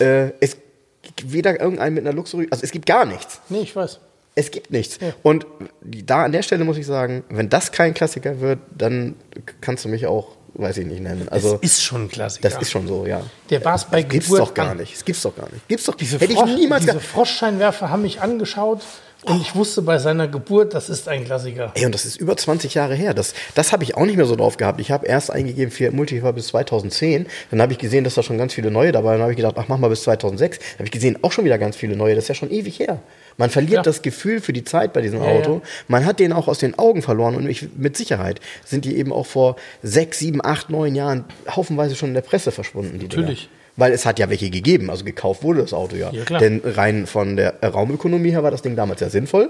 Äh, 0.00 0.32
es 0.40 0.56
gibt 1.02 1.32
weder 1.32 1.60
irgendeinen 1.60 1.94
mit 1.94 2.06
einer 2.06 2.14
Luxury, 2.14 2.48
also 2.50 2.62
es 2.64 2.70
gibt 2.70 2.86
gar 2.86 3.04
nichts. 3.04 3.40
Nee, 3.48 3.60
ich 3.60 3.76
weiß. 3.76 4.00
Es 4.34 4.50
gibt 4.50 4.70
nichts. 4.70 4.98
Und 5.22 5.44
da 5.82 6.24
an 6.24 6.32
der 6.32 6.42
Stelle 6.42 6.64
muss 6.64 6.78
ich 6.78 6.86
sagen, 6.86 7.24
wenn 7.28 7.48
das 7.48 7.72
kein 7.72 7.94
Klassiker 7.94 8.40
wird, 8.40 8.58
dann 8.76 9.16
kannst 9.60 9.84
du 9.84 9.88
mich 9.88 10.06
auch, 10.06 10.36
weiß 10.54 10.78
ich 10.78 10.86
nicht, 10.86 11.00
nennen. 11.02 11.28
Also 11.28 11.52
das 11.52 11.62
ist 11.62 11.82
schon 11.82 12.04
ein 12.04 12.08
Klassiker. 12.08 12.48
das 12.48 12.60
ist 12.60 12.70
schon 12.70 12.86
so, 12.86 13.06
ja. 13.06 13.22
Der 13.50 13.64
war 13.64 13.74
es 13.74 13.84
bei 13.84 14.02
Gibt's 14.02 14.26
Geburt 14.26 14.40
doch 14.40 14.54
gar 14.54 14.70
an. 14.70 14.78
nicht. 14.78 14.94
Das 14.94 15.04
gibt's 15.04 15.22
doch 15.22 15.34
gar 15.34 15.50
nicht. 15.50 15.66
Gibt's 15.68 15.84
doch. 15.84 15.94
Diese, 15.94 16.18
hätte 16.18 16.32
ich 16.32 16.38
Frosch, 16.38 16.50
niemals 16.50 16.84
diese 16.84 17.00
Froschscheinwerfer 17.00 17.90
haben 17.90 18.02
mich 18.02 18.20
angeschaut 18.20 18.80
und 19.24 19.42
ich 19.42 19.54
wusste 19.54 19.82
bei 19.82 19.98
seiner 19.98 20.28
Geburt, 20.28 20.72
das 20.72 20.88
ist 20.88 21.06
ein 21.06 21.24
Klassiker. 21.24 21.72
Ey, 21.74 21.84
und 21.84 21.94
das 21.94 22.06
ist 22.06 22.16
über 22.16 22.36
20 22.36 22.72
Jahre 22.72 22.94
her. 22.94 23.12
Das, 23.12 23.34
das 23.54 23.72
habe 23.72 23.84
ich 23.84 23.94
auch 23.94 24.06
nicht 24.06 24.16
mehr 24.16 24.24
so 24.24 24.34
drauf 24.34 24.56
gehabt. 24.56 24.80
Ich 24.80 24.90
habe 24.90 25.06
erst 25.06 25.30
eingegeben 25.30 25.70
für 25.70 25.90
Multifa 25.90 26.32
bis 26.32 26.48
2010. 26.48 27.26
Dann 27.50 27.60
habe 27.60 27.72
ich 27.72 27.78
gesehen, 27.78 28.04
dass 28.04 28.14
da 28.14 28.22
schon 28.22 28.38
ganz 28.38 28.54
viele 28.54 28.70
neue 28.70 28.92
dabei 28.92 29.10
waren. 29.10 29.14
Dann 29.16 29.22
habe 29.22 29.32
ich 29.32 29.36
gedacht, 29.36 29.56
ach, 29.58 29.68
mach 29.68 29.76
mal 29.76 29.88
bis 29.88 30.04
2006. 30.04 30.58
Dann 30.58 30.66
habe 30.78 30.84
ich 30.84 30.90
gesehen, 30.90 31.18
auch 31.22 31.32
schon 31.32 31.44
wieder 31.44 31.58
ganz 31.58 31.76
viele 31.76 31.96
neue. 31.96 32.14
Das 32.14 32.24
ist 32.24 32.28
ja 32.28 32.34
schon 32.34 32.50
ewig 32.50 32.78
her. 32.78 33.00
Man 33.40 33.48
verliert 33.48 33.76
Ja. 33.78 33.82
das 33.82 34.02
Gefühl 34.02 34.40
für 34.42 34.52
die 34.52 34.64
Zeit 34.64 34.92
bei 34.92 35.00
diesem 35.00 35.22
Ja, 35.22 35.28
Auto. 35.30 35.54
ja. 35.54 35.60
Man 35.88 36.04
hat 36.04 36.20
den 36.20 36.32
auch 36.34 36.46
aus 36.46 36.58
den 36.58 36.78
Augen 36.78 37.00
verloren. 37.00 37.34
Und 37.36 37.48
ich, 37.48 37.68
mit 37.76 37.96
Sicherheit 37.96 38.38
sind 38.66 38.84
die 38.84 38.96
eben 38.98 39.12
auch 39.14 39.24
vor 39.26 39.56
sechs, 39.82 40.18
sieben, 40.18 40.44
acht, 40.44 40.68
neun 40.68 40.94
Jahren 40.94 41.24
haufenweise 41.56 41.96
schon 41.96 42.10
in 42.10 42.14
der 42.14 42.20
Presse 42.20 42.52
verschwunden. 42.52 42.98
Die 42.98 43.08
Dinger. 43.08 43.22
Natürlich. 43.22 43.48
Weil 43.76 43.92
es 43.92 44.04
hat 44.04 44.18
ja 44.18 44.28
welche 44.28 44.50
gegeben. 44.50 44.90
Also 44.90 45.04
gekauft 45.04 45.42
wurde 45.42 45.62
das 45.62 45.72
Auto 45.72 45.96
ja. 45.96 46.10
Ja, 46.12 46.24
klar. 46.24 46.38
Denn 46.38 46.60
rein 46.64 47.06
von 47.06 47.36
der 47.36 47.54
Raumökonomie 47.62 48.30
her 48.30 48.42
war 48.42 48.50
das 48.50 48.60
Ding 48.60 48.76
damals 48.76 49.00
ja 49.00 49.08
sinnvoll. 49.08 49.48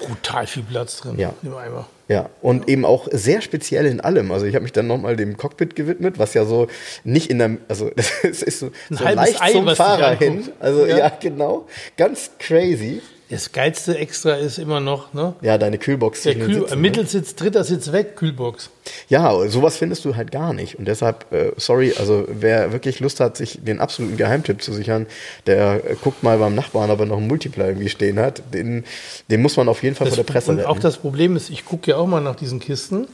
Brutal 0.00 0.46
viel 0.48 0.64
Platz 0.64 0.96
drin 1.00 1.16
Ja. 1.18 1.32
im 1.44 1.54
Eimer. 1.54 1.86
Ja, 2.08 2.30
und 2.42 2.68
eben 2.68 2.84
auch 2.84 3.06
sehr 3.12 3.42
speziell 3.42 3.86
in 3.86 4.00
allem. 4.00 4.32
Also 4.32 4.44
ich 4.46 4.54
habe 4.56 4.64
mich 4.64 4.72
dann 4.72 4.88
nochmal 4.88 5.14
dem 5.14 5.36
Cockpit 5.36 5.76
gewidmet, 5.76 6.18
was 6.18 6.34
ja 6.34 6.44
so 6.44 6.66
nicht 7.04 7.30
in 7.30 7.38
der, 7.38 7.58
also 7.68 7.90
es 8.24 8.42
ist 8.42 8.58
so, 8.58 8.72
Ein 8.90 8.96
so 8.96 9.04
leicht 9.04 9.40
Ei, 9.40 9.52
zum 9.52 9.68
Fahrer 9.76 10.16
hin. 10.16 10.48
Also 10.58 10.84
ja. 10.86 10.98
Ja. 10.98 11.12
genau, 11.20 11.68
ganz 11.96 12.30
crazy. 12.40 13.02
Das 13.30 13.52
geilste 13.52 13.96
Extra 13.96 14.34
ist 14.34 14.58
immer 14.58 14.80
noch, 14.80 15.14
ne? 15.14 15.34
Ja, 15.40 15.56
deine 15.56 15.78
Kühlbox 15.78 16.22
Der 16.24 16.34
Kühl 16.34 16.54
Sitzen, 16.54 16.72
äh, 16.72 16.74
ne? 16.74 16.82
Mittelsitz, 16.82 17.36
dritter 17.36 17.62
Sitz 17.62 17.92
weg, 17.92 18.16
Kühlbox. 18.16 18.70
Ja, 19.08 19.48
sowas 19.48 19.76
findest 19.76 20.04
du 20.04 20.16
halt 20.16 20.32
gar 20.32 20.52
nicht. 20.52 20.80
Und 20.80 20.88
deshalb, 20.88 21.32
äh, 21.32 21.52
sorry, 21.56 21.94
also 21.96 22.26
wer 22.28 22.72
wirklich 22.72 22.98
Lust 22.98 23.20
hat, 23.20 23.36
sich 23.36 23.60
den 23.62 23.78
absoluten 23.78 24.16
Geheimtipp 24.16 24.60
zu 24.60 24.72
sichern, 24.72 25.06
der 25.46 25.80
äh, 25.88 25.94
guckt 26.02 26.24
mal 26.24 26.38
beim 26.38 26.56
Nachbarn, 26.56 26.90
ob 26.90 26.98
er 26.98 27.06
noch 27.06 27.18
einen 27.18 27.28
Multiplier 27.28 27.66
irgendwie 27.68 27.88
stehen 27.88 28.18
hat. 28.18 28.42
Den, 28.52 28.84
den 29.30 29.42
muss 29.42 29.56
man 29.56 29.68
auf 29.68 29.82
jeden 29.84 29.94
Fall 29.94 30.08
vor 30.08 30.16
der 30.16 30.24
Presse 30.24 30.50
und 30.50 30.58
retten. 30.58 30.68
auch 30.68 30.80
das 30.80 30.96
Problem 30.96 31.36
ist, 31.36 31.50
ich 31.50 31.64
gucke 31.64 31.92
ja 31.92 31.98
auch 31.98 32.08
mal 32.08 32.20
nach 32.20 32.36
diesen 32.36 32.58
Kisten. 32.58 33.06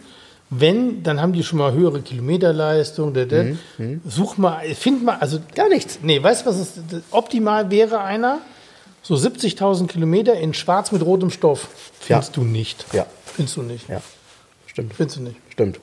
Wenn, 0.49 1.03
dann 1.03 1.21
haben 1.21 1.35
die 1.35 1.43
schon 1.43 1.59
mal 1.59 1.73
höhere 1.73 2.01
Kilometerleistung. 2.01 3.13
Der, 3.13 3.27
der. 3.27 3.57
Mhm, 3.77 4.01
Such 4.09 4.39
mal, 4.39 4.65
find 4.75 5.05
mal, 5.05 5.17
also 5.19 5.41
Gar 5.55 5.69
nichts. 5.69 5.99
Nee, 6.03 6.23
weißt 6.23 6.47
du, 6.47 6.51
was 6.51 6.59
ist, 6.59 6.81
optimal 7.11 7.71
wäre 7.71 8.01
einer? 8.01 8.39
So 9.07 9.15
70.000 9.15 9.87
Kilometer 9.87 10.35
in 10.35 10.53
schwarz 10.53 10.91
mit 10.91 11.01
rotem 11.05 11.31
Stoff. 11.31 11.69
Findest 12.01 12.31
Ja. 12.37 12.43
du 12.43 12.49
nicht. 12.49 12.85
Ja. 12.93 13.07
Findest 13.25 13.57
du 13.57 13.63
nicht. 13.63 13.89
Ja, 13.89 14.03
stimmt. 14.67 14.95
Findest 14.95 15.19
du 15.19 15.23
nicht. 15.23 15.37
Stimmt. 15.53 15.79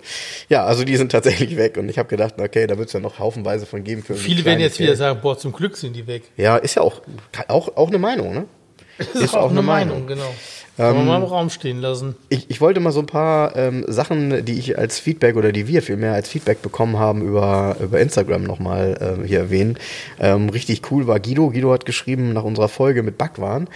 Ja, 0.50 0.66
also 0.66 0.84
die 0.84 0.98
sind 0.98 1.14
tatsächlich 1.14 1.56
weg 1.56 1.78
und 1.78 1.88
ich 1.88 1.98
habe 1.98 2.10
gedacht, 2.10 2.34
okay, 2.38 2.68
da 2.68 2.78
wird 2.78 2.88
es 2.90 2.94
ja 2.94 3.00
noch 3.00 3.20
haufenweise 3.20 3.66
von 3.66 3.86
geben. 3.86 4.04
Für 4.04 4.16
Viele 4.16 4.44
werden 4.44 4.60
jetzt 4.60 4.78
wieder 4.80 4.88
Geld. 4.90 4.98
sagen, 5.00 5.20
boah, 5.22 5.38
zum 5.38 5.54
Glück 5.54 5.78
sind 5.78 5.94
die 5.96 6.06
weg. 6.06 6.24
Ja, 6.36 6.58
ist 6.58 6.76
ja 6.76 6.82
auch, 6.82 7.02
auch, 7.48 7.78
auch 7.78 7.88
eine 7.88 7.98
Meinung, 7.98 8.34
ne? 8.34 8.46
Das 8.98 9.24
ist, 9.24 9.36
auch 9.36 9.50
eine 9.52 9.62
Meinung, 9.62 10.06
genau. 10.06 10.30
Kann 10.78 10.96
man 10.96 11.06
mal 11.06 11.18
im 11.18 11.24
Raum 11.24 11.52
stehen 11.52 11.82
lassen. 11.82 12.16
Ich, 12.30 12.50
ich 12.50 12.60
wollte 12.60 12.80
mal 12.80 12.92
so 12.92 13.02
ein 13.02 13.06
paar 13.06 13.56
ähm, 13.56 13.86
Sachen, 13.88 14.44
die 14.44 14.58
ich 14.58 14.76
als 14.78 14.98
Feedback 14.98 15.36
oder 15.36 15.52
die 15.52 15.68
wir 15.68 15.84
vielmehr 15.84 16.14
als 16.14 16.30
Feedback 16.30 16.64
bekommen 16.64 16.98
haben 16.98 17.22
über, 17.22 17.76
über 17.80 18.00
Instagram 18.00 18.44
nochmal 18.44 18.98
ähm, 19.00 19.24
hier 19.24 19.38
erwähnen. 19.38 19.78
Ähm, 20.20 20.50
richtig 20.50 20.92
cool 20.92 21.06
war 21.06 21.20
Guido. 21.20 21.52
Guido 21.52 21.72
hat 21.72 21.86
geschrieben 21.86 22.34
nach 22.34 22.44
unserer 22.44 22.70
Folge 22.70 23.04
mit 23.04 23.20
Backwaren, 23.20 23.68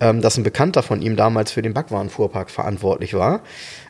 ähm, 0.00 0.22
dass 0.22 0.38
ein 0.38 0.44
Bekannter 0.44 0.82
von 0.82 1.02
ihm 1.02 1.14
damals 1.16 1.52
für 1.52 1.60
den 1.60 1.74
Backwarenfuhrpark 1.74 2.50
verantwortlich 2.50 3.12
war. 3.12 3.42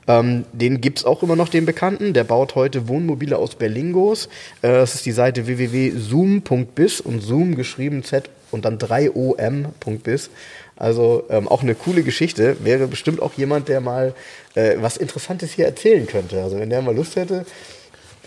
Ähm, 0.08 0.44
den 0.52 0.80
gibt's 0.80 1.04
auch 1.04 1.22
immer 1.22 1.36
noch, 1.36 1.48
den 1.48 1.66
Bekannten. 1.66 2.14
Der 2.14 2.24
baut 2.24 2.56
heute 2.56 2.88
Wohnmobile 2.88 3.38
aus 3.38 3.54
Berlingos. 3.54 4.26
Äh, 4.62 4.72
das 4.72 4.96
ist 4.96 5.06
die 5.06 5.12
Seite 5.12 5.46
www.zoom.biz 5.46 6.98
und 6.98 7.20
Zoom 7.22 7.54
geschrieben 7.54 8.02
Z 8.02 8.28
und 8.50 8.64
dann 8.64 8.78
3om.biz. 8.78 10.30
Also 10.76 11.24
ähm, 11.30 11.48
auch 11.48 11.62
eine 11.62 11.74
coole 11.74 12.02
Geschichte. 12.02 12.56
Wäre 12.60 12.86
bestimmt 12.86 13.22
auch 13.22 13.32
jemand, 13.34 13.68
der 13.68 13.80
mal 13.80 14.14
äh, 14.54 14.76
was 14.78 14.96
Interessantes 14.96 15.52
hier 15.52 15.64
erzählen 15.66 16.06
könnte. 16.06 16.42
Also 16.42 16.58
wenn 16.58 16.70
der 16.70 16.82
mal 16.82 16.94
Lust 16.94 17.16
hätte, 17.16 17.46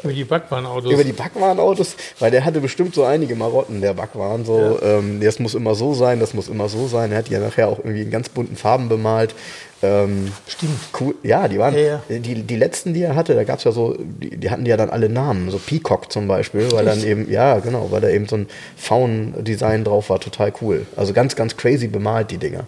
Über 0.02 0.14
die 0.14 0.24
Backwarenautos. 0.24 0.92
über 0.92 1.04
die 1.04 1.12
Backwarenautos, 1.12 1.96
weil 2.20 2.32
der 2.32 2.46
hatte 2.46 2.62
bestimmt 2.62 2.96
so 2.96 3.04
einige 3.04 3.36
Marotten, 3.36 3.82
der 3.82 3.94
Backwaren. 3.94 4.46
So, 4.46 4.80
ähm, 4.82 5.20
das 5.22 5.40
muss 5.40 5.56
immer 5.56 5.76
so 5.76 5.94
sein, 5.94 6.20
das 6.22 6.34
muss 6.34 6.48
immer 6.48 6.70
so 6.70 6.88
sein. 6.88 7.12
Er 7.12 7.18
hat 7.20 7.28
die 7.28 7.34
ja 7.34 7.40
nachher 7.40 7.68
auch 7.68 7.80
irgendwie 7.80 8.04
in 8.04 8.10
ganz 8.10 8.30
bunten 8.30 8.56
Farben 8.56 8.88
bemalt. 8.88 9.36
Ähm, 9.82 10.32
Stimmt. 10.48 10.80
Cool. 11.00 11.16
Ja, 11.24 11.48
die 11.48 11.58
waren 11.58 11.74
Ja, 11.74 11.80
ja. 11.80 12.02
Die, 12.10 12.44
die 12.44 12.56
letzten, 12.56 12.94
die 12.94 13.02
er 13.02 13.16
hatte, 13.16 13.34
da 13.34 13.44
gab 13.44 13.60
es 13.60 13.64
ja 13.64 13.72
so, 13.72 13.96
die, 13.98 14.38
die 14.38 14.50
hatten 14.50 14.66
ja 14.66 14.76
dann 14.76 14.90
alle 14.90 15.10
Namen, 15.10 15.50
so 15.52 15.58
Peacock 15.58 16.12
zum 16.12 16.28
Beispiel, 16.28 16.72
weil 16.72 16.86
dann 16.86 17.04
eben, 17.04 17.32
ja, 17.32 17.60
genau, 17.60 17.90
weil 17.92 18.02
da 18.02 18.10
eben 18.10 18.28
so 18.28 18.36
ein 18.38 18.48
Faun-Design 18.76 19.86
drauf 19.86 20.10
war, 20.10 20.20
total 20.20 20.52
cool. 20.62 20.86
Also 20.96 21.14
ganz, 21.14 21.36
ganz 21.36 21.56
crazy 21.56 21.88
bemalt, 21.88 22.32
die 22.32 22.38
Dinger. 22.38 22.66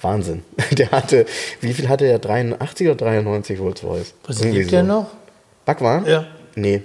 Wahnsinn. 0.00 0.42
Der 0.72 0.90
hatte, 0.90 1.26
wie 1.60 1.72
viel 1.72 1.88
hatte 1.88 2.04
der? 2.04 2.18
83 2.18 2.86
oder 2.88 2.96
93 2.96 3.58
Rolls-Royce? 3.58 4.14
Was 4.26 4.40
Irgendwie 4.40 4.58
lebt 4.58 4.72
der 4.72 4.82
noch? 4.82 5.06
Backwaren? 5.64 6.06
Ja. 6.06 6.26
Nee. 6.54 6.82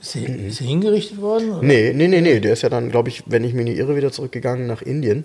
Ist 0.00 0.16
er, 0.16 0.28
ist 0.46 0.60
er 0.60 0.66
hingerichtet 0.66 1.20
worden? 1.20 1.50
oder? 1.50 1.62
Nee, 1.62 1.92
nee, 1.94 2.08
nee, 2.08 2.20
nee. 2.20 2.40
Der 2.40 2.52
ist 2.52 2.62
ja 2.62 2.68
dann, 2.68 2.90
glaube 2.90 3.08
ich, 3.08 3.24
wenn 3.26 3.44
ich 3.44 3.52
mich 3.52 3.64
nicht 3.64 3.78
irre, 3.78 3.96
wieder 3.96 4.12
zurückgegangen 4.12 4.66
nach 4.66 4.82
Indien. 4.82 5.24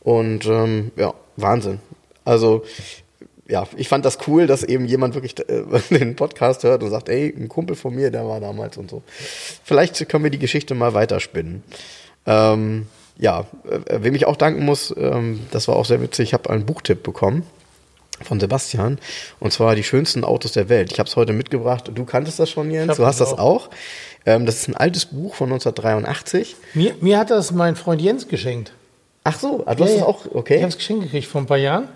Und 0.00 0.46
ähm, 0.46 0.92
ja, 0.96 1.12
Wahnsinn. 1.36 1.80
Also, 2.30 2.62
ja, 3.48 3.66
ich 3.76 3.88
fand 3.88 4.04
das 4.04 4.18
cool, 4.28 4.46
dass 4.46 4.62
eben 4.62 4.84
jemand 4.84 5.14
wirklich 5.14 5.36
äh, 5.40 5.64
den 5.90 6.14
Podcast 6.14 6.62
hört 6.62 6.84
und 6.84 6.90
sagt, 6.90 7.08
ey, 7.08 7.34
ein 7.36 7.48
Kumpel 7.48 7.74
von 7.74 7.92
mir, 7.92 8.12
der 8.12 8.26
war 8.26 8.38
damals 8.38 8.76
und 8.76 8.88
so. 8.88 9.02
Vielleicht 9.64 10.08
können 10.08 10.22
wir 10.22 10.30
die 10.30 10.38
Geschichte 10.38 10.76
mal 10.76 10.94
weiterspinnen. 10.94 11.64
Ähm, 12.26 12.86
ja, 13.18 13.46
äh, 13.68 13.98
wem 14.02 14.14
ich 14.14 14.26
auch 14.26 14.36
danken 14.36 14.64
muss, 14.64 14.94
ähm, 14.96 15.40
das 15.50 15.66
war 15.66 15.74
auch 15.74 15.84
sehr 15.84 16.00
witzig, 16.00 16.28
ich 16.28 16.34
habe 16.34 16.48
einen 16.50 16.64
Buchtipp 16.66 17.02
bekommen 17.02 17.42
von 18.22 18.38
Sebastian 18.38 18.98
und 19.40 19.52
zwar 19.52 19.74
die 19.74 19.82
schönsten 19.82 20.22
Autos 20.22 20.52
der 20.52 20.68
Welt. 20.68 20.92
Ich 20.92 21.00
habe 21.00 21.08
es 21.08 21.16
heute 21.16 21.32
mitgebracht. 21.32 21.90
Du 21.92 22.04
kanntest 22.04 22.38
das 22.38 22.48
schon, 22.48 22.70
Jens. 22.70 22.96
Du 22.96 23.04
hast 23.04 23.20
das 23.20 23.30
das 23.30 23.38
auch. 23.40 23.70
Ähm, 24.24 24.46
das 24.46 24.56
ist 24.56 24.68
ein 24.68 24.76
altes 24.76 25.06
Buch 25.06 25.34
von 25.34 25.48
1983. 25.48 26.54
Mir, 26.74 26.94
mir 27.00 27.18
hat 27.18 27.30
das 27.30 27.50
mein 27.50 27.74
Freund 27.74 28.00
Jens 28.00 28.28
geschenkt. 28.28 28.72
Ach 29.24 29.38
so, 29.38 29.64
ah, 29.66 29.74
du 29.74 29.84
hast 29.84 29.96
es 29.96 30.02
auch, 30.02 30.26
Ich 30.26 30.34
okay. 30.34 30.58
habe 30.58 30.68
es 30.68 30.76
geschenkt 30.76 31.04
gekriegt 31.04 31.26
vor 31.26 31.40
ein 31.40 31.46
paar 31.46 31.58
Jahren. 31.58 31.88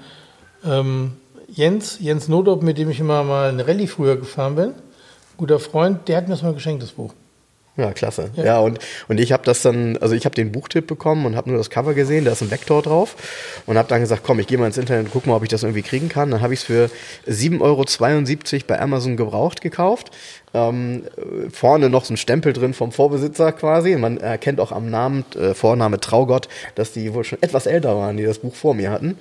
Ähm, 0.65 1.13
Jens, 1.49 1.99
Jens 2.01 2.29
Nodop, 2.29 2.63
mit 2.63 2.79
dem 2.79 2.91
ich 2.91 3.01
immer 3.01 3.23
mal 3.23 3.51
eine 3.51 3.67
Rallye 3.67 3.87
früher 3.87 4.17
gefahren 4.17 4.57
bin, 4.57 4.73
guter 5.37 5.59
Freund, 5.59 6.09
der 6.09 6.17
hat 6.17 6.29
mir 6.29 6.35
das 6.35 6.43
mal 6.43 6.55
geschenkt, 6.55 6.83
das 6.83 6.93
Buch. 6.93 7.13
Ja, 7.77 7.93
klasse. 7.93 8.31
Ja, 8.37 8.45
Ja. 8.45 8.59
und, 8.61 8.79
und 9.09 9.19
ich 9.19 9.33
habe 9.33 9.43
das 9.45 9.61
dann, 9.63 9.97
also 9.97 10.15
ich 10.15 10.25
habe 10.27 10.35
den 10.37 10.53
Buchtipp 10.53 10.87
bekommen 10.87 11.27
und 11.27 11.35
habe 11.35 11.49
nur 11.49 11.59
das 11.59 11.71
Cover 11.71 11.93
gesehen, 11.93 12.25
da 12.25 12.31
ist 12.31 12.41
ein 12.41 12.53
Vektor 12.53 12.83
drauf 12.83 13.17
und 13.67 13.77
habe 13.77 13.89
dann 13.89 14.01
gesagt, 14.01 14.23
komm, 14.25 14.39
ich 14.39 14.47
gehe 14.47 14.59
mal 14.59 14.67
ins 14.67 14.79
Internet 14.79 15.07
und 15.07 15.13
guck 15.13 15.27
mal, 15.27 15.35
ob 15.35 15.43
ich 15.43 15.49
das 15.49 15.65
irgendwie 15.65 15.83
kriegen 15.83 16.09
kann. 16.09 16.31
Dann 16.31 16.41
habe 16.41 16.55
ich 16.55 16.61
es 16.61 16.67
für 16.67 16.89
7,72 17.29 17.61
Euro 18.55 18.65
bei 18.69 18.81
Amazon 18.81 19.17
gebraucht 19.17 19.61
gekauft. 19.61 20.13
Ähm, 20.55 21.03
äh, 21.17 21.51
vorne 21.51 21.91
noch 21.91 22.05
so 22.05 22.15
ein 22.15 22.17
Stempel 22.17 22.53
drin 22.53 22.75
vom 22.75 22.93
Vorbesitzer 22.93 23.51
quasi. 23.51 23.97
Man 23.97 24.19
erkennt 24.19 24.61
auch 24.61 24.71
am 24.71 24.89
Namen, 24.89 25.25
äh, 25.37 25.53
Vorname 25.53 25.99
Traugott, 25.99 26.49
dass 26.77 26.93
die 26.93 27.13
wohl 27.13 27.25
schon 27.25 27.43
etwas 27.43 27.67
älter 27.67 27.97
waren, 27.97 28.17
die 28.17 28.25
das 28.25 28.39
Buch 28.39 28.55
vor 28.55 28.75
mir 28.75 28.93
hatten. 28.93 29.19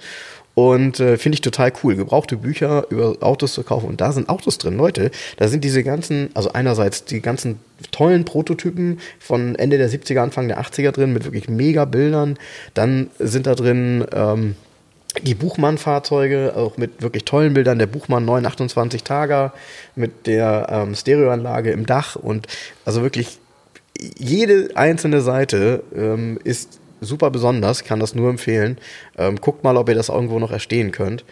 Und 0.56 1.00
äh, 1.00 1.18
finde 1.18 1.36
ich 1.36 1.42
total 1.42 1.74
cool. 1.84 1.96
Gebrauchte 1.96 2.38
Bücher 2.38 2.86
über 2.90 3.18
Autos 3.22 3.54
zu 3.54 3.64
kaufen. 3.64 3.88
Und 3.88 4.02
da 4.02 4.12
sind 4.12 4.30
Autos 4.30 4.58
drin, 4.60 4.78
Leute. 4.78 5.10
Da 5.38 5.48
sind 5.48 5.64
diese 5.64 5.84
ganzen, 5.84 6.30
also 6.36 6.54
einerseits 6.54 7.06
die 7.06 7.22
ganzen 7.22 7.60
tollen 7.92 8.24
Prototypen 8.24 9.00
von 9.20 9.56
Ende 9.56 9.78
der 9.78 9.90
70er, 9.90 10.20
Anfang 10.20 10.48
der 10.48 10.62
80er 10.62 10.92
drin, 10.92 11.12
mit 11.12 11.26
wirklich 11.26 11.50
mega 11.50 11.86
Bildern. 11.86 12.38
Dann 12.76 13.10
sind 13.18 13.48
da 13.48 13.56
drin 13.56 14.06
ähm, 14.14 14.56
die 15.22 15.36
Buchmann-Fahrzeuge, 15.36 16.54
auch 16.56 16.78
mit 16.78 17.02
wirklich 17.02 17.26
tollen 17.26 17.56
Bildern. 17.56 17.80
Der 17.80 17.88
Buchmann 17.88 18.26
928 18.26 19.04
Tager 19.04 19.54
mit 19.96 20.28
der 20.28 20.68
ähm, 20.70 20.96
Stereoanlage 20.96 21.72
im 21.72 21.88
Dach. 21.88 22.16
Und 22.16 22.48
also 22.86 23.02
wirklich 23.02 23.40
jede 24.20 24.70
einzelne 24.76 25.22
Seite 25.22 25.84
ähm, 25.96 26.40
ist 26.44 26.80
super 27.04 27.32
besonders, 27.32 27.84
kann 27.84 28.00
das 28.00 28.16
nur 28.16 28.30
empfehlen. 28.30 28.78
Ähm, 29.18 29.40
guckt 29.40 29.64
mal, 29.64 29.78
ob 29.78 29.90
ihr 29.90 29.96
das 29.96 30.10
irgendwo 30.10 30.40
noch 30.40 30.52
erstehen 30.52 30.92
könnt. 30.92 31.24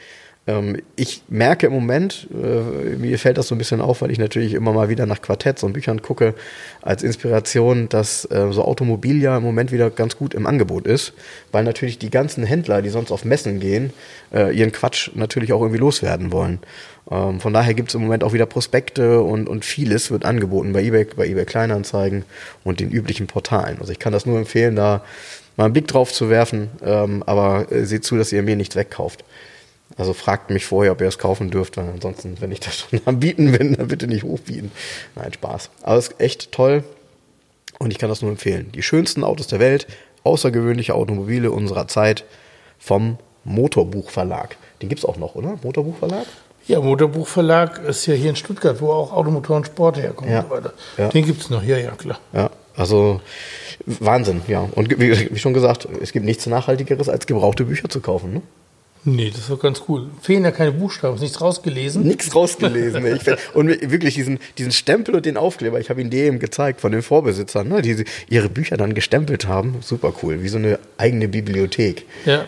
Ähm, 0.47 0.81
ich 0.95 1.21
merke 1.29 1.67
im 1.67 1.73
Moment, 1.73 2.27
äh, 2.33 2.95
mir 2.97 3.19
fällt 3.19 3.37
das 3.37 3.47
so 3.47 3.55
ein 3.55 3.59
bisschen 3.59 3.79
auf, 3.79 4.01
weil 4.01 4.09
ich 4.09 4.17
natürlich 4.17 4.53
immer 4.53 4.73
mal 4.73 4.89
wieder 4.89 5.05
nach 5.05 5.21
Quartetts 5.21 5.63
und 5.63 5.73
Büchern 5.73 6.01
gucke, 6.01 6.33
als 6.81 7.03
Inspiration, 7.03 7.89
dass 7.89 8.25
äh, 8.25 8.51
so 8.51 8.63
Automobilia 8.63 9.37
im 9.37 9.43
Moment 9.43 9.71
wieder 9.71 9.91
ganz 9.91 10.17
gut 10.17 10.33
im 10.33 10.47
Angebot 10.47 10.87
ist, 10.87 11.13
weil 11.51 11.63
natürlich 11.63 11.99
die 11.99 12.09
ganzen 12.09 12.43
Händler, 12.43 12.81
die 12.81 12.89
sonst 12.89 13.11
auf 13.11 13.23
Messen 13.23 13.59
gehen, 13.59 13.93
äh, 14.33 14.55
ihren 14.55 14.71
Quatsch 14.71 15.11
natürlich 15.13 15.53
auch 15.53 15.61
irgendwie 15.61 15.79
loswerden 15.79 16.31
wollen. 16.31 16.59
Ähm, 17.11 17.39
von 17.39 17.53
daher 17.53 17.75
gibt 17.75 17.89
es 17.89 17.95
im 17.95 18.01
Moment 18.01 18.23
auch 18.23 18.33
wieder 18.33 18.47
Prospekte 18.47 19.21
und, 19.21 19.47
und 19.47 19.63
vieles 19.63 20.09
wird 20.09 20.25
angeboten 20.25 20.73
bei 20.73 20.81
eBay, 20.81 21.05
bei 21.15 21.27
eBay 21.27 21.45
Kleinanzeigen 21.45 22.25
und 22.63 22.79
den 22.79 22.89
üblichen 22.89 23.27
Portalen. 23.27 23.77
Also 23.79 23.91
ich 23.91 23.99
kann 23.99 24.13
das 24.13 24.25
nur 24.25 24.39
empfehlen, 24.39 24.75
da 24.75 25.03
mal 25.57 25.65
einen 25.65 25.73
Blick 25.73 25.87
drauf 25.87 26.11
zu 26.13 26.29
werfen, 26.29 26.69
ähm, 26.83 27.23
aber 27.25 27.71
äh, 27.71 27.85
seht 27.85 28.03
zu, 28.05 28.17
dass 28.17 28.31
ihr 28.31 28.43
mir 28.43 28.55
nichts 28.55 28.75
wegkauft. 28.75 29.23
Also 29.97 30.13
fragt 30.13 30.49
mich 30.49 30.65
vorher, 30.65 30.93
ob 30.93 31.01
ihr 31.01 31.07
es 31.07 31.17
kaufen 31.17 31.51
dürft, 31.51 31.75
weil 31.77 31.89
ansonsten, 31.89 32.37
wenn 32.39 32.51
ich 32.51 32.61
das 32.61 32.77
schon 32.79 33.01
am 33.05 33.19
Bieten 33.19 33.51
bin, 33.51 33.75
dann 33.75 33.87
bitte 33.87 34.07
nicht 34.07 34.23
hochbieten. 34.23 34.71
Nein, 35.15 35.33
Spaß. 35.33 35.69
Aber 35.83 35.97
es 35.97 36.07
ist 36.09 36.19
echt 36.21 36.51
toll 36.51 36.83
und 37.79 37.91
ich 37.91 37.97
kann 37.99 38.09
das 38.09 38.21
nur 38.21 38.31
empfehlen. 38.31 38.71
Die 38.73 38.83
schönsten 38.83 39.23
Autos 39.23 39.47
der 39.47 39.59
Welt, 39.59 39.87
außergewöhnliche 40.23 40.93
Automobile 40.95 41.51
unserer 41.51 41.87
Zeit 41.87 42.23
vom 42.79 43.17
Motorbuchverlag. 43.43 44.55
Den 44.81 44.89
gibt 44.89 44.99
es 44.99 45.05
auch 45.05 45.17
noch, 45.17 45.35
oder? 45.35 45.57
Motorbuchverlag? 45.63 46.25
Ja, 46.67 46.79
Motorbuchverlag 46.79 47.83
ist 47.85 48.05
ja 48.05 48.13
hier 48.13 48.29
in 48.29 48.35
Stuttgart, 48.35 48.79
wo 48.81 48.91
auch 48.91 49.11
Automotoren 49.11 49.65
Sport 49.65 49.97
herkommen 49.97 50.31
Ja. 50.31 50.41
und 50.41 50.49
so 50.49 50.55
weiter. 50.55 50.73
Ja. 50.97 51.09
Den 51.09 51.25
gibt 51.25 51.41
es 51.41 51.49
noch, 51.49 51.63
ja, 51.63 51.77
ja, 51.77 51.91
klar. 51.91 52.19
Ja, 52.33 52.50
also 52.81 53.21
Wahnsinn, 53.85 54.41
ja. 54.47 54.67
Und 54.73 54.99
wie, 54.99 55.37
schon 55.37 55.53
gesagt, 55.53 55.87
es 56.01 56.11
gibt 56.11 56.25
nichts 56.25 56.45
Nachhaltigeres, 56.47 57.09
als 57.09 57.27
gebrauchte 57.27 57.65
Bücher 57.65 57.89
zu 57.89 58.01
kaufen. 58.01 58.33
Ne? 58.33 58.41
Nee, 59.03 59.29
das 59.31 59.41
ist 59.41 59.49
doch 59.49 59.59
ganz 59.59 59.83
cool. 59.87 60.09
Fehlen 60.21 60.43
ja 60.43 60.51
keine 60.51 60.71
Buchstaben, 60.71 61.15
ist 61.15 61.21
nichts 61.21 61.41
rausgelesen. 61.41 62.03
Nichts 62.03 62.35
rausgelesen. 62.35 63.03
Ich 63.15 63.23
find, 63.23 63.37
und 63.55 63.67
wirklich 63.89 64.13
diesen, 64.13 64.39
diesen 64.59 64.71
Stempel 64.71 65.15
und 65.15 65.25
den 65.25 65.37
Aufkleber, 65.37 65.79
ich 65.79 65.89
habe 65.89 66.01
ihn 66.01 66.11
dem 66.11 66.37
gezeigt 66.37 66.81
von 66.81 66.91
den 66.91 67.01
Vorbesitzern, 67.01 67.67
ne, 67.67 67.81
die 67.81 68.05
ihre 68.29 68.49
Bücher 68.49 68.77
dann 68.77 68.93
gestempelt 68.93 69.47
haben. 69.47 69.77
Super 69.81 70.13
cool, 70.21 70.43
wie 70.43 70.49
so 70.49 70.57
eine 70.57 70.77
eigene 70.97 71.27
Bibliothek. 71.27 72.05
Ja. 72.25 72.45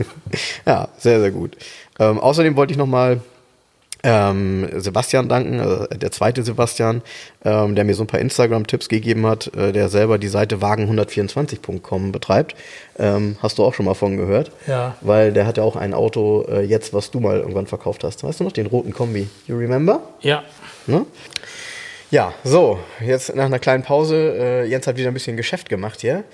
ja, 0.66 0.88
sehr, 0.98 1.20
sehr 1.20 1.30
gut. 1.30 1.56
Ähm, 2.00 2.18
außerdem 2.18 2.56
wollte 2.56 2.72
ich 2.72 2.78
nochmal 2.78 3.20
ähm, 4.04 4.68
Sebastian 4.76 5.28
danken, 5.28 5.60
also 5.60 5.86
der 5.86 6.12
zweite 6.12 6.42
Sebastian, 6.42 7.00
ähm, 7.42 7.74
der 7.74 7.84
mir 7.84 7.94
so 7.94 8.04
ein 8.04 8.06
paar 8.06 8.20
Instagram-Tipps 8.20 8.88
gegeben 8.90 9.26
hat, 9.26 9.52
äh, 9.56 9.72
der 9.72 9.88
selber 9.88 10.18
die 10.18 10.28
Seite 10.28 10.58
wagen124.com 10.58 12.12
betreibt. 12.12 12.54
Ähm, 12.98 13.36
hast 13.42 13.58
du 13.58 13.64
auch 13.64 13.72
schon 13.72 13.86
mal 13.86 13.94
von 13.94 14.18
gehört? 14.18 14.52
Ja. 14.66 14.94
Weil 15.00 15.32
der 15.32 15.46
hat 15.46 15.56
ja 15.56 15.62
auch 15.62 15.76
ein 15.76 15.94
Auto 15.94 16.44
äh, 16.48 16.60
jetzt, 16.60 16.92
was 16.92 17.10
du 17.10 17.18
mal 17.18 17.38
irgendwann 17.38 17.66
verkauft 17.66 18.04
hast. 18.04 18.22
Weißt 18.22 18.40
du 18.40 18.44
noch, 18.44 18.52
den 18.52 18.66
roten 18.66 18.92
Kombi? 18.92 19.28
You 19.46 19.56
remember? 19.56 20.02
Ja. 20.20 20.44
Ne? 20.86 21.06
Ja, 22.10 22.34
so, 22.44 22.78
jetzt 23.00 23.34
nach 23.34 23.46
einer 23.46 23.58
kleinen 23.58 23.82
Pause. 23.82 24.36
Äh, 24.38 24.66
Jens 24.66 24.86
hat 24.86 24.98
wieder 24.98 25.08
ein 25.08 25.14
bisschen 25.14 25.38
Geschäft 25.38 25.70
gemacht 25.70 26.02
hier. 26.02 26.24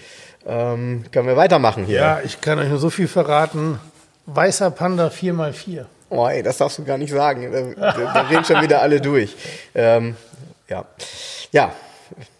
Ähm, 0.45 1.05
können 1.13 1.29
wir 1.29 1.37
weitermachen 1.37 1.85
hier? 1.85 2.01
Ja, 2.01 2.21
ich 2.25 2.41
kann 2.41 2.59
euch 2.59 2.69
nur 2.69 2.79
so 2.79 2.91
viel 2.91 3.07
verraten. 3.07 3.79
Weißer 4.27 4.73
Panda 4.73 5.09
4x4. 5.09 5.85
Oh, 6.11 6.27
ey, 6.27 6.43
das 6.43 6.59
darfst 6.59 6.79
du 6.79 6.85
gar 6.85 6.99
nicht 6.99 7.13
sagen. 7.13 7.51
Da, 7.77 7.93
da, 7.93 8.13
da 8.13 8.21
reden 8.23 8.45
schon 8.45 8.61
wieder 8.63 8.83
alle 8.83 9.01
durch. 9.01 9.35
Ähm, 9.75 10.17
ja. 10.69 10.85
Ja, 11.53 11.73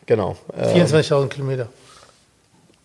genau. 0.07 0.37
Ähm, 0.57 0.85
24.000 0.87 1.29
Kilometer 1.29 1.69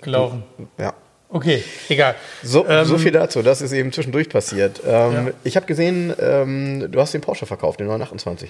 gelaufen. 0.01 0.43
ja. 0.77 0.93
Okay, 1.27 1.63
egal. 1.89 2.15
So, 2.43 2.65
Ähm, 2.67 2.85
so 2.85 2.97
viel 2.97 3.11
dazu, 3.11 3.41
das 3.41 3.59
ist 3.61 3.71
eben 3.73 3.91
zwischendurch 3.91 4.29
passiert. 4.29 4.79
Ähm, 4.85 5.13
Ja. 5.27 5.33
Ich 5.43 5.55
habe 5.57 5.65
gesehen, 5.65 6.13
ähm, 6.19 6.89
du 6.91 7.01
hast 7.01 7.13
den 7.13 7.21
Porsche 7.21 7.45
verkauft, 7.45 7.79
den 7.79 7.87
928. 7.87 8.49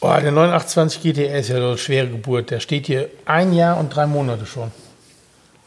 Boah, 0.00 0.20
der 0.20 0.30
928 0.32 1.02
GTR 1.02 1.38
ist 1.38 1.48
ja 1.48 1.56
so 1.58 1.66
eine 1.68 1.78
schwere 1.78 2.06
Geburt. 2.08 2.50
Der 2.50 2.60
steht 2.60 2.86
hier 2.86 3.08
ein 3.26 3.52
Jahr 3.52 3.78
und 3.78 3.94
drei 3.94 4.06
Monate 4.06 4.46
schon. 4.46 4.70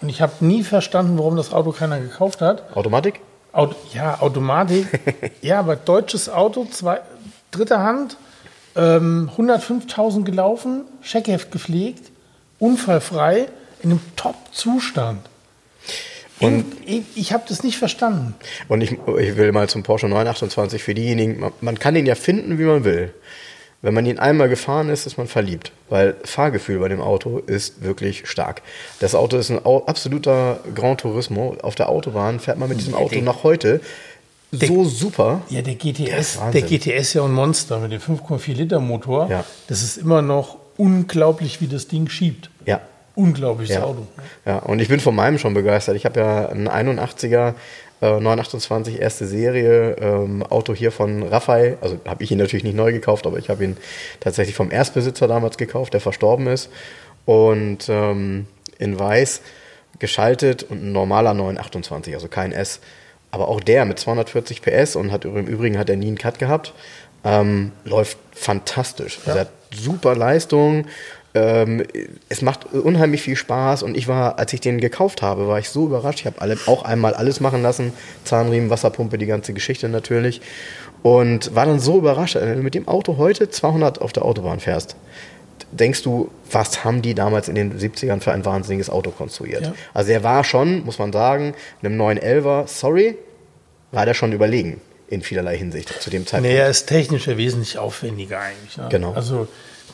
Und 0.02 0.10
ich 0.10 0.22
habe 0.22 0.34
nie 0.40 0.64
verstanden, 0.64 1.18
warum 1.18 1.36
das 1.36 1.52
Auto 1.54 1.72
keiner 1.74 2.00
gekauft 2.00 2.42
hat. 2.42 2.76
Automatik? 2.76 3.20
Auto, 3.58 3.76
ja, 3.92 4.20
Automatik. 4.22 4.88
ja, 5.42 5.60
aber 5.60 5.76
deutsches 5.76 6.30
Auto, 6.30 6.66
zwei, 6.66 7.00
dritte 7.50 7.80
Hand, 7.80 8.18
ähm, 8.76 9.32
105.000 9.36 10.24
gelaufen, 10.24 10.84
Scheckheft 11.02 11.52
gepflegt, 11.52 12.12
unfallfrei, 12.60 13.48
in 13.82 13.92
einem 13.92 14.02
Top-Zustand. 14.16 15.28
Und- 16.40 16.66
ich, 16.86 17.02
ich 17.16 17.34
habe 17.34 17.46
das 17.50 17.64
nicht 17.64 17.80
verstanden. 17.80 18.36
Und 18.68 18.82
ich, 18.82 18.92
ich 18.92 19.38
will 19.38 19.52
mal 19.52 19.68
zum 19.68 19.82
Porsche 19.82 20.08
928 20.08 20.84
für 20.84 20.94
diejenigen, 20.94 21.40
man, 21.40 21.52
man 21.62 21.80
kann 21.80 21.96
ihn 21.96 22.06
ja 22.06 22.14
finden, 22.14 22.60
wie 22.60 22.64
man 22.66 22.84
will. 22.84 23.12
Wenn 23.82 23.94
man 23.94 24.06
ihn 24.08 24.18
einmal 24.18 24.50
gefahren 24.50 24.90
ist, 24.90 25.06
ist 25.06 25.18
man 25.18 25.28
verliebt, 25.28 25.72
weil 25.90 26.16
Fahrgefühl 26.24 26.80
bei 26.80 26.88
dem 26.90 27.00
Auto 27.00 27.38
ist 27.38 27.84
wirklich 27.84 28.28
stark. 28.28 28.64
Das 29.00 29.14
Auto 29.14 29.38
ist 29.38 29.52
ein 29.52 29.64
absoluter 29.64 30.60
Grand 30.74 31.02
Turismo. 31.02 31.56
Auf 31.62 31.76
der 31.76 31.90
Autobahn 31.90 32.40
fährt 32.40 32.58
man 32.58 32.70
mit 32.70 32.80
diesem 32.80 32.96
Auto 32.96 33.20
noch 33.22 33.44
heute 33.44 33.82
so 34.52 34.84
super. 34.86 35.42
Ja, 35.50 35.62
der 35.62 35.76
GTS, 35.76 36.40
der 36.54 36.62
GTS 36.62 37.02
ist 37.02 37.14
ja 37.14 37.24
ein 37.24 37.34
Monster 37.34 37.80
mit 37.80 37.92
dem 37.92 38.00
5,4 38.00 38.54
Liter 38.54 38.80
Motor. 38.80 39.30
Ja. 39.30 39.44
Das 39.68 39.84
ist 39.84 39.98
immer 39.98 40.22
noch 40.22 40.58
unglaublich, 40.78 41.62
wie 41.62 41.68
das 41.68 41.88
Ding 41.88 42.10
schiebt. 42.10 42.50
Ja. 42.66 42.82
Unglaubliches 43.16 43.76
Ja. 43.76 43.84
Auto. 43.84 44.08
ja, 44.46 44.60
und 44.60 44.80
ich 44.80 44.90
bin 44.90 45.00
von 45.00 45.16
meinem 45.16 45.38
schon 45.40 45.54
begeistert. 45.54 45.96
Ich 45.96 46.06
habe 46.06 46.20
ja 46.20 46.50
einen 46.50 46.68
81er, 46.70 47.56
äh, 48.02 48.20
928 48.20 49.00
erste 49.00 49.26
Serie, 49.26 49.96
ähm, 50.00 50.44
Auto 50.44 50.74
hier 50.74 50.92
von 50.92 51.24
Raphael. 51.24 51.78
Also 51.82 52.00
habe 52.06 52.24
ich 52.24 52.32
ihn 52.32 52.38
natürlich 52.38 52.64
nicht 52.64 52.76
neu 52.76 52.92
gekauft, 52.92 53.26
aber 53.26 53.38
ich 53.38 53.50
habe 53.50 53.64
ihn 53.64 53.78
tatsächlich 54.20 54.56
vom 54.56 54.72
Erstbesitzer 54.72 55.28
damals 55.28 55.58
gekauft, 55.58 55.94
der 55.94 56.02
verstorben 56.02 56.48
ist. 56.48 56.70
Und 57.26 57.90
ähm, 57.90 58.48
in 58.78 59.00
weiß 59.00 59.42
geschaltet 60.00 60.64
und 60.64 60.84
ein 60.84 60.92
normaler 60.92 61.34
928, 61.34 62.14
also 62.14 62.28
kein 62.28 62.52
S. 62.52 62.80
Aber 63.32 63.48
auch 63.48 63.60
der 63.60 63.86
mit 63.86 64.00
240 64.00 64.62
PS 64.62 64.96
und 64.96 65.12
hat 65.12 65.26
im 65.26 65.48
Übrigen 65.48 65.78
hat 65.78 65.90
er 65.90 65.98
nie 65.98 66.08
einen 66.08 66.18
Cut 66.18 66.40
gehabt. 66.40 66.74
Ähm, 67.24 67.72
läuft 67.84 68.18
fantastisch. 68.32 69.20
Also 69.26 69.40
er 69.40 69.42
hat 69.42 69.52
super 69.74 70.16
Leistung. 70.16 70.86
Ähm, 71.38 71.84
es 72.30 72.42
macht 72.42 72.74
unheimlich 72.74 73.22
viel 73.22 73.36
Spaß 73.36 73.84
und 73.84 73.96
ich 73.96 74.08
war, 74.08 74.40
als 74.40 74.54
ich 74.54 74.62
den 74.62 74.80
gekauft 74.80 75.22
habe, 75.22 75.48
war 75.48 75.60
ich 75.60 75.70
so 75.70 75.86
überrascht. 75.86 76.22
Ich 76.22 76.26
habe 76.26 76.42
alle, 76.42 76.58
auch 76.66 76.84
einmal 76.84 77.14
alles 77.14 77.40
machen 77.40 77.62
lassen. 77.62 77.94
Zahnriemen, 78.24 78.72
Wasserpumpe, 78.72 79.18
die 79.20 79.28
ganze 79.28 79.54
Geschichte 79.54 79.88
natürlich. 79.88 80.42
Und 81.04 81.54
war 81.54 81.66
dann 81.68 81.80
so 81.80 82.00
überrascht, 82.00 82.36
wenn 82.36 82.58
du 82.58 82.64
mit 82.64 82.74
dem 82.74 82.88
Auto 82.88 83.18
heute 83.18 83.50
200 83.50 84.02
auf 84.02 84.14
der 84.14 84.26
Autobahn 84.26 84.60
fährst, 84.60 84.96
denkst 85.72 86.02
du, 86.02 86.32
was 86.52 86.84
haben 86.84 87.04
die 87.04 87.14
damals 87.14 87.50
in 87.50 87.56
den 87.56 87.78
70ern 87.78 88.20
für 88.22 88.32
ein 88.32 88.44
wahnsinniges 88.44 88.90
Auto 88.90 89.12
konstruiert? 89.12 89.64
Ja. 89.64 89.74
Also 89.94 90.12
er 90.12 90.24
war 90.24 90.44
schon, 90.44 90.84
muss 90.86 90.98
man 90.98 91.14
sagen, 91.14 91.54
einem 91.84 92.02
911er, 92.02 92.68
sorry, 92.68 93.16
war 93.92 94.06
der 94.06 94.16
schon 94.16 94.32
überlegen 94.32 94.82
in 95.08 95.22
vielerlei 95.22 95.58
Hinsicht 95.58 96.02
zu 96.02 96.10
dem 96.10 96.26
Zeitpunkt. 96.26 96.52
Nee, 96.52 96.58
er 96.58 96.70
ist 96.70 96.88
technisch 96.88 97.28
ja 97.28 97.38
wesentlich 97.38 97.78
aufwendiger 97.78 98.40
eigentlich. 98.40 98.78
Ne? 98.78 98.88
Genau. 98.90 99.14
Also 99.14 99.48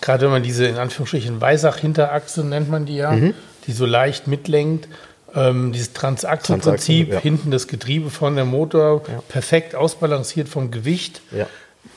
gerade 0.03 0.25
wenn 0.25 0.31
man 0.31 0.43
diese 0.43 0.65
in 0.65 0.77
Anführungsstrichen 0.77 1.39
Weisach-Hinterachse 1.39 2.43
nennt 2.43 2.69
man 2.69 2.85
die 2.85 2.97
ja, 2.97 3.11
Mhm. 3.11 3.33
die 3.65 3.71
so 3.71 3.85
leicht 3.85 4.27
mitlenkt. 4.27 4.87
Ähm, 5.35 5.71
dieses 5.71 5.93
Transachsenprinzip, 5.93 7.09
Transachsen, 7.09 7.13
ja. 7.13 7.19
hinten 7.19 7.49
das 7.51 7.67
Getriebe 7.67 8.11
von 8.11 8.35
der 8.35 8.45
Motor, 8.45 9.01
perfekt 9.29 9.73
ausbalanciert 9.73 10.47
vom 10.47 10.69
Gewicht. 10.69 11.21
Ja. 11.31 11.47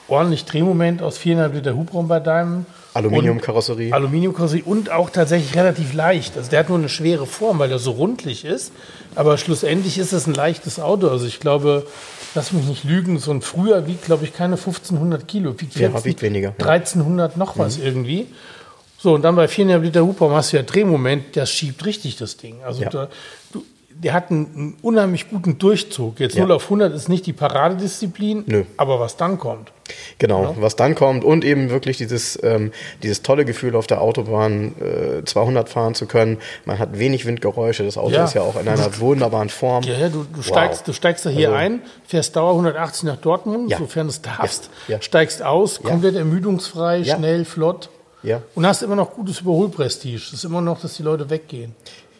Ordentlich 0.08 0.44
Drehmoment 0.46 1.02
aus 1.02 1.18
4,5 1.18 1.52
Liter 1.52 1.76
Hubraum 1.76 2.08
bei 2.08 2.20
deinem. 2.20 2.64
Aluminiumkarosserie. 2.94 3.92
Aluminiumkarosserie 3.92 4.62
und 4.64 4.90
auch 4.90 5.10
tatsächlich 5.10 5.54
relativ 5.54 5.92
leicht. 5.92 6.36
Also 6.38 6.48
der 6.48 6.60
hat 6.60 6.68
nur 6.70 6.78
eine 6.78 6.88
schwere 6.88 7.26
Form, 7.26 7.58
weil 7.58 7.70
er 7.70 7.78
so 7.78 7.90
rundlich 7.90 8.44
ist. 8.44 8.72
Aber 9.16 9.36
schlussendlich 9.36 9.98
ist 9.98 10.12
es 10.12 10.26
ein 10.26 10.32
leichtes 10.34 10.80
Auto. 10.80 11.08
Also 11.08 11.26
ich 11.26 11.40
glaube, 11.40 11.86
lass 12.36 12.52
mich 12.52 12.64
nicht 12.66 12.84
lügen, 12.84 13.18
so 13.18 13.32
ein 13.32 13.42
früher 13.42 13.86
wiegt, 13.86 14.04
glaube 14.04 14.24
ich, 14.24 14.32
keine 14.32 14.56
1500 14.56 15.26
Kilo. 15.26 15.58
Wiegt 15.60 15.74
Ja, 15.74 15.90
14, 15.90 16.04
wiegt 16.04 16.22
weniger, 16.22 16.54
ja. 16.58 16.66
1300 16.66 17.36
noch 17.36 17.58
was 17.58 17.78
irgendwie. 17.78 18.26
So, 18.98 19.14
und 19.14 19.22
dann 19.22 19.34
bei 19.36 19.46
4,5 19.46 19.78
Liter 19.80 20.06
Hubraum 20.06 20.32
hast 20.32 20.52
du 20.52 20.56
ja 20.56 20.62
Drehmoment, 20.62 21.36
das 21.36 21.50
schiebt 21.50 21.84
richtig 21.84 22.16
das 22.16 22.36
Ding. 22.36 22.62
Also 22.64 22.82
Ja. 22.82 22.90
da, 22.90 23.08
du, 23.52 23.64
der 24.02 24.12
hat 24.12 24.30
einen, 24.30 24.46
einen 24.54 24.76
unheimlich 24.82 25.28
guten 25.30 25.58
Durchzug. 25.58 26.20
Jetzt 26.20 26.34
Ja. 26.36 26.42
0 26.42 26.52
auf 26.52 26.64
100 26.64 26.94
ist 26.94 27.08
nicht 27.08 27.24
die 27.26 27.32
Paradedisziplin, 27.32 28.44
Nö. 28.46 28.64
aber 28.76 29.00
was 29.00 29.16
dann 29.16 29.38
kommt. 29.38 29.72
Genau, 30.18 30.56
was 30.58 30.74
dann 30.76 30.94
kommt 30.96 31.24
und 31.24 31.44
eben 31.44 31.70
wirklich 31.70 31.96
dieses, 31.96 32.38
ähm, 32.42 32.72
dieses 33.02 33.22
tolle 33.22 33.44
Gefühl 33.44 33.76
auf 33.76 33.86
der 33.86 34.00
Autobahn 34.00 34.74
äh, 34.80 35.24
200 35.24 35.68
fahren 35.68 35.94
zu 35.94 36.06
können. 36.06 36.38
Man 36.64 36.78
hat 36.78 36.98
wenig 36.98 37.24
Windgeräusche, 37.24 37.84
das 37.84 37.96
Auto 37.96 38.14
Ja. 38.14 38.24
ist 38.24 38.34
ja 38.34 38.42
auch 38.42 38.60
in 38.60 38.68
einer 38.68 38.90
wunderbaren 39.00 39.48
Form. 39.48 39.84
Ja, 39.84 39.94
ja, 39.96 40.08
du, 40.08 40.24
du, 40.24 40.38
Wow. 40.38 40.44
steigst, 40.44 40.88
du 40.88 40.92
steigst 40.92 41.24
da 41.24 41.30
hier 41.30 41.48
Also- 41.48 41.58
ein, 41.58 41.82
fährst 42.04 42.34
Dauer 42.36 42.52
180 42.54 43.04
nach 43.04 43.16
Dortmund, 43.16 43.70
Ja. 43.70 43.78
sofern 43.78 44.06
du 44.08 44.10
es 44.10 44.20
darfst, 44.22 44.70
steigst 45.00 45.42
aus, 45.42 45.80
komplett 45.82 46.16
ermüdungsfrei, 46.16 47.04
schnell, 47.04 47.44
flott 47.44 47.88
Ja. 48.24 48.42
und 48.56 48.66
hast 48.66 48.82
immer 48.82 48.96
noch 48.96 49.12
gutes 49.12 49.40
Überholprestige. 49.40 50.16
Es 50.16 50.32
ist 50.32 50.44
immer 50.44 50.60
noch, 50.60 50.80
dass 50.80 50.94
die 50.96 51.02
Leute 51.04 51.30
weggehen. 51.30 51.74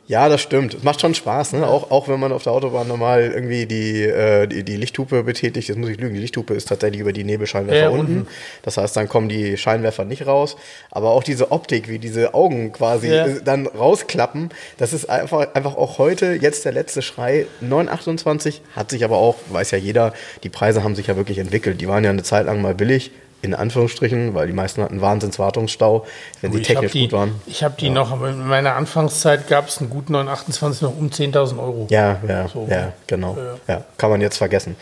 Ja, 0.09 0.29
das 0.29 0.40
stimmt. 0.40 0.75
Es 0.75 0.85
macht 0.85 1.01
schon 1.01 1.14
Spaß, 1.16 1.55
ne? 1.55 1.66
auch, 1.66 1.90
auch 1.90 2.07
wenn 2.07 2.21
man 2.21 2.31
auf 2.31 2.45
der 2.45 2.53
Autobahn 2.53 2.87
normal 2.87 3.23
irgendwie 3.35 3.66
die, 3.66 4.03
äh, 4.05 4.47
die, 4.47 4.62
die 4.62 4.77
Lichthupe 4.77 5.25
betätigt. 5.25 5.66
Jetzt 5.66 5.77
muss 5.79 5.88
ich 5.88 5.99
lügen, 5.99 6.14
die 6.14 6.21
Lichthupe 6.21 6.55
ist 6.55 6.69
tatsächlich 6.69 7.01
über 7.01 7.12
die 7.12 7.25
Nebelscheinwerfer 7.25 7.81
Ja, 7.81 7.88
unten. 7.88 8.19
unten. 8.19 8.29
Das 8.62 8.77
heißt, 8.77 8.97
dann 8.97 9.09
kommen 9.09 9.29
die 9.29 9.57
Scheinwerfer 9.57 10.05
nicht 10.05 10.25
raus. 10.29 10.57
Aber 10.92 11.11
auch 11.11 11.25
diese 11.25 11.51
Optik, 11.51 11.88
wie 11.88 11.99
diese 11.99 12.35
Augen 12.35 12.71
quasi 12.71 13.09
Ja. 13.09 13.27
äh, 13.27 13.40
dann 13.45 13.66
rausklappen, 13.66 14.51
das 14.79 14.92
ist 14.92 15.11
einfach, 15.11 15.53
einfach 15.55 15.77
auch 15.77 15.99
heute 15.99 16.35
jetzt 16.40 16.64
der 16.64 16.73
letzte 16.73 17.03
Schrei. 17.03 17.47
928 17.61 18.62
hat 18.77 18.90
sich 18.92 19.03
aber 19.05 19.16
auch, 19.16 19.35
weiß 19.51 19.73
ja 19.73 19.79
jeder, 19.79 20.12
die 20.45 20.51
Preise 20.51 20.85
haben 20.85 20.95
sich 20.95 21.09
ja 21.09 21.16
wirklich 21.16 21.38
entwickelt. 21.38 21.81
Die 21.81 21.88
waren 21.88 22.05
ja 22.05 22.11
eine 22.11 22.23
Zeit 22.23 22.47
lang 22.47 22.62
mal 22.62 22.75
billig. 22.77 23.11
In 23.46 23.54
Anführungsstrichen, 23.54 24.35
weil 24.35 24.46
die 24.46 24.52
meisten 24.52 24.82
hatten 24.82 25.00
Wahnsinnswartungsstau, 25.00 26.04
wenn 26.40 26.52
sie 26.52 26.59
habe 26.59 26.66
technisch 26.66 26.92
die, 26.92 27.02
gut 27.02 27.12
waren. 27.12 27.40
ich 27.46 27.62
hab 27.62 27.78
die 27.78 27.90
noch, 27.90 28.12
aber 28.12 28.30
in 28.30 28.46
meiner 28.46 28.74
Anfangszeit 28.74 29.48
gab 29.48 29.68
es 29.68 29.78
einen 29.78 29.88
guten 29.88 30.12
928 30.12 30.82
noch 30.82 30.96
um 30.96 31.09
10.000 31.09 31.59
Euro. 31.59 31.87
Ja, 31.90 32.20
ja, 32.26 32.48
So. 32.48 32.66
ja, 32.68 32.92
genau. 33.06 33.37
Ja. 33.37 33.74
Ja, 33.74 33.85
kann 33.96 34.11
man 34.11 34.20
jetzt 34.20 34.37
vergessen. 34.37 34.76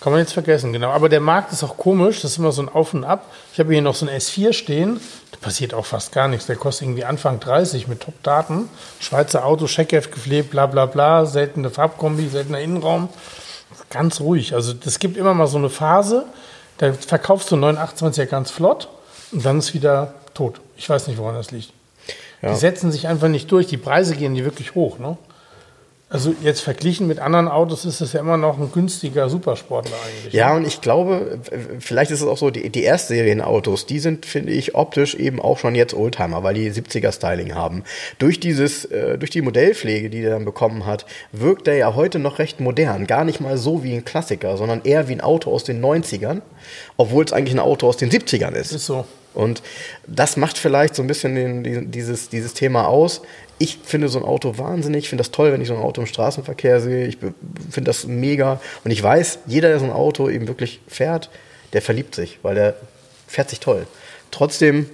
Kann 0.00 0.12
man 0.12 0.20
jetzt 0.20 0.32
vergessen, 0.32 0.72
genau. 0.72 0.90
Aber 0.90 1.08
der 1.08 1.20
Markt 1.20 1.52
ist 1.52 1.64
auch 1.64 1.76
komisch, 1.76 2.20
das 2.20 2.32
ist 2.32 2.38
immer 2.38 2.52
so 2.52 2.62
ein 2.62 2.68
Auf 2.68 2.94
und 2.94 3.04
Ab. 3.04 3.26
Ich 3.52 3.58
habe 3.58 3.72
hier 3.72 3.82
noch 3.82 3.94
so 3.94 4.06
ein 4.06 4.14
S4 4.14 4.52
stehen, 4.52 5.00
da 5.32 5.38
passiert 5.40 5.74
auch 5.74 5.86
fast 5.86 6.12
gar 6.12 6.28
nichts. 6.28 6.46
Der 6.46 6.56
kostet 6.56 6.86
irgendwie 6.86 7.04
Anfang 7.04 7.40
30 7.40 7.88
mit 7.88 8.00
Top-Daten. 8.00 8.68
Schweizer 9.00 9.44
Auto, 9.44 9.66
Scheckheft 9.66 10.12
gepflegt, 10.12 10.50
bla 10.50 10.66
bla 10.66 10.86
bla, 10.86 11.26
seltene 11.26 11.70
Farbkombi, 11.70 12.28
seltener 12.28 12.60
Innenraum. 12.60 13.08
Ganz 13.90 14.20
ruhig. 14.20 14.54
Also 14.54 14.74
es 14.84 14.98
gibt 14.98 15.16
immer 15.16 15.34
mal 15.34 15.46
so 15.46 15.58
eine 15.58 15.70
Phase, 15.70 16.26
da 16.78 16.92
verkaufst 16.92 17.50
du 17.50 17.56
928er 17.56 18.26
ganz 18.26 18.50
flott 18.50 18.88
und 19.32 19.44
dann 19.44 19.58
ist 19.58 19.74
wieder 19.74 20.14
tot. 20.34 20.60
Ich 20.76 20.88
weiß 20.88 21.08
nicht, 21.08 21.18
woran 21.18 21.34
das 21.34 21.50
liegt. 21.50 21.72
Ja. 22.42 22.50
Die 22.50 22.56
setzen 22.56 22.92
sich 22.92 23.08
einfach 23.08 23.28
nicht 23.28 23.50
durch. 23.50 23.66
Die 23.66 23.78
Preise 23.78 24.14
gehen 24.14 24.34
die 24.34 24.44
wirklich 24.44 24.74
hoch, 24.74 24.98
ne? 24.98 25.16
Also 26.08 26.32
jetzt 26.40 26.60
verglichen 26.60 27.08
mit 27.08 27.18
anderen 27.18 27.48
Autos 27.48 27.84
ist 27.84 28.00
es 28.00 28.12
ja 28.12 28.20
immer 28.20 28.36
noch 28.36 28.60
ein 28.60 28.70
günstiger 28.70 29.28
Supersportler 29.28 29.96
eigentlich. 30.06 30.32
Ja, 30.32 30.54
und 30.54 30.64
ich 30.64 30.80
glaube, 30.80 31.40
vielleicht 31.80 32.12
ist 32.12 32.20
es 32.20 32.28
auch 32.28 32.38
so, 32.38 32.50
die, 32.50 32.70
die 32.70 32.84
Erstserien-Autos, 32.84 33.86
die 33.86 33.98
sind, 33.98 34.24
finde 34.24 34.52
ich, 34.52 34.76
optisch 34.76 35.16
eben 35.16 35.40
auch 35.40 35.58
schon 35.58 35.74
jetzt 35.74 35.94
Oldtimer, 35.94 36.44
weil 36.44 36.54
die 36.54 36.70
70er-Styling 36.70 37.56
haben. 37.56 37.82
Durch 38.20 38.38
dieses, 38.38 38.84
äh, 38.84 39.18
durch 39.18 39.32
die 39.32 39.42
Modellpflege, 39.42 40.08
die 40.08 40.22
der 40.22 40.30
dann 40.30 40.44
bekommen 40.44 40.86
hat, 40.86 41.06
wirkt 41.32 41.66
er 41.66 41.74
ja 41.74 41.96
heute 41.96 42.20
noch 42.20 42.38
recht 42.38 42.60
modern. 42.60 43.08
Gar 43.08 43.24
nicht 43.24 43.40
mal 43.40 43.58
so 43.58 43.82
wie 43.82 43.92
ein 43.92 44.04
Klassiker, 44.04 44.56
sondern 44.56 44.82
eher 44.84 45.08
wie 45.08 45.14
ein 45.14 45.20
Auto 45.20 45.50
aus 45.50 45.64
den 45.64 45.84
90ern, 45.84 46.40
obwohl 46.96 47.24
es 47.24 47.32
eigentlich 47.32 47.54
ein 47.54 47.60
Auto 47.60 47.88
aus 47.88 47.96
den 47.96 48.12
70ern 48.12 48.52
ist. 48.52 48.70
Ist 48.70 48.86
so. 48.86 49.04
Und 49.36 49.62
das 50.06 50.38
macht 50.38 50.56
vielleicht 50.56 50.94
so 50.94 51.02
ein 51.02 51.08
bisschen 51.08 51.34
den, 51.34 51.62
die, 51.62 51.86
dieses, 51.86 52.30
dieses 52.30 52.54
Thema 52.54 52.88
aus. 52.88 53.20
Ich 53.58 53.78
finde 53.82 54.08
so 54.08 54.18
ein 54.18 54.24
Auto 54.24 54.58
wahnsinnig, 54.58 55.04
ich 55.04 55.08
finde 55.08 55.22
das 55.22 55.30
toll, 55.30 55.52
wenn 55.52 55.62
ich 55.62 55.68
so 55.68 55.74
ein 55.74 55.82
Auto 55.82 56.00
im 56.00 56.06
Straßenverkehr 56.06 56.80
sehe. 56.80 57.06
Ich 57.06 57.16
finde 57.18 57.88
das 57.88 58.06
mega. 58.06 58.60
Und 58.84 58.90
ich 58.90 59.02
weiß, 59.02 59.40
jeder, 59.46 59.68
der 59.68 59.78
so 59.78 59.86
ein 59.86 59.92
Auto 59.92 60.28
eben 60.28 60.46
wirklich 60.46 60.80
fährt, 60.88 61.30
der 61.72 61.82
verliebt 61.82 62.14
sich, 62.14 62.38
weil 62.42 62.54
der 62.54 62.74
fährt 63.26 63.50
sich 63.50 63.60
toll. 63.60 63.86
Trotzdem 64.30 64.90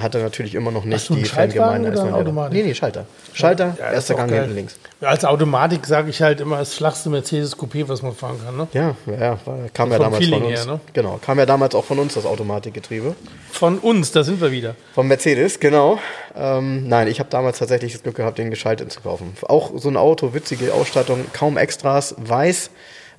hat 0.00 0.14
er 0.14 0.22
natürlich 0.22 0.54
immer 0.54 0.70
noch 0.70 0.84
nicht 0.84 1.08
die 1.10 1.24
Fangemeinde. 1.24 1.90
als 1.90 2.00
Automatik? 2.00 2.52
Nee, 2.58 2.62
nee, 2.68 2.74
Schalter. 2.74 3.04
Schalter, 3.34 3.76
Ja, 3.78 3.92
erster 3.92 4.14
Gang 4.14 4.30
hinten 4.32 4.54
links. 4.54 4.78
Ja, 5.00 5.08
als 5.08 5.24
Automatik 5.24 5.84
sage 5.86 6.08
ich 6.10 6.22
halt 6.22 6.40
immer 6.40 6.58
das 6.58 6.74
flachste 6.74 7.10
Mercedes 7.10 7.58
Coupé, 7.58 7.88
was 7.88 8.02
man 8.02 8.14
fahren 8.14 8.36
kann. 8.44 8.56
Ne? 8.56 8.68
Ja, 8.72 8.94
ja, 9.06 9.14
ja, 9.18 9.38
kam 9.74 9.90
ja 9.90 9.96
Vom 9.96 10.04
damals 10.04 10.24
Feeling 10.24 10.40
von 10.40 10.50
uns. 10.50 10.60
her, 10.66 10.72
ne? 10.74 10.80
Genau, 10.92 11.18
kam 11.24 11.38
ja 11.38 11.46
damals 11.46 11.74
auch 11.74 11.84
von 11.84 11.98
uns 11.98 12.14
das 12.14 12.24
Automatikgetriebe. 12.24 13.14
Von 13.50 13.78
uns, 13.78 14.12
da 14.12 14.22
sind 14.24 14.40
wir 14.40 14.50
wieder. 14.50 14.76
Vom 14.94 15.08
Mercedes, 15.08 15.60
genau. 15.60 15.98
Ähm, 16.36 16.88
nein, 16.88 17.08
ich 17.08 17.18
habe 17.20 17.28
damals 17.30 17.58
tatsächlich 17.58 17.92
das 17.92 18.02
Glück 18.02 18.16
gehabt, 18.16 18.38
den 18.38 18.50
geschaltet 18.50 18.90
zu 18.92 19.00
kaufen. 19.02 19.34
Auch 19.42 19.72
so 19.76 19.88
ein 19.90 19.96
Auto, 19.98 20.32
witzige 20.32 20.72
Ausstattung, 20.72 21.26
kaum 21.32 21.56
Extras, 21.58 22.14
weiß, 22.18 22.70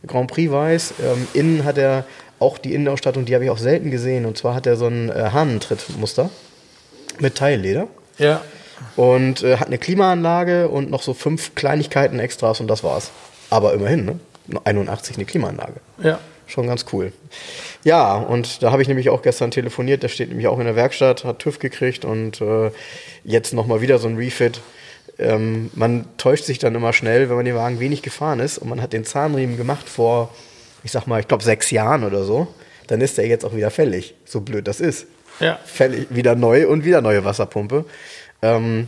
Grand 0.08 0.32
Prix 0.32 0.52
weiß. 0.52 0.96
Ähm, 1.04 1.28
innen 1.34 1.66
hat 1.66 1.78
er 1.78 2.06
auch 2.40 2.58
die 2.58 2.74
Innenausstattung, 2.74 3.26
die 3.26 3.36
habe 3.36 3.46
ich 3.46 3.52
auch 3.52 3.58
selten 3.58 3.92
gesehen. 3.92 4.26
Und 4.26 4.38
zwar 4.38 4.56
hat 4.56 4.66
er 4.66 4.76
so 4.76 4.88
ein 4.88 5.10
äh, 5.10 5.30
Hahnentrittmuster 5.32 6.30
mit 7.20 7.36
Teilleder 7.36 7.88
Ja. 8.18 8.42
und 8.96 9.44
äh, 9.44 9.58
hat 9.58 9.68
eine 9.68 9.78
Klimaanlage 9.78 10.68
und 10.70 10.90
noch 10.90 11.02
so 11.04 11.14
fünf 11.14 11.56
Kleinigkeiten 11.56 12.20
Extras 12.20 12.60
und 12.60 12.68
das 12.68 12.84
war's. 12.84 13.12
Aber 13.50 13.74
immerhin, 13.74 14.06
ne? 14.06 14.20
81 14.66 15.16
eine 15.16 15.26
Klimaanlage. 15.26 15.76
Ja. 16.02 16.20
Schon 16.48 16.68
ganz 16.68 16.86
cool. 16.92 17.14
Ja, 17.86 18.16
und 18.18 18.62
da 18.62 18.72
habe 18.72 18.82
ich 18.82 18.88
nämlich 18.90 19.10
auch 19.10 19.22
gestern 19.22 19.50
telefoniert. 19.52 20.04
Der 20.04 20.10
steht 20.10 20.28
nämlich 20.30 20.48
auch 20.48 20.60
in 20.60 20.66
der 20.66 20.76
Werkstatt, 20.76 21.24
hat 21.24 21.40
TÜV 21.40 21.60
gekriegt 21.60 22.04
und 22.04 22.42
äh, 22.42 22.70
jetzt 23.24 23.54
nochmal 23.54 23.80
wieder 23.82 23.98
so 24.00 24.08
ein 24.10 24.18
Refit. 24.18 24.60
Ähm, 25.18 25.72
man 25.74 26.06
täuscht 26.18 26.44
sich 26.44 26.60
dann 26.60 26.76
immer 26.76 26.92
schnell, 26.92 27.30
wenn 27.30 27.38
man 27.38 27.46
den 27.46 27.56
Wagen 27.56 27.80
wenig 27.80 28.02
gefahren 28.02 28.40
ist 28.42 28.58
und 28.58 28.68
man 28.68 28.82
hat 28.82 28.92
den 28.94 29.06
Zahnriemen 29.06 29.56
gemacht 29.56 29.88
vor, 29.88 30.34
ich 30.84 30.92
sag 30.92 31.08
mal, 31.08 31.20
ich 31.22 31.28
glaube 31.30 31.44
sechs 31.44 31.72
Jahren 31.72 32.04
oder 32.04 32.24
so. 32.26 32.48
Dann 32.88 33.00
ist 33.00 33.18
der 33.18 33.28
jetzt 33.28 33.46
auch 33.46 33.56
wieder 33.56 33.72
fällig. 33.72 34.14
So 34.26 34.42
blöd 34.42 34.68
das 34.68 34.82
ist. 34.82 35.06
Ja. 35.40 35.60
Fällig, 35.66 36.08
wieder 36.10 36.36
neu 36.36 36.68
und 36.68 36.86
wieder 36.86 37.02
neue 37.02 37.26
Wasserpumpe. 37.26 37.86
Ähm, 38.42 38.88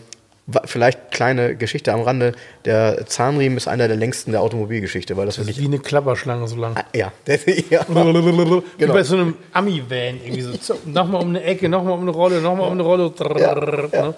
vielleicht 0.66 1.12
kleine 1.12 1.56
Geschichte 1.56 1.92
am 1.92 2.02
Rande. 2.02 2.34
Der 2.66 3.06
Zahnriemen 3.08 3.58
ist 3.58 3.68
einer 3.68 3.88
der 3.88 3.98
längsten 3.98 4.32
der 4.32 4.42
Automobilgeschichte, 4.42 5.18
weil 5.18 5.26
das 5.26 5.38
Das 5.38 5.48
ist 5.48 5.60
wie 5.60 5.66
eine 5.66 5.80
Klapperschlange 5.80 6.48
so 6.48 6.56
lang. 6.56 6.76
ja, 6.94 7.12
der, 7.26 7.40
ja. 7.70 7.86
Wie 7.88 8.86
bei 8.86 9.04
so 9.04 9.16
einem 9.16 9.36
Ami-Van. 9.54 10.20
Irgendwie 10.24 10.42
so. 10.42 10.78
Nochmal 10.86 11.24
um 11.24 11.30
eine 11.30 11.44
Ecke, 11.44 11.68
nochmal 11.68 11.94
um 11.94 12.02
eine 12.02 12.12
Rolle, 12.12 12.42
nochmal 12.42 12.68
um 12.68 12.74
eine 12.74 12.84
Rolle. 12.84 13.12
ja. 13.40 13.56
Ne? 13.56 14.14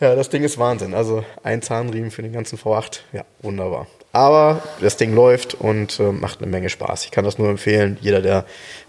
Ja, 0.00 0.14
das 0.14 0.28
Ding 0.28 0.42
ist 0.42 0.58
Wahnsinn. 0.58 0.92
Also 0.92 1.24
ein 1.42 1.62
Zahnriemen 1.62 2.10
für 2.10 2.22
den 2.22 2.32
ganzen 2.32 2.58
V8. 2.58 3.00
Ja, 3.12 3.24
wunderbar. 3.40 3.86
Aber 4.12 4.62
das 4.80 4.96
Ding 4.96 5.14
läuft 5.14 5.54
und 5.54 5.98
äh, 5.98 6.12
macht 6.12 6.42
eine 6.42 6.50
Menge 6.50 6.68
Spaß. 6.68 7.04
Ich 7.04 7.10
kann 7.10 7.24
das 7.24 7.38
nur 7.38 7.48
empfehlen. 7.48 7.96
Jeder, 8.00 8.20
der 8.20 8.44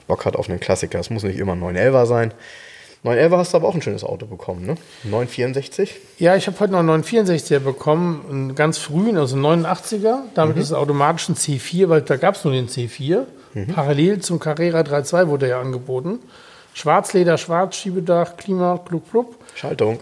Bock 0.08 0.26
hat 0.26 0.36
auf 0.36 0.49
einen 0.49 0.60
Klassiker. 0.60 0.99
Es 0.99 1.10
muss 1.10 1.24
nicht 1.24 1.39
immer 1.39 1.53
ein 1.53 1.62
911er 1.62 2.06
sein. 2.06 2.34
911er 3.03 3.38
hast 3.38 3.53
du 3.53 3.58
aber 3.58 3.68
auch 3.68 3.76
ein 3.76 3.82
schönes 3.82 4.03
Auto 4.03 4.26
bekommen, 4.26 4.66
ne? 4.66 4.76
964. 5.03 5.95
Ja, 6.18 6.36
ich 6.36 6.47
habe 6.47 6.60
heute 6.60 6.72
noch 6.74 6.80
einen 6.80 7.03
964er 7.03 7.60
bekommen, 7.60 8.26
einen 8.30 8.56
ganz 8.56 8.80
frühen, 8.80 9.18
also 9.18 9.36
einen 9.36 9.66
89er. 9.66 10.20
Damit 10.34 10.58
ist 10.58 10.66
es 10.66 10.74
automatisch 10.74 11.30
ein 11.30 11.36
C4, 11.36 11.89
weil 11.89 12.01
da 12.01 12.16
gab 12.18 12.36
es 12.36 12.43
nur 12.43 12.53
den 12.53 12.68
C4. 12.68 13.26
Parallel 13.74 14.20
zum 14.20 14.39
Carrera 14.39 14.82
3.2 14.82 15.28
wurde 15.28 15.47
er 15.47 15.60
angeboten. 15.60 16.20
Schwarzleder, 16.74 17.38
Schwarzschiebedach, 17.38 18.36
Klima, 18.36 18.78
klub, 18.86 19.10
klub. 19.10 19.36
Schaltung. 19.56 19.99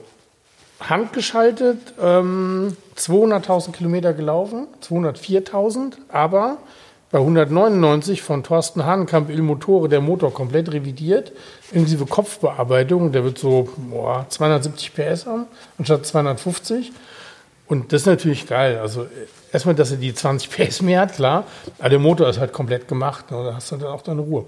Handgeschaltet, 0.80 1.78
ähm, 2.02 2.76
200.000 2.98 3.72
Kilometer 3.74 4.14
gelaufen, 4.14 4.68
204.000, 4.82 5.94
aber 6.10 6.58
bei 7.14 7.20
199 7.20 8.24
von 8.24 8.42
Thorsten 8.44 8.86
Hahnenkamp 8.86 9.30
Il 9.30 9.44
Motore 9.44 9.88
der 9.88 10.02
Motor 10.02 10.34
komplett 10.34 10.72
revidiert, 10.74 11.32
inklusive 11.72 12.08
Kopfbearbeitung, 12.08 13.12
der 13.12 13.24
wird 13.24 13.38
so 13.38 13.70
boah, 13.78 14.26
270 14.28 14.96
PS 14.96 15.28
haben, 15.28 15.46
anstatt 15.78 16.08
250. 16.08 16.92
Und 17.68 17.94
das 17.94 18.02
ist 18.02 18.08
natürlich 18.08 18.48
geil. 18.48 18.80
Also 18.80 19.06
erstmal, 19.52 19.76
dass 19.76 19.92
er 19.92 19.98
die 19.98 20.12
20 20.12 20.50
PS 20.50 20.82
mehr 20.82 21.02
hat, 21.02 21.14
klar, 21.14 21.44
aber 21.78 21.90
der 21.90 22.00
Motor 22.00 22.28
ist 22.30 22.40
halt 22.40 22.52
komplett 22.52 22.88
gemacht. 22.88 23.30
Ne? 23.30 23.44
Da 23.44 23.54
hast 23.54 23.72
du 23.72 23.78
dann 23.78 23.90
auch 23.90 24.02
deine 24.02 24.22
Ruhe. 24.22 24.46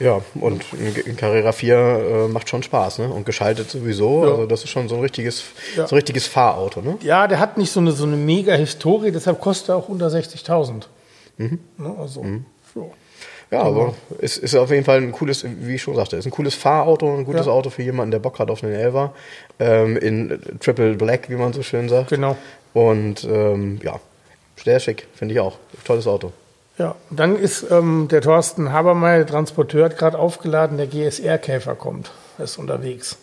Ja, 0.00 0.20
und 0.34 0.64
ein 0.72 0.96
ein 1.06 1.16
Carrera 1.16 1.52
4 1.52 1.76
äh, 1.76 2.28
macht 2.28 2.48
schon 2.48 2.64
Spaß, 2.64 2.98
ne? 2.98 3.08
Und 3.08 3.24
geschaltet 3.24 3.70
sowieso. 3.70 4.24
Ja. 4.24 4.30
Also 4.32 4.46
das 4.46 4.64
ist 4.64 4.70
schon 4.70 4.88
so 4.88 4.96
ein 4.96 5.00
richtiges, 5.02 5.44
Ja. 5.76 5.86
so 5.86 5.94
ein 5.94 5.98
richtiges 5.98 6.26
Fahrauto, 6.26 6.80
ne? 6.80 6.98
Ja, 7.02 7.28
der 7.28 7.38
hat 7.38 7.56
nicht 7.56 7.70
so 7.70 7.78
eine, 7.78 7.92
so 7.92 8.02
eine 8.02 8.16
mega 8.16 8.54
Historie, 8.54 9.12
deshalb 9.12 9.40
kostet 9.40 9.68
er 9.68 9.76
auch 9.76 9.88
unter 9.88 10.08
60.000. 10.08 10.88
Mhm. 11.38 11.58
Ne, 11.78 11.96
also, 11.98 12.24
ja. 12.74 12.82
Ja, 13.50 13.62
aber 13.62 13.94
es 14.20 14.36
ist 14.36 14.54
auf 14.54 14.70
jeden 14.70 14.84
Fall 14.84 14.98
ein 14.98 15.10
cooles, 15.10 15.42
wie 15.42 15.76
ich 15.76 15.82
schon 15.82 15.94
sagte, 15.96 16.16
ist 16.16 16.26
ein 16.26 16.30
cooles 16.30 16.54
Fahrauto, 16.54 17.16
ein 17.16 17.24
gutes 17.24 17.46
Ja. 17.46 17.52
Auto 17.52 17.70
für 17.70 17.82
jemanden, 17.82 18.10
der 18.10 18.18
Bock 18.18 18.38
hat 18.38 18.50
auf 18.50 18.62
einen 18.62 18.74
Elva. 18.74 19.14
Ähm, 19.58 19.96
in 19.96 20.38
Triple 20.60 20.96
Black, 20.96 21.30
wie 21.30 21.36
man 21.36 21.54
so 21.54 21.62
schön 21.62 21.88
sagt. 21.88 22.10
Genau. 22.10 22.36
Und 22.74 23.24
ähm, 23.24 23.80
ja, 23.82 23.98
sehr 24.62 24.78
schick, 24.80 25.06
finde 25.14 25.32
ich 25.32 25.40
auch. 25.40 25.56
Tolles 25.84 26.06
Auto. 26.06 26.32
Ja, 26.76 26.94
und 27.08 27.18
dann 27.18 27.36
ist 27.36 27.64
ähm, 27.70 28.08
der 28.10 28.20
Thorsten 28.20 28.70
Habermeier, 28.70 29.18
der 29.18 29.26
Transporteur, 29.26 29.86
hat 29.86 29.96
gerade 29.96 30.18
aufgeladen, 30.18 30.76
der 30.76 30.86
GSR-Käfer 30.86 31.74
kommt. 31.74 32.10
Er 32.36 32.44
ist 32.44 32.58
unterwegs. 32.58 33.16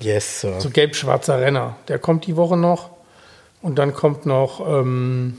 Yes, 0.00 0.40
Sir. 0.40 0.60
So 0.60 0.70
gelb-schwarzer 0.70 1.40
Renner. 1.40 1.76
Der 1.86 1.98
kommt 2.00 2.26
die 2.26 2.36
Woche 2.36 2.56
noch. 2.56 2.90
Und 3.62 3.78
dann 3.78 3.94
kommt 3.94 4.26
noch 4.26 4.60
ähm, 4.60 5.38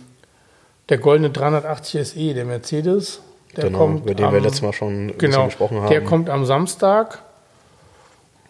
der 0.90 0.98
goldene 0.98 1.30
380 1.30 2.08
SE, 2.08 2.34
der 2.34 2.46
Mercedes. 2.46 3.22
Der 3.56 3.66
genau, 3.66 3.80
kommt 3.80 4.06
über 4.06 4.14
den 4.14 4.26
am, 4.26 4.34
wir 4.34 4.42
letztes 4.42 4.62
Mal 4.62 4.74
schon 4.74 5.18
genau, 5.18 5.46
gesprochen 5.46 5.82
haben. 5.82 5.90
Der 5.90 6.04
kommt 6.04 6.30
am 6.30 6.46
Samstag. 6.46 7.20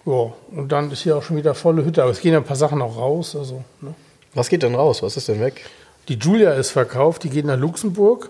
Ja, 0.06 0.34
und 0.52 0.72
dann 0.72 0.92
ist 0.92 1.04
hier 1.04 1.18
auch 1.18 1.24
schon 1.24 1.38
wieder 1.38 1.54
volle 1.54 1.86
Hütte. 1.86 2.02
Aber 2.02 2.12
es 2.12 2.20
gehen 2.20 2.34
ja 2.34 2.40
ein 2.40 2.44
paar 2.46 2.56
Sachen 2.56 2.82
auch 2.82 2.98
raus. 2.98 3.36
Also, 3.36 3.64
ne? 3.82 3.94
Was 4.34 4.50
geht 4.50 4.64
denn 4.64 4.76
raus? 4.76 5.04
Was 5.04 5.18
ist 5.18 5.28
denn 5.28 5.40
weg? 5.40 5.66
Die 6.08 6.16
Julia 6.16 6.52
ist 6.54 6.72
verkauft, 6.72 7.24
die 7.24 7.30
geht 7.30 7.46
nach 7.46 7.58
Luxemburg. 7.58 8.30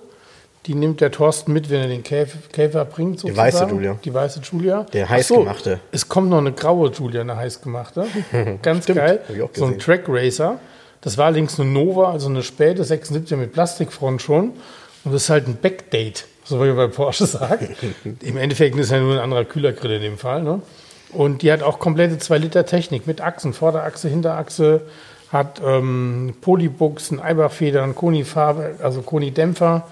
Die 0.65 0.75
nimmt 0.75 0.99
der 0.99 1.09
Thorsten 1.09 1.53
mit, 1.53 1.69
wenn 1.69 1.79
er 1.79 1.87
den 1.87 2.03
Käf- 2.03 2.49
Käfer 2.51 2.83
bringt. 2.85 3.19
Sozusagen. 3.19 3.47
weiße 3.47 3.65
Julia. 3.65 3.97
Die 4.03 4.13
weiße 4.13 4.41
Julia. 4.41 4.83
Der 4.93 5.05
Ach 5.05 5.09
so, 5.09 5.15
heißgemachte. 5.15 5.79
Es 5.91 6.09
kommt 6.09 6.29
noch 6.29 6.37
eine 6.39 6.51
graue 6.51 6.91
Julia, 6.91 7.21
eine 7.21 7.37
heißgemachte. 7.37 8.05
Ganz 8.61 8.83
Stimmt, 8.83 8.99
geil. 8.99 9.21
So 9.53 9.65
ein. 9.65 9.79
Track 9.79 10.03
Racer. 10.07 10.59
Das 11.01 11.17
war 11.17 11.27
allerdings 11.27 11.59
eine 11.59 11.69
Nova, 11.69 12.11
also 12.11 12.27
eine 12.27 12.43
späte 12.43 12.83
76er 12.83 13.37
mit 13.37 13.53
Plastikfront 13.53 14.21
schon. 14.21 14.53
Und 15.03 15.13
das 15.13 15.23
ist 15.23 15.29
halt 15.29 15.47
ein 15.47 15.57
Backdate, 15.61 16.25
so 16.43 16.61
wie 16.61 16.67
man 16.67 16.75
bei 16.75 16.87
Porsche 16.87 17.25
sagt. 17.25 17.63
Im 18.21 18.37
Endeffekt 18.37 18.77
ist 18.77 18.91
ja 18.91 18.99
nur 18.99 19.13
ein 19.13 19.19
anderer 19.19 19.45
Kühlergrill 19.45 19.93
in 19.93 20.01
dem 20.01 20.17
Fall. 20.17 20.43
Ne? 20.43 20.61
Und 21.11 21.41
die 21.41 21.51
hat 21.51 21.63
auch 21.63 21.79
komplette 21.79 22.17
2 22.17 22.37
Liter 22.37 22.65
Technik 22.65 23.07
mit 23.07 23.21
Achsen, 23.21 23.53
Vorderachse, 23.53 24.09
Hinterachse, 24.09 24.81
hat 25.31 25.61
ähm, 25.65 26.33
Polybuchsen, 26.41 27.19
Eibachfedern, 27.19 27.95
Koni-Farbe, 27.95 28.75
also 28.83 29.01
Koni-Dämpfer, 29.01 29.87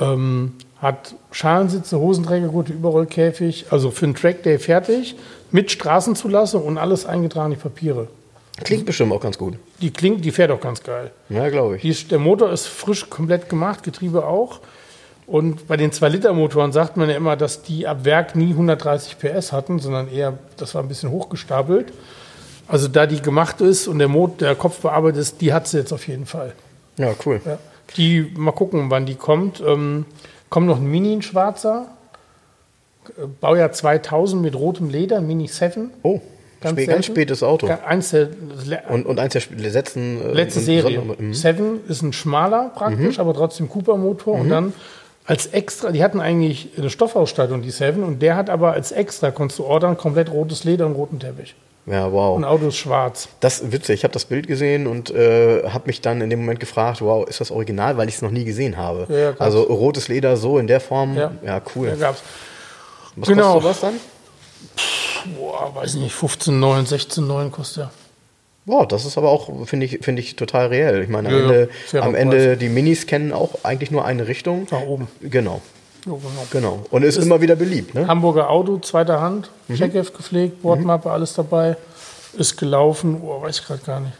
ähm, 0.00 0.52
hat 0.80 1.14
Schalensitze, 1.30 1.98
Hosenträgergurte, 1.98 2.72
Überrollkäfig, 2.72 3.66
also 3.70 3.90
für 3.90 4.04
einen 4.06 4.14
Trackday 4.14 4.58
fertig, 4.58 5.16
mit 5.50 5.70
Straßenzulassung 5.70 6.64
und 6.64 6.78
alles 6.78 7.06
eingetragene 7.06 7.56
Papiere. 7.56 8.08
Klingt 8.62 8.86
bestimmt 8.86 9.12
auch 9.12 9.20
ganz 9.20 9.36
gut. 9.36 9.54
Die 9.80 9.90
klingt, 9.90 10.24
die 10.24 10.30
fährt 10.30 10.50
auch 10.50 10.60
ganz 10.60 10.82
geil. 10.82 11.10
Ja, 11.28 11.48
glaube 11.48 11.76
ich. 11.76 11.82
Die 11.82 12.08
der 12.08 12.20
Motor 12.20 12.52
ist 12.52 12.66
frisch 12.66 13.10
komplett 13.10 13.48
gemacht, 13.48 13.82
Getriebe 13.82 14.26
auch. 14.26 14.60
Und 15.26 15.66
bei 15.66 15.76
den 15.76 15.90
2-Liter-Motoren 15.90 16.72
sagt 16.72 16.96
man 16.96 17.08
ja 17.08 17.16
immer, 17.16 17.36
dass 17.36 17.62
die 17.62 17.86
ab 17.86 18.04
Werk 18.04 18.36
nie 18.36 18.50
130 18.50 19.18
PS 19.18 19.52
hatten, 19.52 19.78
sondern 19.78 20.08
eher, 20.08 20.38
das 20.56 20.74
war 20.74 20.82
ein 20.82 20.88
bisschen 20.88 21.10
hochgestapelt. 21.10 21.92
Also 22.68 22.88
da 22.88 23.06
die 23.06 23.20
gemacht 23.20 23.60
ist 23.60 23.88
und 23.88 23.98
der, 23.98 24.08
Mot 24.08 24.40
der 24.40 24.54
Kopf 24.54 24.80
bearbeitet 24.80 25.20
ist, 25.20 25.40
die 25.40 25.52
hat 25.52 25.66
sie 25.66 25.78
jetzt 25.78 25.92
auf 25.92 26.06
jeden 26.06 26.26
Fall. 26.26 26.52
Ja, 26.96 27.12
cool. 27.26 27.40
Ja. 27.44 27.58
Die, 27.96 28.32
mal 28.36 28.52
gucken, 28.52 28.90
wann 28.90 29.06
die 29.06 29.14
kommt. 29.14 29.62
Ähm, 29.66 30.06
kommt 30.48 30.66
noch 30.66 30.78
ein 30.78 30.86
Mini 30.86 31.12
in 31.12 31.22
schwarzer. 31.22 31.88
Äh, 33.18 33.26
Baujahr 33.40 33.72
2000 33.72 34.40
mit 34.40 34.54
rotem 34.54 34.88
Leder, 34.90 35.18
ein 35.18 35.26
Mini 35.26 35.48
7. 35.48 35.90
Oh, 36.02 36.20
Ganz, 36.64 36.76
selten. 36.76 36.92
ganz 36.92 37.06
spätes 37.06 37.42
Auto. 37.42 37.68
Eins 37.86 38.10
der 38.10 38.28
Und, 38.88 39.06
und 39.06 39.20
eins 39.20 39.32
der 39.34 39.42
letzten. 39.56 40.20
äh, 40.20 40.32
letzte 40.32 40.60
Serie. 40.60 41.00
Mhm. 41.00 41.32
Seven 41.34 41.80
ist 41.88 42.02
ein 42.02 42.12
schmaler 42.12 42.72
praktisch, 42.74 43.18
aber 43.18 43.32
trotzdem 43.34 43.68
Cooper-Motor. 43.68 44.34
Und 44.34 44.48
dann 44.48 44.72
als 45.26 45.46
extra, 45.46 45.90
die 45.92 46.02
hatten 46.04 46.20
eigentlich 46.20 46.70
eine 46.76 46.90
Stoffausstattung, 46.90 47.62
die 47.62 47.70
Seven, 47.70 48.02
und 48.04 48.20
der 48.20 48.36
hat 48.36 48.50
aber 48.50 48.72
als 48.72 48.92
extra, 48.92 49.30
konntest 49.30 49.58
du 49.60 49.64
ordern, 49.64 49.96
komplett 49.96 50.30
rotes 50.30 50.64
Leder 50.64 50.84
und 50.86 50.92
roten 50.96 51.18
Teppich. 51.20 51.54
Ja, 51.86 52.10
wow. 52.10 52.34
Und 52.36 52.44
Auto 52.44 52.68
ist 52.68 52.76
schwarz. 52.76 53.28
Das 53.40 53.60
ist 53.60 53.70
witzig. 53.72 53.96
Ich 53.96 54.04
habe 54.04 54.12
das 54.14 54.24
Bild 54.24 54.46
gesehen 54.46 54.86
und 54.86 55.10
äh, 55.10 55.64
habe 55.68 55.84
mich 55.86 56.00
dann 56.00 56.22
in 56.22 56.30
dem 56.30 56.40
Moment 56.40 56.58
gefragt, 56.58 57.02
wow, 57.02 57.28
ist 57.28 57.40
das 57.42 57.50
original, 57.50 57.98
weil 57.98 58.08
ich 58.08 58.14
es 58.14 58.22
noch 58.22 58.30
nie 58.30 58.44
gesehen 58.44 58.78
habe. 58.78 59.06
Ja, 59.10 59.16
ja, 59.18 59.34
also 59.38 59.62
rotes 59.64 60.08
Leder 60.08 60.38
so 60.38 60.58
in 60.58 60.66
der 60.66 60.80
Form. 60.80 61.14
Ja, 61.16 61.32
Ja. 61.44 61.60
cool. 61.76 61.88
Da 61.90 61.96
gab's, 61.96 62.22
Was 63.16 63.28
Genau. 63.28 63.54
kostet 63.60 63.62
sowas 63.62 63.80
dann? 63.80 63.94
Boah, 65.38 65.74
weiß 65.74 65.94
nicht, 65.96 66.14
15,9, 66.14 66.88
16,9 66.88 67.50
kostet 67.50 67.76
der. 67.84 67.90
Boah, 68.66 68.86
das 68.88 69.04
ist 69.04 69.18
aber 69.18 69.28
auch, 69.30 69.50
finde 69.66 69.84
ich, 69.86 69.98
finde 70.02 70.22
ich 70.22 70.36
total 70.36 70.68
reell. 70.68 71.02
Ich 71.02 71.08
meine, 71.10 71.28
am 71.28 71.34
Ja, 71.34 71.40
Ende, 71.42 71.68
am 72.00 72.14
Ende, 72.14 72.56
die 72.56 72.70
Minis 72.70 73.06
kennen 73.06 73.32
auch 73.32 73.50
eigentlich 73.62 73.90
nur 73.90 74.04
eine 74.06 74.26
Richtung. 74.26 74.66
Nach 74.70 74.80
oben. 74.82 75.08
Genau, 75.20 75.60
Ja, 76.06 76.12
genau. 76.12 76.46
genau. 76.50 76.86
Und 76.90 77.02
ist, 77.02 77.18
immer 77.18 77.42
wieder 77.42 77.56
beliebt, 77.56 77.94
ne? 77.94 78.06
Hamburger 78.06 78.48
Auto, 78.48 78.78
zweiter 78.78 79.20
Hand, 79.20 79.50
Mhm. 79.68 79.74
Checkheft 79.76 80.16
gepflegt, 80.16 80.62
Bordmappe, 80.62 81.10
alles 81.10 81.34
dabei. 81.34 81.76
Ist 82.38 82.56
gelaufen, 82.56 83.20
oh, 83.22 83.42
weiß 83.42 83.60
ich 83.60 83.66
gerade 83.66 83.82
gar 83.84 84.00
nicht. 84.00 84.14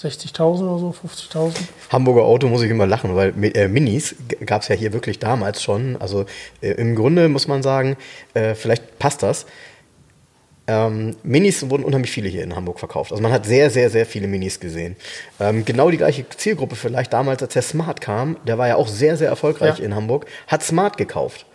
60.000 0.00 0.60
oder 0.62 0.78
so, 0.78 0.94
50.000. 1.06 1.56
Hamburger 1.90 2.22
Auto 2.22 2.46
muss 2.46 2.62
ich 2.62 2.70
immer 2.70 2.86
lachen, 2.86 3.16
weil 3.16 3.34
äh, 3.56 3.66
Minis 3.66 4.14
gab 4.46 4.62
es 4.62 4.68
ja 4.68 4.76
hier 4.76 4.92
wirklich 4.92 5.18
damals 5.18 5.60
schon. 5.60 5.96
Also 6.00 6.24
äh, 6.60 6.70
im 6.74 6.94
Grunde 6.94 7.28
muss 7.28 7.48
man 7.48 7.64
sagen, 7.64 7.96
äh, 8.34 8.54
vielleicht 8.54 9.00
passt 9.00 9.24
das. 9.24 9.44
Ähm, 10.68 11.16
Minis 11.22 11.68
wurden 11.70 11.82
unheimlich 11.82 12.10
viele 12.10 12.28
hier 12.28 12.42
in 12.44 12.54
Hamburg 12.54 12.78
verkauft. 12.78 13.10
Also 13.10 13.22
man 13.22 13.32
hat 13.32 13.46
sehr, 13.46 13.70
sehr, 13.70 13.88
sehr 13.88 14.04
viele 14.04 14.28
Minis 14.28 14.60
gesehen. 14.60 14.96
Ähm, 15.40 15.64
genau 15.64 15.90
die 15.90 15.96
gleiche 15.96 16.28
Zielgruppe 16.28 16.76
vielleicht 16.76 17.12
damals, 17.12 17.42
als 17.42 17.54
der 17.54 17.62
Smart 17.62 18.00
kam, 18.02 18.36
der 18.46 18.58
war 18.58 18.68
ja 18.68 18.76
auch 18.76 18.86
sehr, 18.88 19.16
sehr 19.16 19.28
erfolgreich 19.28 19.78
Ja. 19.78 19.84
in 19.86 19.94
Hamburg, 19.94 20.26
hat 20.46 20.62
Smart 20.62 20.98
gekauft. 20.98 21.46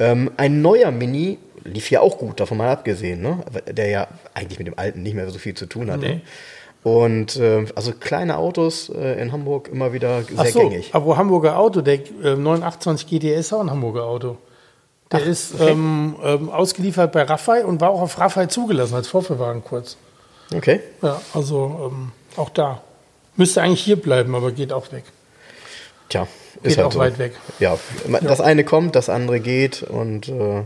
Ähm, 0.00 0.30
ein 0.36 0.60
neuer 0.62 0.90
Mini 0.90 1.38
lief 1.64 1.86
hier 1.86 2.02
auch 2.02 2.18
gut, 2.18 2.40
davon 2.40 2.58
mal 2.58 2.68
abgesehen, 2.70 3.22
ne? 3.22 3.38
Der 3.70 3.88
ja 3.88 4.08
eigentlich 4.34 4.58
mit 4.58 4.66
dem 4.66 4.78
alten 4.78 5.02
nicht 5.02 5.14
mehr 5.14 5.30
so 5.30 5.38
viel 5.38 5.54
zu 5.54 5.66
tun 5.66 5.90
hatte. 5.90 6.06
Nee. 6.06 6.20
Und 6.82 7.36
äh, 7.36 7.64
also 7.74 7.92
kleine 7.92 8.36
Autos 8.36 8.88
äh, 8.90 9.20
in 9.20 9.32
Hamburg 9.32 9.68
immer 9.72 9.92
wieder 9.92 10.22
sehr 10.22 10.36
Ach 10.38 10.46
so, 10.46 10.68
gängig. 10.68 10.90
aber 10.92 11.16
Hamburger 11.16 11.58
Auto, 11.58 11.80
der 11.80 11.94
äh, 12.22 12.36
928 12.36 13.08
GTS 13.08 13.52
auch 13.52 13.60
ein 13.60 13.70
Hamburger 13.70 14.04
Auto. 14.04 14.36
Der 15.12 15.22
ist 15.22 15.54
okay. 15.54 15.70
ähm, 15.70 16.16
ähm, 16.22 16.50
ausgeliefert 16.50 17.12
bei 17.12 17.22
Raffai 17.22 17.64
und 17.64 17.80
war 17.80 17.90
auch 17.90 18.00
auf 18.00 18.18
Raffai 18.18 18.46
zugelassen 18.46 18.94
als 18.94 19.08
Vorführwagen 19.08 19.62
kurz. 19.62 19.96
Okay. 20.54 20.80
Ja, 21.02 21.20
also 21.32 21.90
ähm, 21.92 22.12
auch 22.36 22.50
da. 22.50 22.82
Müsste 23.36 23.62
eigentlich 23.62 23.82
hier 23.82 23.96
bleiben, 23.96 24.34
aber 24.34 24.50
geht 24.52 24.72
auch 24.72 24.90
weg. 24.92 25.04
Tja, 26.08 26.26
Geht 26.54 26.72
ist 26.72 26.78
halt 26.78 26.86
auch 26.88 26.92
so. 26.92 26.98
weit 26.98 27.18
weg. 27.18 27.34
Ja, 27.58 27.78
das 28.22 28.40
eine 28.40 28.64
kommt, 28.64 28.96
das 28.96 29.08
andere 29.08 29.40
geht 29.40 29.82
und 29.82 30.28
äh, 30.28 30.64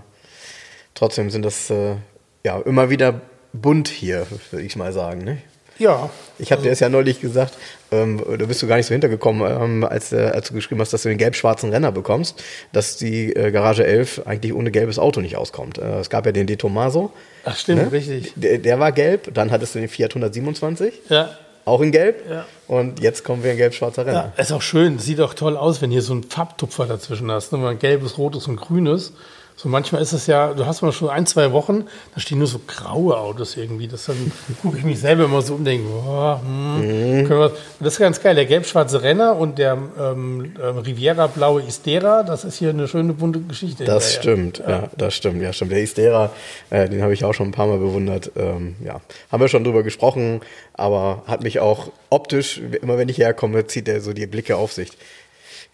trotzdem 0.95 1.31
sind 1.31 1.43
das 1.45 1.71
äh, 1.71 1.97
ja 2.45 2.59
immer 2.61 2.91
wieder 2.91 3.21
bunt 3.53 3.89
hier, 3.89 4.27
würde 4.51 4.65
ich 4.65 4.77
mal 4.77 4.93
sagen. 4.93 5.25
Ne? 5.25 5.39
Ja, 5.81 6.11
Ich 6.39 6.53
habe 6.53 6.63
dir 6.63 6.71
das 6.71 6.79
ja 6.81 6.89
neulich 6.89 7.21
gesagt, 7.21 7.55
ähm, 7.91 8.23
da 8.39 8.45
bist 8.47 8.63
du 8.63 8.67
gar 8.69 8.77
nicht 8.77 8.87
so 8.87 8.93
hintergekommen, 8.93 9.51
ähm, 9.51 9.85
als, 9.85 10.13
äh, 10.13 10.31
als 10.33 10.49
du 10.49 10.55
geschrieben 10.55 10.81
hast, 10.81 10.93
dass 10.93 11.03
du 11.03 11.09
den 11.09 11.19
gelb-schwarzen 11.19 11.71
Renner 11.71 11.91
bekommst, 11.91 12.43
dass 12.73 12.97
die 12.99 13.35
äh, 13.35 13.51
Garage 13.51 13.85
11 13.85 14.23
eigentlich 14.27 14.55
ohne 14.55 14.71
gelbes 14.71 14.99
Auto 14.99 15.21
nicht 15.21 15.37
auskommt. 15.37 15.79
Äh, 15.79 15.99
es 16.01 16.09
gab 16.11 16.27
ja 16.27 16.33
den 16.33 16.47
De 16.47 16.57
Tomaso, 16.57 17.11
ach 17.45 17.57
stimmt, 17.57 17.83
ne? 17.85 17.93
richtig. 17.93 18.33
der, 18.37 18.59
der 18.59 18.79
war 18.79 18.93
gelb, 18.93 19.35
dann 19.35 19.51
hattest 19.51 19.75
du 19.75 19.81
den 19.81 19.89
Fiat 19.89 20.11
127, 20.13 20.93
Ja, 21.09 21.31
auch 21.65 21.81
in 21.81 21.93
gelb 21.93 22.25
Ja. 22.31 22.45
und 22.69 23.01
jetzt 23.01 23.25
kommen 23.25 23.43
wir 23.43 23.51
ein 23.53 23.57
gelb-schwarzer 23.57 24.05
Renner. 24.07 24.33
Ja, 24.37 24.43
ist 24.43 24.53
auch 24.53 24.63
schön. 24.63 24.99
Sieht 24.99 25.21
auch 25.21 25.35
toll 25.35 25.57
aus, 25.57 25.81
wenn 25.83 25.91
hier 25.91 26.03
so 26.03 26.15
ein 26.15 26.25
Farbtupfer 26.25 26.87
dazwischen 26.87 27.31
hast. 27.31 27.53
Ne? 27.53 27.59
Wenn 27.59 27.65
man 27.65 27.79
gelbes, 27.79 28.19
rotes 28.19 28.47
und 28.49 28.57
grünes. 28.57 29.13
So 29.63 29.69
manchmal 29.69 30.01
ist 30.01 30.15
es 30.15 30.27
ja, 30.27 30.55
du 30.55 30.65
hast 30.65 30.81
mal 30.81 30.91
schon 30.91 31.11
ein, 31.11 31.27
zwei 31.27 31.53
Wochen, 31.53 31.85
da 32.15 32.21
stehen 32.23 32.39
nur 32.39 32.47
so 32.47 32.63
graue 32.67 33.19
Autos 33.19 33.59
irgendwie. 33.59 33.89
Das 33.89 34.07
dann 34.07 34.33
gucke 34.63 34.79
ich 34.79 34.85
mich 34.85 34.99
selber 35.01 35.27
immer 35.27 35.43
so 35.43 35.53
um 35.53 35.59
und 35.59 35.65
denke, 35.67 35.87
boah, 35.87 36.41
hm, 36.43 37.27
können 37.27 37.41
wir, 37.41 37.51
und 37.51 37.55
das 37.81 37.93
ist 37.93 37.99
ganz 37.99 38.23
geil. 38.23 38.35
Der 38.35 38.47
gelb-schwarze 38.47 39.03
Renner 39.03 39.37
und 39.37 39.59
der 39.59 39.73
ähm, 39.75 40.55
ähm, 40.59 40.79
Riviera-blaue 40.79 41.61
Istera, 41.61 42.23
das 42.23 42.45
ist 42.45 42.57
hier 42.57 42.71
eine 42.71 42.89
schöne 42.89 43.13
bunte 43.13 43.41
Geschichte. 43.41 43.85
Das 43.85 44.15
stimmt, 44.15 44.63
ja. 44.67 44.89
das 44.97 45.15
stimmt, 45.15 45.43
ja, 45.43 45.53
stimmt. 45.53 45.73
Der 45.73 45.83
Istera, 45.83 46.31
äh, 46.71 46.89
den 46.89 47.03
habe 47.03 47.13
ich 47.13 47.23
auch 47.27 47.35
schon 47.35 47.49
ein 47.49 47.53
paar 47.53 47.67
Mal 47.67 47.81
bewundert. 47.81 48.33
Ähm, 48.37 48.77
ja, 48.83 49.03
haben 49.31 49.41
wir 49.43 49.49
schon 49.49 49.65
drüber 49.65 49.83
gesprochen, 49.83 50.41
aber 50.73 51.23
hat 51.27 51.43
mich 51.43 51.61
auch 51.61 51.93
optisch, 52.09 52.63
immer 52.81 52.97
wenn 52.97 53.11
ich 53.11 53.19
herkomme, 53.19 53.67
zieht 53.67 53.89
er 53.89 54.01
so 54.01 54.15
die 54.15 54.27
Blicke 54.27 54.57
auf 54.57 54.73
sich. 54.73 54.93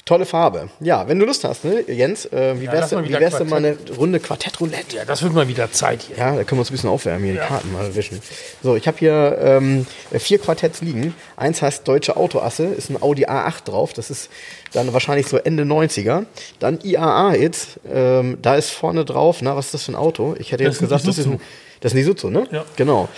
Tolle 0.07 0.25
Farbe. 0.25 0.69
Ja, 0.79 1.09
wenn 1.09 1.19
du 1.19 1.27
Lust 1.27 1.43
hast, 1.43 1.65
ne, 1.65 1.83
Jens, 1.91 2.27
äh, 2.27 2.55
wie 2.61 2.67
Ja, 2.67 2.73
wär's, 2.73 2.93
mal 2.93 3.05
wie 3.05 3.13
wär's 3.13 3.39
denn 3.39 3.49
mal 3.49 3.57
eine. 3.57 3.77
Runde 3.99 4.21
Quartett-Roulette? 4.21 4.99
Ja, 4.99 5.05
das 5.05 5.21
wird 5.21 5.33
mal 5.35 5.49
wieder 5.49 5.73
Zeit 5.73 6.03
hier. 6.03 6.17
Ja, 6.17 6.37
da 6.37 6.45
können 6.45 6.59
wir 6.59 6.61
uns 6.61 6.71
ein 6.71 6.75
bisschen 6.75 6.91
aufwärmen, 6.91 7.25
hier 7.25 7.33
die 7.33 7.41
Karten 7.41 7.73
mal 7.73 7.93
wischen. 7.93 8.23
So, 8.63 8.77
ich 8.77 8.87
habe 8.87 8.97
hier 8.99 9.37
ähm, 9.41 9.85
vier 10.13 10.39
Quartetts 10.39 10.81
liegen. 10.81 11.13
Eins 11.37 11.61
heißt 11.61 11.89
Deutsche 11.89 12.17
Autoasse, 12.17 12.67
ist 12.67 12.89
ein 12.89 13.03
Audi 13.03 13.27
A8 13.27 13.65
drauf. 13.65 13.95
Das 13.95 14.11
ist 14.11 14.31
dann 14.73 14.93
wahrscheinlich 14.93 15.27
so 15.27 15.39
Ende 15.39 15.65
90er. 15.65 16.25
Dann 16.61 16.79
IAA-Hits, 16.85 17.81
ähm, 17.93 18.39
da 18.41 18.55
ist 18.55 18.71
vorne 18.71 19.05
drauf, 19.05 19.43
na, 19.43 19.57
was 19.57 19.67
ist 19.67 19.75
das 19.75 19.83
für 19.83 19.93
ein 19.93 19.97
Auto? 19.97 20.37
Ich 20.39 20.53
hätte 20.53 20.63
jetzt 20.63 20.79
gesagt, 20.79 21.05
das 21.05 21.19
ist 21.19 21.27
ein, 21.27 21.33
Isuzu. 21.33 21.45
das 21.81 21.93
ist 21.93 21.97
ein 21.97 22.01
Isuzu, 22.03 22.31
ne? 22.31 22.47
Ja. 22.53 22.65
Genau. 22.77 23.09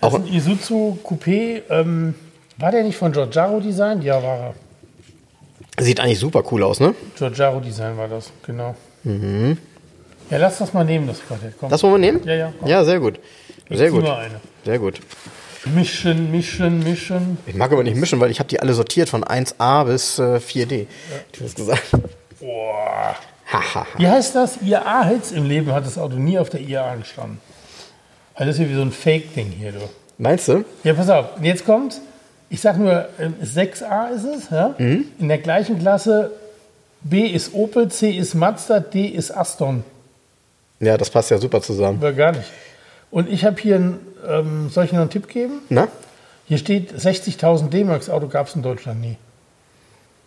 Das 0.00 0.14
Auch 0.14 0.18
ist 0.18 0.24
ein 0.24 0.32
Isuzu 0.32 0.98
Coupé. 1.04 1.60
Ähm, 1.68 2.14
war 2.56 2.70
der 2.72 2.84
nicht 2.84 2.96
von 2.96 3.12
Giorgiaro 3.12 3.60
Design? 3.60 4.00
Ja, 4.00 4.22
war 4.22 4.38
er. 4.38 4.54
Sieht 5.84 6.00
eigentlich 6.00 6.18
super 6.18 6.42
cool 6.50 6.62
aus, 6.62 6.80
ne? 6.80 6.94
Giorgiaro 7.16 7.60
Design 7.60 7.96
war 7.96 8.08
das, 8.08 8.30
genau. 8.44 8.74
Ja, 9.04 10.36
lass 10.36 10.58
das 10.58 10.72
mal 10.74 10.84
nehmen, 10.84 11.06
das 11.06 11.20
Quartett. 11.26 11.54
Komm. 11.58 11.68
Mhm. 11.68 11.70
Das 11.70 11.82
wollen 11.82 11.94
wir 11.94 11.98
nehmen? 11.98 12.20
Ja, 12.24 12.34
ja, 12.34 12.52
komm. 12.58 12.68
Ja, 12.68 12.84
sehr 12.84 13.00
gut. 13.00 13.18
Ich 13.68 13.78
Sehr 13.78 13.90
gut. 13.90 14.02
mal 14.02 14.18
eine. 14.18 14.40
Sehr 14.64 14.78
gut. 14.78 15.00
Mischen, 15.66 16.30
mischen, 16.30 16.82
mischen. 16.82 17.38
Ich 17.46 17.54
mag 17.54 17.70
aber 17.72 17.82
nicht 17.82 17.96
mischen, 17.96 18.18
weil 18.20 18.30
ich 18.30 18.38
habe 18.38 18.48
die 18.48 18.60
alle 18.60 18.72
sortiert 18.72 19.08
von 19.08 19.24
1A 19.24 19.84
bis 19.84 20.18
äh, 20.18 20.36
4D. 20.36 20.86
Du 21.32 21.44
hast 21.44 21.56
gesagt. 21.56 21.82
Boah. 22.40 23.16
Wie 23.96 24.06
heißt 24.06 24.34
das? 24.34 24.58
IAA-Hits 24.62 25.32
im 25.32 25.44
Leben 25.44 25.72
hat 25.72 25.86
das 25.86 25.98
Auto 25.98 26.16
nie 26.16 26.38
auf 26.38 26.50
der 26.50 26.60
IAA 26.60 26.96
gestanden. 26.96 27.40
Also 28.34 28.46
das 28.50 28.56
ist 28.56 28.58
hier 28.60 28.70
wie 28.70 28.74
so 28.74 28.82
ein 28.82 28.92
Fake-Ding 28.92 29.50
hier, 29.58 29.72
du. 29.72 29.80
Meinst 30.18 30.48
du? 30.48 30.64
Ja, 30.84 30.94
pass 30.94 31.08
auf. 31.08 31.36
Und 31.36 31.44
jetzt 31.44 31.64
kommt, 31.64 32.00
ich 32.50 32.60
sag 32.60 32.78
nur, 32.78 33.08
ähm, 33.18 33.34
6A 33.42 34.10
ist 34.10 34.24
es, 34.24 34.50
ja? 34.50 34.74
Mhm. 34.78 35.06
In 35.18 35.28
der 35.28 35.38
gleichen 35.38 35.78
Klasse 35.78 36.32
B 37.02 37.26
ist 37.26 37.54
Opel, 37.54 37.88
C 37.90 38.10
ist 38.10 38.34
Mazda, 38.34 38.80
D 38.80 39.06
ist 39.06 39.30
Aston. 39.30 39.84
Ja, 40.80 40.96
das 40.96 41.10
passt 41.10 41.30
ja 41.30 41.38
super 41.38 41.60
zusammen. 41.60 41.98
Aber 41.98 42.12
gar 42.12 42.32
nicht. 42.32 42.50
Und 43.10 43.28
ich 43.28 43.44
habe 43.44 43.60
hier, 43.60 43.76
ein, 43.76 44.00
ähm, 44.26 44.68
soll 44.70 44.84
ich 44.84 44.92
noch 44.92 45.00
einen 45.00 45.10
Tipp 45.10 45.28
geben? 45.28 45.60
Na? 45.68 45.88
Hier 46.46 46.58
steht 46.58 46.92
60.000 46.92 47.68
D-Max 47.68 48.08
Auto 48.08 48.28
gab 48.28 48.46
es 48.46 48.54
in 48.54 48.62
Deutschland 48.62 49.00
nie. 49.00 49.16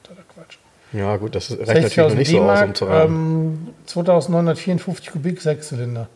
Totaler 0.03 0.25
Quatsch. 0.33 0.57
Ja, 0.93 1.17
gut, 1.17 1.35
das 1.35 1.51
reicht 1.51 1.67
natürlich 1.67 1.97
noch 1.97 2.11
60.000 2.11 2.15
nicht 2.15 2.31
so 2.31 2.41
aus, 2.41 2.61
um 2.61 2.75
zu 2.75 2.85
rahmen. 2.85 3.67
ähm, 3.67 3.73
2954 3.87 5.11
Kubik, 5.11 5.41
Sechszylinder. 5.41 6.07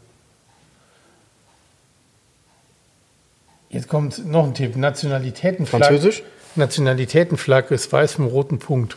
Jetzt 3.75 3.89
kommt 3.89 4.25
noch 4.25 4.45
ein 4.45 4.53
Tipp. 4.53 4.77
Nationalitätenflagge. 4.77 5.85
Französisch? 5.85 6.23
Nationalitätenflagge 6.55 7.75
ist 7.75 7.91
weiß 7.91 8.19
mit 8.19 8.31
roten 8.31 8.57
Punkt. 8.57 8.95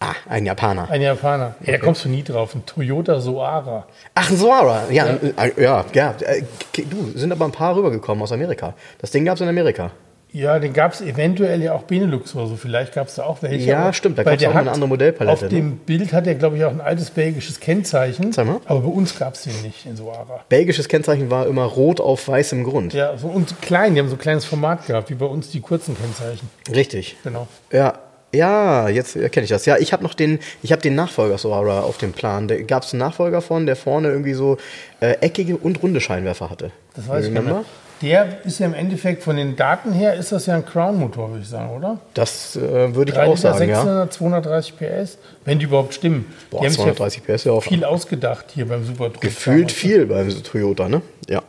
Ah, 0.00 0.14
ein 0.30 0.46
Japaner. 0.46 0.88
Ein 0.90 1.02
Japaner. 1.02 1.56
Ja, 1.60 1.72
da 1.72 1.78
kommst 1.78 2.06
du 2.06 2.08
nie 2.08 2.22
drauf. 2.22 2.54
Ein 2.54 2.64
Toyota 2.64 3.20
Soara. 3.20 3.86
Ach, 4.14 4.30
ein 4.30 4.36
Soara. 4.38 4.84
Ja, 4.90 5.06
äh, 5.36 5.62
ja, 5.62 5.84
ja. 5.92 6.14
Äh, 6.22 6.42
Du, 6.88 7.12
sind 7.16 7.32
aber 7.32 7.44
ein 7.44 7.52
paar 7.52 7.76
rübergekommen 7.76 8.22
aus 8.22 8.32
Amerika. 8.32 8.72
Das 8.98 9.10
Ding 9.10 9.26
gab 9.26 9.34
es 9.34 9.42
in 9.42 9.48
Amerika. 9.48 9.90
Ja, 10.32 10.58
den 10.58 10.72
gab 10.72 10.94
es 10.94 11.02
eventuell 11.02 11.62
ja 11.62 11.74
auch 11.74 11.82
Benelux 11.82 12.34
oder 12.34 12.46
so. 12.46 12.56
Vielleicht 12.56 12.94
gab 12.94 13.08
es 13.08 13.16
da 13.16 13.24
auch 13.24 13.42
welche. 13.42 13.66
Ja, 13.66 13.92
stimmt, 13.92 14.16
da 14.16 14.22
gab's 14.22 14.38
der 14.38 14.50
auch 14.50 14.54
eine 14.54 14.70
andere 14.70 14.88
Modellpalette, 14.88 15.32
Auf 15.32 15.42
ne? 15.42 15.48
dem 15.48 15.76
Bild 15.76 16.12
hat 16.14 16.26
er, 16.26 16.34
glaube 16.34 16.56
ich, 16.56 16.64
auch 16.64 16.70
ein 16.70 16.80
altes 16.80 17.10
belgisches 17.10 17.60
Kennzeichen. 17.60 18.32
Zeig 18.32 18.46
mal. 18.46 18.60
Aber 18.64 18.80
bei 18.80 18.88
uns 18.88 19.18
gab 19.18 19.34
es 19.34 19.42
den 19.42 19.60
nicht 19.62 19.84
in 19.84 19.94
Soara. 19.96 20.40
Belgisches 20.48 20.88
Kennzeichen 20.88 21.30
war 21.30 21.46
immer 21.46 21.64
rot 21.64 22.00
auf 22.00 22.26
weißem 22.26 22.64
Grund. 22.64 22.94
Ja, 22.94 23.16
so, 23.18 23.28
und 23.28 23.60
klein, 23.60 23.94
die 23.94 24.00
haben 24.00 24.08
so 24.08 24.14
ein 24.16 24.18
kleines 24.18 24.46
Format 24.46 24.86
gehabt, 24.86 25.10
wie 25.10 25.14
bei 25.14 25.26
uns 25.26 25.50
die 25.50 25.60
kurzen 25.60 25.96
Kennzeichen. 25.96 26.48
Richtig. 26.74 27.16
Genau. 27.24 27.46
Ja. 27.70 27.98
Ja, 28.34 28.88
jetzt 28.88 29.14
erkenne 29.14 29.44
ich 29.44 29.50
das. 29.50 29.66
Ja, 29.66 29.76
ich 29.76 29.92
habe 29.92 30.02
noch 30.02 30.14
den, 30.14 30.38
ich 30.62 30.72
habe 30.72 30.80
den 30.80 30.94
Nachfolger 30.94 31.36
Soara 31.36 31.80
auf 31.80 31.98
dem 31.98 32.12
Plan. 32.12 32.48
Da 32.48 32.56
gab 32.62 32.82
es 32.82 32.94
einen 32.94 33.00
Nachfolger 33.00 33.42
von, 33.42 33.66
der 33.66 33.76
vorne 33.76 34.08
irgendwie 34.08 34.32
so 34.32 34.56
äh, 35.00 35.18
eckige 35.20 35.58
und 35.58 35.82
runde 35.82 36.00
Scheinwerfer 36.00 36.48
hatte. 36.48 36.70
Das 36.94 37.06
weiß 37.06 37.26
ich 37.26 37.30
Remember? 37.30 37.58
nicht. 37.58 37.68
Der 38.02 38.44
ist 38.44 38.58
ja 38.58 38.66
im 38.66 38.74
Endeffekt 38.74 39.22
von 39.22 39.36
den 39.36 39.54
Daten 39.54 39.92
her, 39.92 40.14
ist 40.14 40.32
das 40.32 40.46
ja 40.46 40.56
ein 40.56 40.66
Crown-Motor, 40.66 41.30
würde 41.30 41.42
ich 41.42 41.48
sagen, 41.48 41.70
oder? 41.76 41.98
Das 42.14 42.56
äh, 42.56 42.94
würde 42.94 43.12
ich 43.12 43.16
3 43.16 43.26
auch 43.26 43.36
sagen, 43.36 43.68
ja. 43.68 43.76
600, 43.76 44.12
230 44.12 44.74
PS, 44.76 45.18
wenn 45.44 45.60
die 45.60 45.66
überhaupt 45.66 45.94
stimmen. 45.94 46.26
Boah, 46.50 46.60
die 46.60 46.66
haben 46.66 46.72
sich 46.72 46.82
230 46.82 47.24
PS 47.24 47.44
ja 47.44 47.52
ja 47.52 47.58
auch 47.58 47.62
viel 47.62 47.84
ausgedacht 47.84 48.46
hier 48.54 48.66
beim 48.66 48.84
Super 48.84 49.10
gefühlt 49.20 49.72
viel 49.72 50.06
beim 50.06 50.28
Toyota, 50.42 50.88
ne? 50.88 51.02
Ja. 51.28 51.42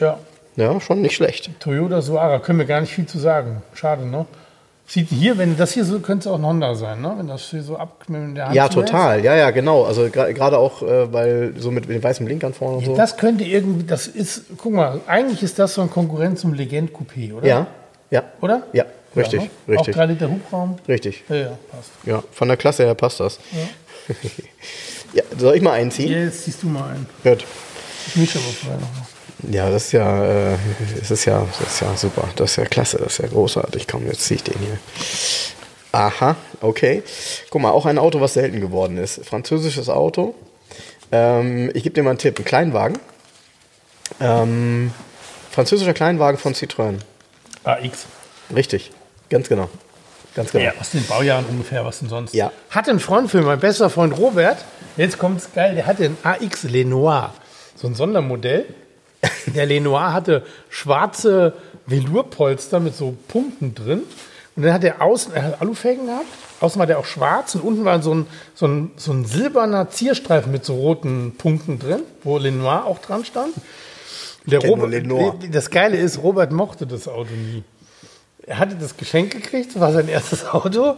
Ja. 0.00 0.18
Ja, 0.56 0.80
schon 0.80 1.00
nicht 1.00 1.14
schlecht. 1.14 1.50
Toyota 1.60 2.02
Suara, 2.02 2.38
können 2.38 2.58
wir 2.58 2.66
gar 2.66 2.80
nicht 2.80 2.92
viel 2.92 3.06
zu 3.06 3.18
sagen. 3.18 3.62
Schade, 3.74 4.04
ne? 4.06 4.26
Sieht 4.86 5.08
hier, 5.08 5.38
wenn 5.38 5.56
das 5.56 5.72
hier 5.72 5.84
so, 5.84 6.00
könnte 6.00 6.28
es 6.28 6.34
auch 6.34 6.38
ein 6.38 6.44
Honda 6.44 6.74
sein, 6.74 7.00
ne? 7.00 7.14
Wenn 7.16 7.26
das 7.28 7.42
hier 7.50 7.62
so 7.62 7.76
ab 7.76 8.04
mit 8.08 8.36
der 8.36 8.46
Hand 8.46 8.54
Ja, 8.56 8.68
total. 8.68 9.24
Ja, 9.24 9.34
ja, 9.36 9.50
genau. 9.50 9.84
Also 9.84 10.02
gra- 10.02 10.32
gerade 10.32 10.58
auch, 10.58 10.82
äh, 10.82 11.10
weil 11.12 11.54
so 11.56 11.70
mit, 11.70 11.86
mit 11.88 11.96
den 11.96 12.02
weißen 12.02 12.26
Blinkern 12.26 12.52
vorne 12.52 12.78
und 12.78 12.84
so. 12.84 12.92
ist. 12.92 12.98
Das 12.98 13.16
könnte 13.16 13.44
irgendwie, 13.44 13.84
das 13.84 14.06
ist, 14.06 14.44
guck 14.58 14.72
mal, 14.74 15.00
eigentlich 15.06 15.42
ist 15.42 15.58
das 15.58 15.74
so 15.74 15.82
ein 15.82 15.88
Konkurrent 15.90 16.38
zum 16.38 16.52
Legend 16.52 16.90
Coupé, 16.92 17.32
oder? 17.32 17.46
ja, 17.46 17.66
ja, 18.10 18.22
Oder? 18.42 18.64
ja, 18.74 18.84
richtig, 19.16 19.40
ne? 19.42 19.50
richtig, 19.68 19.94
Auch 19.94 19.98
3 19.98 20.06
Liter 20.06 20.28
Hubraum. 20.28 20.76
richtig. 20.86 21.24
Ja, 21.30 21.36
ja, 21.36 21.58
passt. 21.70 21.90
Ja, 22.04 22.22
von 22.32 22.48
der 22.48 22.58
Klasse 22.58 22.84
her 22.84 22.94
passt 22.94 23.20
das. 23.20 23.38
Ja, 25.14 25.22
soll 25.38 25.56
ich 25.56 25.62
mal 25.62 25.72
einziehen? 25.72 26.10
Jetzt 26.10 26.44
ziehst 26.44 26.62
du 26.62 26.66
mal 26.68 26.90
ein. 26.90 27.06
Gut. 27.22 27.46
Ich 28.08 28.16
mische 28.16 28.38
aber 28.38 28.48
vorher 28.48 28.80
noch 28.80 28.88
mal. 28.94 29.06
Ja, 29.50 29.70
das 29.70 29.86
ist 29.86 29.92
ja, 29.92 30.52
äh, 30.52 30.56
das 30.98 31.10
ist 31.10 31.24
ja, 31.24 31.46
das 31.58 31.74
ist 31.74 31.80
ja 31.80 31.96
super. 31.96 32.28
Das 32.36 32.52
ist 32.52 32.56
ja 32.56 32.64
klasse, 32.64 32.98
das 32.98 33.14
ist 33.14 33.18
ja 33.18 33.28
großartig. 33.28 33.88
Komm, 33.88 34.06
jetzt 34.06 34.22
ziehe 34.24 34.36
ich 34.36 34.44
den 34.44 34.58
hier. 34.58 34.78
Aha, 35.92 36.36
okay. 36.60 37.02
Guck 37.50 37.62
mal, 37.62 37.70
auch 37.70 37.86
ein 37.86 37.98
Auto, 37.98 38.20
was 38.20 38.34
selten 38.34 38.60
geworden 38.60 38.96
ist. 38.98 39.24
Französisches 39.26 39.88
Auto. 39.88 40.34
Ähm, 41.10 41.70
ich 41.74 41.82
gebe 41.82 41.94
dir 41.94 42.02
mal 42.02 42.10
einen 42.10 42.18
Tipp. 42.18 42.38
Ein 42.38 42.44
Kleinwagen. 42.44 42.98
Ähm, 44.20 44.92
französischer 45.50 45.92
Kleinwagen 45.92 46.38
von 46.38 46.54
Citroën. 46.54 46.98
AX. 47.64 48.06
Richtig. 48.54 48.92
Ganz 49.28 49.48
genau. 49.48 49.68
Ganz 50.34 50.52
genau. 50.52 50.64
Ja, 50.64 50.72
aus 50.80 50.90
den 50.90 51.04
Baujahren 51.06 51.44
ungefähr, 51.46 51.84
was 51.84 51.98
denn 51.98 52.08
sonst? 52.08 52.34
Ja. 52.34 52.52
Hatte 52.70 52.90
einen 52.90 53.00
Freund 53.00 53.30
für 53.30 53.42
mein 53.42 53.60
bester 53.60 53.90
Freund 53.90 54.16
Robert, 54.16 54.64
jetzt 54.96 55.18
kommt's 55.18 55.48
geil, 55.54 55.74
der 55.74 55.86
hatte 55.86 56.04
einen 56.04 56.16
AX 56.22 56.62
Lenoir, 56.64 57.34
so 57.76 57.86
ein 57.86 57.94
Sondermodell. 57.94 58.66
Der 59.54 59.66
Lenoir 59.66 60.12
hatte 60.12 60.42
schwarze 60.68 61.54
Velourpolster 61.86 62.80
mit 62.80 62.96
so 62.96 63.14
Punkten 63.28 63.74
drin. 63.74 64.02
Und 64.54 64.64
dann 64.64 64.72
hat 64.72 64.84
er 64.84 65.00
außen, 65.00 65.32
er 65.32 65.44
hat 65.44 65.60
Alufelgen 65.62 66.06
gehabt, 66.06 66.26
außen 66.60 66.78
war 66.78 66.86
der 66.86 66.98
auch 66.98 67.06
schwarz 67.06 67.54
und 67.54 67.62
unten 67.62 67.84
war 67.84 68.02
so 68.02 68.14
ein, 68.14 68.26
so 68.54 68.66
ein, 68.66 68.90
so 68.96 69.12
ein 69.12 69.24
silberner 69.24 69.88
Zierstreifen 69.88 70.52
mit 70.52 70.64
so 70.64 70.74
roten 70.74 71.36
Punkten 71.38 71.78
drin, 71.78 72.02
wo 72.22 72.36
Lenoir 72.36 72.84
auch 72.84 72.98
dran 72.98 73.24
stand. 73.24 73.54
Der 74.44 74.60
Robert, 74.60 74.90
Lenoir. 74.90 75.38
das 75.50 75.70
Geile 75.70 75.96
ist, 75.96 76.22
Robert 76.22 76.52
mochte 76.52 76.86
das 76.86 77.08
Auto 77.08 77.32
nie. 77.32 77.62
Er 78.44 78.58
hatte 78.58 78.74
das 78.74 78.96
Geschenk 78.96 79.30
gekriegt, 79.30 79.70
das 79.74 79.80
war 79.80 79.92
sein 79.92 80.08
erstes 80.08 80.44
Auto. 80.48 80.96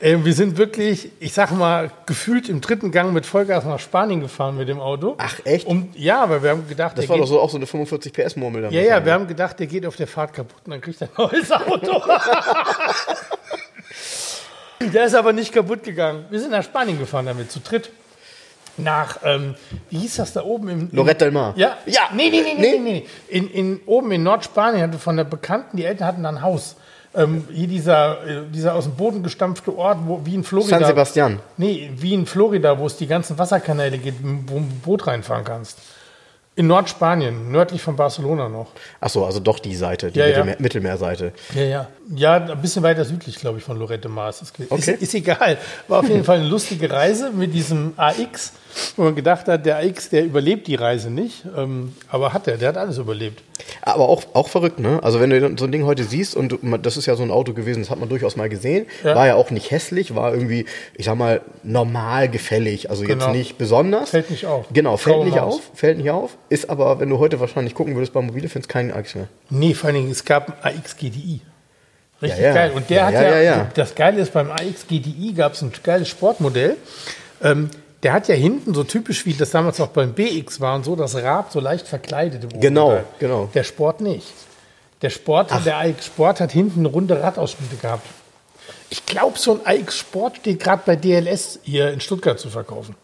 Ähm, 0.00 0.24
wir 0.24 0.32
sind 0.32 0.56
wirklich, 0.58 1.10
ich 1.18 1.32
sag 1.32 1.50
mal, 1.50 1.90
gefühlt 2.06 2.48
im 2.48 2.60
dritten 2.60 2.92
Gang 2.92 3.12
mit 3.12 3.26
Vollgas 3.26 3.64
nach 3.64 3.80
Spanien 3.80 4.20
gefahren 4.20 4.56
mit 4.56 4.68
dem 4.68 4.78
Auto. 4.78 5.16
Ach, 5.18 5.40
echt? 5.44 5.66
Um, 5.66 5.88
ja, 5.94 6.30
weil 6.30 6.42
wir 6.44 6.50
haben 6.50 6.68
gedacht, 6.68 6.96
Das 6.96 7.08
war 7.08 7.16
geht, 7.16 7.24
doch 7.24 7.28
so 7.28 7.40
auch 7.40 7.50
so 7.50 7.56
eine 7.56 7.66
45 7.66 8.12
PS 8.12 8.36
Murmel 8.36 8.72
ja, 8.72 8.80
ja, 8.80 9.04
wir 9.04 9.12
haben 9.12 9.26
gedacht, 9.26 9.58
der 9.58 9.66
geht 9.66 9.84
auf 9.86 9.96
der 9.96 10.06
Fahrt 10.06 10.32
kaputt 10.34 10.60
und 10.66 10.70
dann 10.70 10.80
kriegt 10.80 11.00
er 11.00 11.08
ein 11.08 11.14
neues 11.16 11.50
Auto. 11.50 12.00
der 14.92 15.06
ist 15.06 15.14
aber 15.14 15.32
nicht 15.32 15.52
kaputt 15.52 15.82
gegangen. 15.82 16.26
Wir 16.30 16.38
sind 16.38 16.52
nach 16.52 16.62
Spanien 16.62 16.98
gefahren 16.98 17.26
damit, 17.26 17.50
zu 17.50 17.58
dritt. 17.58 17.90
Nach, 18.78 19.18
ähm, 19.24 19.54
wie 19.90 19.98
hieß 19.98 20.16
das 20.16 20.32
da 20.32 20.42
oben 20.44 20.68
im. 20.68 20.88
Lorette 20.92 21.24
del 21.26 21.30
Mar. 21.32 21.52
Ja, 21.56 21.76
Ja. 21.86 22.02
Nee, 22.14 22.30
nee, 22.30 22.40
nee, 22.42 22.54
nee, 22.54 22.60
Nee. 22.60 22.78
nee. 22.78 22.90
nee. 22.92 23.06
In, 23.28 23.50
in, 23.50 23.80
oben 23.86 24.10
in 24.12 24.22
Nordspanien 24.22 24.82
hatte 24.82 24.98
von 24.98 25.16
der 25.16 25.24
Bekannten, 25.24 25.76
die 25.76 25.84
Eltern 25.84 26.06
hatten 26.06 26.22
da 26.22 26.28
ein 26.30 26.42
Haus. 26.42 26.76
Ähm, 27.14 27.44
hier 27.52 27.66
dieser, 27.68 28.18
äh, 28.26 28.42
dieser 28.52 28.74
aus 28.74 28.84
dem 28.84 28.94
Boden 28.94 29.22
gestampfte 29.22 29.76
Ort, 29.76 29.98
wo, 30.04 30.20
wie 30.24 30.34
in 30.34 30.44
Florida. 30.44 30.78
San 30.78 30.86
Sebastian. 30.86 31.40
Nee, 31.56 31.90
wie 31.96 32.12
in 32.14 32.26
Florida, 32.26 32.78
wo 32.78 32.86
es 32.86 32.96
die 32.96 33.06
ganzen 33.06 33.38
Wasserkanäle 33.38 33.98
gibt, 33.98 34.22
wo 34.22 34.54
du 34.54 34.60
ein 34.60 34.80
Boot 34.84 35.06
reinfahren 35.06 35.44
kannst. 35.44 35.78
In 36.54 36.66
Nordspanien, 36.66 37.52
nördlich 37.52 37.80
von 37.80 37.94
Barcelona 37.94 38.48
noch. 38.48 38.66
Ach 39.00 39.08
so, 39.08 39.24
also 39.24 39.38
doch 39.38 39.60
die 39.60 39.76
Seite, 39.76 40.10
die 40.10 40.18
Ja, 40.18 40.26
ja. 40.26 40.32
Mittelmeer, 40.38 40.56
Mittelmeerseite. 40.58 41.32
Ja, 41.54 41.62
ja. 41.62 41.88
Ja, 42.16 42.34
ein 42.36 42.60
bisschen 42.60 42.82
weiter 42.82 43.04
südlich, 43.04 43.36
glaube 43.38 43.58
ich, 43.58 43.64
von 43.64 43.78
Lorette 43.78 44.08
Mars. 44.08 44.42
Ist, 44.42 44.54
Okay. 44.68 44.92
ist, 44.94 45.02
ist 45.02 45.14
egal. 45.14 45.56
War 45.86 46.00
auf 46.00 46.08
jeden 46.08 46.24
Fall 46.24 46.40
eine 46.40 46.48
lustige 46.48 46.90
Reise 46.90 47.30
mit 47.30 47.54
diesem 47.54 47.92
AX, 47.96 48.52
wo 48.96 49.02
man 49.04 49.14
gedacht 49.14 49.46
hat, 49.48 49.64
der 49.66 49.78
AX, 49.78 50.08
der 50.10 50.24
überlebt 50.24 50.66
die 50.66 50.74
Reise 50.74 51.10
nicht. 51.10 51.44
Ähm, 51.56 51.94
aber 52.08 52.32
hat 52.32 52.46
er, 52.46 52.56
der 52.56 52.68
hat 52.68 52.76
alles 52.76 52.98
überlebt. 52.98 53.42
Aber 53.82 54.08
auch, 54.08 54.22
auch 54.34 54.48
verrückt, 54.48 54.78
ne? 54.78 55.00
Also 55.02 55.20
wenn 55.20 55.30
du 55.30 55.40
so 55.58 55.64
ein 55.64 55.72
Ding 55.72 55.84
heute 55.84 56.04
siehst 56.04 56.36
und 56.36 56.58
das 56.82 56.96
ist 56.96 57.06
ja 57.06 57.16
so 57.16 57.22
ein 57.22 57.30
Auto 57.30 57.52
gewesen, 57.54 57.80
das 57.82 57.90
hat 57.90 57.98
man 57.98 58.08
durchaus 58.08 58.36
mal 58.36 58.48
gesehen, 58.48 58.86
Ja. 59.02 59.14
war 59.14 59.26
ja 59.26 59.34
auch 59.34 59.50
nicht 59.50 59.70
hässlich, 59.70 60.14
war 60.14 60.32
irgendwie, 60.32 60.66
ich 60.94 61.06
sag 61.06 61.16
mal, 61.16 61.40
normal 61.62 62.28
gefällig, 62.28 62.90
also 62.90 63.02
jetzt 63.02 63.12
Genau. 63.18 63.32
nicht 63.32 63.58
besonders. 63.58 64.10
Fällt 64.10 64.30
nicht 64.30 64.46
auf. 64.46 64.66
Genau, 64.72 64.96
fällt 64.96 65.24
nicht 65.24 65.38
auf, 65.40 65.60
fällt 65.74 65.98
nicht 65.98 66.10
auf, 66.10 66.36
ist 66.48 66.70
aber, 66.70 67.00
wenn 67.00 67.08
du 67.10 67.18
heute 67.18 67.40
wahrscheinlich 67.40 67.74
gucken 67.74 67.94
würdest 67.94 68.12
bei 68.12 68.20
Mobile, 68.22 68.48
findest 68.48 68.68
keinen 68.68 68.92
Ax 68.92 69.14
mehr. 69.14 69.28
Nee, 69.50 69.74
vor 69.74 69.88
allen 69.88 69.96
Dingen, 69.96 70.10
es 70.10 70.24
gab 70.24 70.64
ein 70.64 70.76
AX 70.78 70.96
GDI. 70.96 71.40
Richtig 72.20 72.40
Ja, 72.40 72.46
ja. 72.48 72.54
geil. 72.54 72.72
Und 72.74 72.90
der 72.90 73.06
hat 73.06 73.14
ja, 73.14 73.22
ja, 73.22 73.28
ja, 73.36 73.40
ja. 73.42 73.70
das 73.74 73.94
Geile 73.94 74.20
ist, 74.20 74.32
beim 74.32 74.50
AX 74.50 74.86
GDI 74.88 75.34
gab 75.36 75.52
es 75.52 75.62
ein 75.62 75.70
geiles 75.84 76.08
Sportmodell. 76.08 76.76
Ähm, 77.42 77.70
der 78.02 78.12
hat 78.12 78.28
ja 78.28 78.34
hinten 78.34 78.74
so 78.74 78.84
typisch 78.84 79.26
wie 79.26 79.32
das 79.34 79.50
damals 79.50 79.80
auch 79.80 79.88
beim 79.88 80.12
BX 80.14 80.60
war 80.60 80.76
und 80.76 80.84
so, 80.84 80.94
das 80.96 81.14
Rad 81.16 81.50
so 81.52 81.60
leicht 81.60 81.86
verkleidet. 81.88 82.44
im 82.44 82.60
Genau, 82.60 82.86
Oberteil. 82.88 83.04
genau. 83.18 83.48
Der 83.54 83.64
Sport 83.64 84.00
nicht. 84.00 84.26
Der 85.02 85.10
Sport, 85.10 85.50
der 85.64 85.78
AX 85.78 86.06
Sport 86.06 86.40
hat 86.40 86.52
hinten 86.52 86.84
runde 86.86 87.22
Radausschnitte 87.22 87.76
gehabt. 87.76 88.06
Ich 88.90 89.04
glaube, 89.06 89.38
so 89.38 89.60
ein 89.64 89.80
AX 89.82 89.96
Sport 89.98 90.38
steht 90.38 90.60
gerade 90.60 90.82
bei 90.84 90.96
DLS 90.96 91.60
hier 91.62 91.90
in 91.92 92.00
Stuttgart 92.00 92.38
zu 92.40 92.48
verkaufen. 92.50 92.94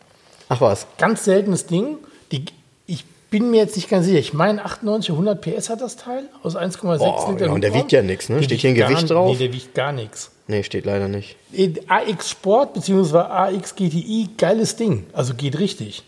Ach 0.49 0.61
was. 0.61 0.87
Ganz 0.99 1.25
seltenes 1.25 1.67
Ding. 1.67 1.99
Die, 2.33 2.45
ich 2.87 3.05
bin 3.31 3.51
mir 3.51 3.59
jetzt 3.59 3.77
nicht 3.77 3.89
ganz 3.89 4.07
sicher. 4.07 4.19
Ich 4.19 4.33
meine, 4.35 4.65
98, 4.65 5.11
100 5.11 5.41
PS 5.41 5.71
hat 5.71 5.81
das 5.81 5.97
Teil 5.97 6.25
aus 6.43 6.57
1,6 6.57 6.99
Boah, 6.99 7.31
Liter. 7.33 7.47
ja, 7.47 7.53
und 7.53 7.61
der 7.63 7.75
wiegt 7.75 7.93
ja 7.93 8.03
nix, 8.03 8.29
ne? 8.29 8.37
Der 8.37 8.43
Steht 8.45 8.61
hier 8.61 8.71
ein 8.71 8.75
Gewicht 8.77 9.09
gar, 9.09 9.17
drauf? 9.17 9.31
Nee, 9.33 9.39
der 9.47 9.53
wiegt 9.53 9.75
gar 9.75 9.93
nichts. 9.93 10.31
Nee, 10.47 10.63
steht 10.63 10.85
leider 10.85 11.09
nicht. 11.09 11.37
AX 11.89 12.31
Sport 12.31 12.75
bzw. 12.75 13.19
AX 13.19 13.75
GTI, 13.75 14.29
geiles 14.37 14.77
Ding. 14.77 15.07
Also 15.13 15.35
geht 15.35 15.59
richtig. 15.59 16.03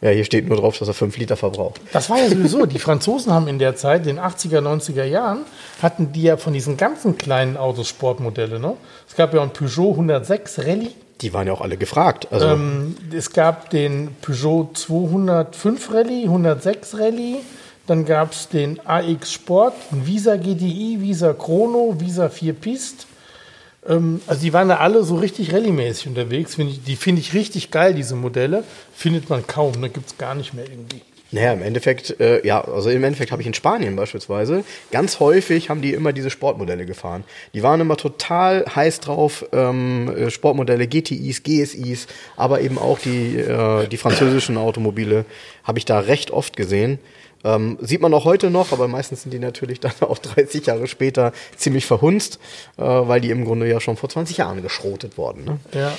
Ja, 0.00 0.10
hier 0.10 0.24
steht 0.24 0.48
nur 0.48 0.56
drauf, 0.58 0.76
dass 0.78 0.88
er 0.88 0.94
5 0.94 1.16
Liter 1.18 1.36
verbraucht. 1.36 1.80
Das 1.92 2.10
war 2.10 2.18
ja 2.18 2.28
sowieso. 2.28 2.66
Die 2.66 2.78
Franzosen 2.78 3.32
haben 3.32 3.48
in 3.48 3.58
der 3.58 3.76
Zeit, 3.76 4.06
in 4.06 4.16
den 4.16 4.18
80er, 4.24 4.60
90er 4.60 5.04
Jahren, 5.04 5.40
hatten 5.80 6.12
die 6.12 6.22
ja 6.22 6.36
von 6.36 6.52
diesen 6.52 6.76
ganzen 6.76 7.16
kleinen 7.16 7.56
Autos 7.56 7.88
Sportmodelle. 7.88 8.58
Ne? 8.60 8.74
Es 9.08 9.14
gab 9.16 9.32
ja 9.34 9.40
einen 9.40 9.52
Peugeot 9.52 9.92
106 9.92 10.58
Rallye. 10.60 10.90
Die 11.20 11.32
waren 11.32 11.46
ja 11.46 11.52
auch 11.52 11.60
alle 11.60 11.76
gefragt. 11.76 12.28
Also, 12.30 12.46
Ähm, 12.48 12.96
es 13.12 13.32
gab 13.32 13.70
den 13.70 14.14
Peugeot 14.20 14.70
205 14.74 15.92
Rallye, 15.92 16.24
106 16.24 16.98
Rallye. 16.98 17.36
Dann 17.86 18.04
gab 18.04 18.32
es 18.32 18.48
den 18.48 18.80
AX 18.86 19.32
Sport, 19.32 19.72
ein 19.92 20.06
Visa 20.06 20.36
GTI, 20.36 20.98
Visa 21.00 21.32
Chrono, 21.32 21.96
Visa 21.98 22.28
4 22.28 22.52
Pist. 22.52 23.06
Ähm, 23.86 24.20
also 24.26 24.42
die 24.42 24.52
waren 24.52 24.68
da 24.68 24.76
alle 24.76 25.04
so 25.04 25.16
richtig 25.16 25.52
rallye-mäßig 25.52 26.08
unterwegs. 26.08 26.54
Find 26.54 26.70
ich, 26.70 26.82
die 26.82 26.96
finde 26.96 27.20
ich 27.20 27.34
richtig 27.34 27.70
geil, 27.70 27.94
diese 27.94 28.14
Modelle. 28.14 28.64
Findet 28.94 29.28
man 29.28 29.46
kaum, 29.46 29.80
da 29.80 29.88
gibt 29.88 30.08
es 30.10 30.18
gar 30.18 30.34
nicht 30.34 30.54
mehr 30.54 30.64
irgendwie. 30.68 31.02
Naja, 31.30 31.52
im 31.52 31.62
Endeffekt, 31.62 32.18
äh, 32.20 32.44
ja, 32.46 32.62
also 32.62 32.88
im 32.88 33.04
Endeffekt 33.04 33.32
habe 33.32 33.42
ich 33.42 33.46
in 33.46 33.52
Spanien 33.52 33.96
beispielsweise, 33.96 34.64
ganz 34.90 35.20
häufig 35.20 35.68
haben 35.68 35.82
die 35.82 35.92
immer 35.92 36.14
diese 36.14 36.30
Sportmodelle 36.30 36.86
gefahren. 36.86 37.22
Die 37.52 37.62
waren 37.62 37.82
immer 37.82 37.98
total 37.98 38.64
heiß 38.74 39.00
drauf, 39.00 39.44
ähm, 39.52 40.10
äh, 40.16 40.30
Sportmodelle, 40.30 40.86
GTIs, 40.86 41.42
GSIs, 41.42 42.06
aber 42.36 42.62
eben 42.62 42.78
auch 42.78 42.98
die, 42.98 43.36
äh, 43.36 43.86
die 43.88 43.98
französischen 43.98 44.56
Automobile 44.56 45.26
habe 45.64 45.78
ich 45.78 45.84
da 45.84 45.98
recht 45.98 46.30
oft 46.30 46.56
gesehen. 46.56 46.98
Ähm, 47.44 47.78
sieht 47.80 48.00
man 48.00 48.12
auch 48.14 48.24
heute 48.24 48.50
noch, 48.50 48.72
aber 48.72 48.88
meistens 48.88 49.22
sind 49.22 49.32
die 49.32 49.38
natürlich 49.38 49.80
dann 49.80 49.92
auch 50.00 50.18
30 50.34 50.66
Jahre 50.66 50.86
später 50.86 51.32
ziemlich 51.56 51.86
verhunzt, 51.86 52.40
äh, 52.76 52.82
weil 52.82 53.20
die 53.20 53.30
im 53.30 53.44
Grunde 53.44 53.68
ja 53.68 53.80
schon 53.80 53.96
vor 53.96 54.08
20 54.08 54.38
Jahren 54.38 54.62
geschrotet 54.62 55.16
wurden. 55.16 55.44
Ne? 55.44 55.58
Ja. 55.72 55.92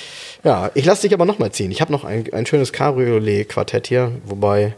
Ja, 0.44 0.70
ich 0.74 0.84
lasse 0.84 1.02
dich 1.02 1.14
aber 1.14 1.24
noch 1.24 1.38
mal 1.38 1.50
ziehen. 1.52 1.70
Ich 1.70 1.80
habe 1.80 1.92
noch 1.92 2.04
ein, 2.04 2.32
ein 2.32 2.46
schönes 2.46 2.72
Cabriolet-Quartett 2.72 3.86
hier, 3.86 4.12
wobei, 4.24 4.74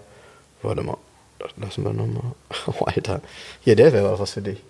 warte 0.63 0.83
mal, 0.83 0.97
das 1.39 1.51
lassen 1.61 1.85
wir 1.85 1.93
noch 1.93 2.07
mal. 2.07 2.33
Oh, 2.67 2.85
Alter. 2.85 3.21
Hier, 3.63 3.75
der 3.75 3.93
wäre 3.93 4.19
was 4.19 4.33
für 4.33 4.43
dich. 4.43 4.63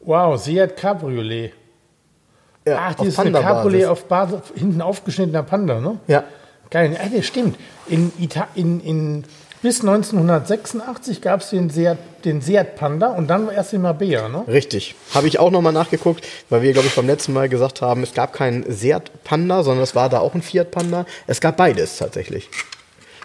Wow, 0.00 0.42
Seat 0.42 0.76
Cabriolet. 0.76 1.52
Ja, 2.66 2.76
Ach, 2.78 2.90
auf 2.90 2.96
die 2.96 3.08
ist 3.08 3.18
eine. 3.18 3.32
Cabriolet 3.32 3.86
auf 3.86 4.04
Basis, 4.04 4.40
hinten 4.54 4.82
aufgeschnittener 4.82 5.42
Panda, 5.42 5.80
ne? 5.80 5.98
Ja. 6.06 6.24
Geil, 6.70 6.96
das 7.14 7.26
stimmt. 7.26 7.58
In, 7.88 8.12
Ita 8.18 8.48
in, 8.54 8.80
in, 8.80 9.24
bis 9.62 9.80
1986 9.80 11.20
gab 11.20 11.40
es 11.40 11.50
den 11.50 11.68
Seat, 11.68 11.98
den 12.24 12.40
Seat 12.40 12.76
Panda 12.76 13.08
und 13.08 13.28
dann 13.28 13.50
erst 13.50 13.72
den 13.72 13.82
Marbella, 13.82 14.28
ne? 14.28 14.44
Richtig. 14.48 14.94
Habe 15.14 15.28
ich 15.28 15.38
auch 15.38 15.50
noch 15.50 15.60
mal 15.60 15.72
nachgeguckt, 15.72 16.26
weil 16.48 16.62
wir, 16.62 16.72
glaube 16.72 16.88
ich, 16.88 16.94
beim 16.94 17.06
letzten 17.06 17.32
Mal 17.32 17.48
gesagt 17.48 17.82
haben, 17.82 18.02
es 18.02 18.14
gab 18.14 18.32
keinen 18.32 18.70
Seat 18.72 19.24
Panda, 19.24 19.62
sondern 19.62 19.84
es 19.84 19.94
war 19.94 20.08
da 20.08 20.20
auch 20.20 20.34
ein 20.34 20.42
Fiat 20.42 20.70
Panda. 20.70 21.04
Es 21.26 21.40
gab 21.40 21.58
beides 21.58 21.98
tatsächlich. 21.98 22.48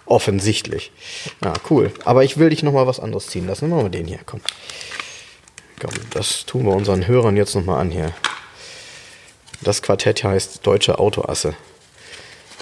Offensichtlich. 0.05 0.91
Ja, 1.43 1.53
cool. 1.69 1.91
Aber 2.03 2.23
ich 2.23 2.37
will 2.37 2.49
dich 2.49 2.63
noch 2.63 2.73
mal 2.73 2.85
was 2.85 2.99
anderes 2.99 3.27
ziehen 3.27 3.47
lassen. 3.47 3.69
Machen 3.69 3.83
wir 3.83 3.89
den 3.89 4.05
hier, 4.05 4.19
komm. 4.25 4.41
Komm, 5.79 5.91
das 6.11 6.45
tun 6.45 6.65
wir 6.65 6.75
unseren 6.75 7.07
Hörern 7.07 7.37
jetzt 7.37 7.55
noch 7.55 7.65
mal 7.65 7.79
an 7.79 7.91
hier. 7.91 8.13
Das 9.61 9.81
Quartett 9.81 10.19
hier 10.21 10.31
heißt 10.31 10.65
Deutsche 10.67 10.99
Autoasse. 10.99 11.55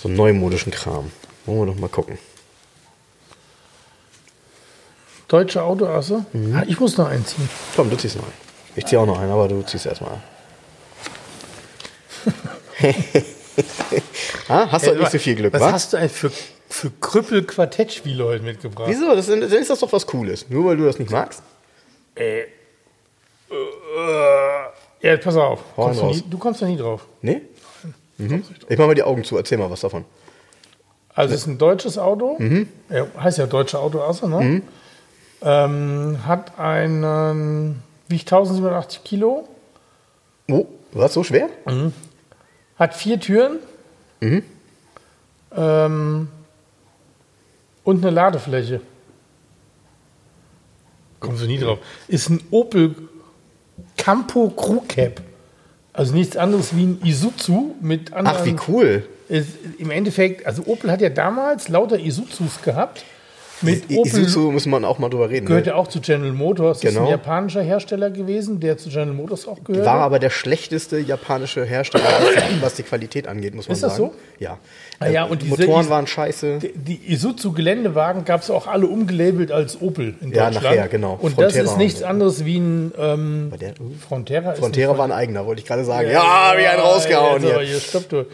So 0.01 0.09
neumodischen 0.09 0.71
Kram. 0.71 1.11
Wollen 1.45 1.59
wir 1.59 1.65
noch 1.65 1.79
mal 1.79 1.89
gucken. 1.89 2.17
Deutsche 5.33 5.63
Autoasse? 5.63 6.25
Ah, 6.53 6.61
ich 6.67 6.79
muss 6.79 6.95
noch 6.95 7.07
einziehen. 7.09 7.49
Komm, 7.75 7.89
du 7.89 7.95
ziehst 7.97 8.17
noch 8.17 8.23
einen. 8.23 8.33
Ich 8.75 8.85
ziehe 8.85 8.99
auch 9.01 9.07
noch 9.07 9.17
einen, 9.19 9.31
aber 9.31 9.47
du 9.47 9.63
ziehst 9.63 9.87
erstmal. 9.87 10.19
ah, 14.47 14.67
hast 14.71 14.85
du 14.85 14.91
heute 14.91 14.99
nicht 14.99 15.11
so 15.11 15.17
viel 15.17 15.33
Glück, 15.33 15.51
Was 15.53 15.61
wa? 15.61 15.71
hast 15.71 15.93
du 15.93 16.07
für, 16.09 16.29
für 16.69 16.91
Krüppel-Quartettspiele 17.01 18.23
heute 18.23 18.43
mitgebracht? 18.43 18.87
Wieso? 18.91 19.07
Das, 19.15 19.27
ist- 19.27 19.41
dann 19.41 19.59
ist 19.59 19.71
das 19.71 19.79
doch 19.79 19.91
was 19.91 20.05
Cooles. 20.05 20.49
Nur 20.49 20.65
weil 20.65 20.77
du 20.77 20.85
das 20.85 20.99
nicht 20.99 21.09
magst? 21.09 21.41
Ja, 25.01 25.17
pass 25.17 25.35
auf. 25.35 25.61
Kommst 25.75 25.99
du, 25.99 26.03
einen 26.05 26.11
nie, 26.15 26.23
du 26.29 26.37
kommst 26.37 26.61
da 26.61 26.67
nie 26.67 26.77
drauf. 26.77 27.07
Nee? 27.23 27.41
Mhm. 28.19 28.43
Ich 28.69 28.77
mach 28.77 28.85
mal 28.85 28.93
die 28.93 29.01
Augen 29.01 29.23
zu. 29.23 29.35
Erzähl 29.35 29.57
mal 29.57 29.71
was 29.71 29.81
davon. 29.81 30.05
Also 31.15 31.33
es 31.33 31.41
ist 31.41 31.47
ein 31.47 31.57
deutsches 31.57 31.97
Auto, 31.97 32.35
Mhm. 32.37 32.69
ja, 32.91 33.07
heißt 33.19 33.39
ja 33.39 33.47
deutsche 33.47 33.79
Autoasse, 33.79 34.29
ne? 34.29 34.61
Ähm, 35.43 36.19
hat 36.25 36.57
einen, 36.57 37.81
wiegt 38.07 38.31
1087 38.31 39.03
Kilo, 39.03 39.47
Oh, 40.49 40.65
was 40.93 41.13
so 41.13 41.23
schwer? 41.23 41.49
hat 42.77 42.93
vier 42.95 43.19
Türen 43.19 43.59
Mhm. 44.21 44.43
ähm, 45.55 46.27
und 47.83 48.01
eine 48.05 48.11
Ladefläche. 48.13 48.81
Kommst 51.19 51.41
du 51.43 51.47
nie 51.47 51.59
drauf. 51.59 51.79
Ist 52.07 52.29
ein 52.29 52.41
Opel 52.51 52.95
Campo 53.97 54.49
Crew 54.49 54.81
Cab. 54.87 55.21
Also 55.93 56.13
nichts 56.13 56.35
anderes 56.37 56.75
wie 56.75 56.85
ein 56.85 57.01
Isuzu 57.03 57.75
mit 57.81 58.13
anderen. 58.13 58.37
Ach, 58.39 58.45
wie 58.45 58.55
cool. 58.67 59.07
ist 59.29 59.49
im 59.77 59.91
Endeffekt, 59.91 60.45
also 60.45 60.63
Opel 60.65 60.91
hat 60.91 61.01
ja 61.01 61.09
damals 61.09 61.69
lauter 61.69 61.99
Isuzus 61.99 62.61
gehabt. 62.61 63.05
Mit 63.63 63.89
I- 63.91 63.97
Opel 63.97 64.21
Isuzu 64.21 64.51
muss 64.51 64.65
man 64.65 64.85
auch 64.85 64.99
mal 64.99 65.09
drüber 65.09 65.29
reden. 65.29 65.45
gehört 65.45 65.65
Ne? 65.65 65.71
ja 65.71 65.75
auch 65.77 65.87
zu 65.87 65.99
General 66.01 66.31
Motors. 66.31 66.79
Das 66.81 66.89
ist 66.91 66.95
Genau. 66.95 67.07
ein 67.07 67.11
japanischer 67.11 67.61
Hersteller 67.61 68.09
gewesen, 68.11 68.59
der 68.59 68.77
zu 68.77 68.89
General 68.89 69.13
Motors 69.13 69.47
auch 69.47 69.63
gehört. 69.63 69.85
War 69.85 69.95
aber 70.01 70.19
der 70.19 70.29
schlechteste 70.29 70.99
japanische 70.99 71.63
Hersteller, 71.65 72.05
was 72.61 72.75
die 72.75 72.83
Qualität 72.83 73.27
angeht, 73.27 73.55
muss 73.55 73.67
man 73.67 73.73
Ist 73.75 73.83
das 73.83 73.95
sagen. 73.97 74.11
so? 74.11 74.15
Ja. 74.39 74.57
Ah 74.99 75.07
ja, 75.07 75.23
und 75.25 75.41
diese 75.41 75.57
Motoren 75.65 75.89
waren 75.89 76.07
scheiße. 76.07 76.59
Die- 76.59 76.71
Die 76.75 77.11
Isuzu-Geländewagen 77.13 78.25
gab 78.25 78.41
es 78.41 78.49
auch 78.49 78.67
alle 78.67 78.87
umgelabelt 78.87 79.51
als 79.51 79.81
Opel 79.81 80.15
in 80.21 80.31
Ja, 80.31 80.45
Deutschland. 80.49 80.75
nachher, 80.75 80.87
genau. 80.87 81.13
Und 81.21 81.33
Frontera 81.35 81.63
das 81.63 81.71
ist 81.71 81.77
nichts 81.77 82.03
anderes 82.03 82.45
wie 82.45 82.57
ein 82.59 82.91
ähm, 82.97 83.51
der- 83.59 83.73
Frontera. 84.07 84.51
ist 84.53 84.59
Frontera 84.59 84.91
ein 84.93 84.97
war 84.97 85.05
ein 85.05 85.11
eigener, 85.11 85.45
wollte 85.45 85.61
ich 85.61 85.67
gerade 85.67 85.83
sagen. 85.83 86.09
Ja, 86.11 86.53
wie 86.57 86.65
ein 86.65 86.79
rausgehauen 86.79 87.41
jetzt 87.43 87.51
aber 87.53 87.61
hier. 87.63 87.71
hier. 87.71 87.79
Stopp, 87.79 88.09
du. 88.09 88.25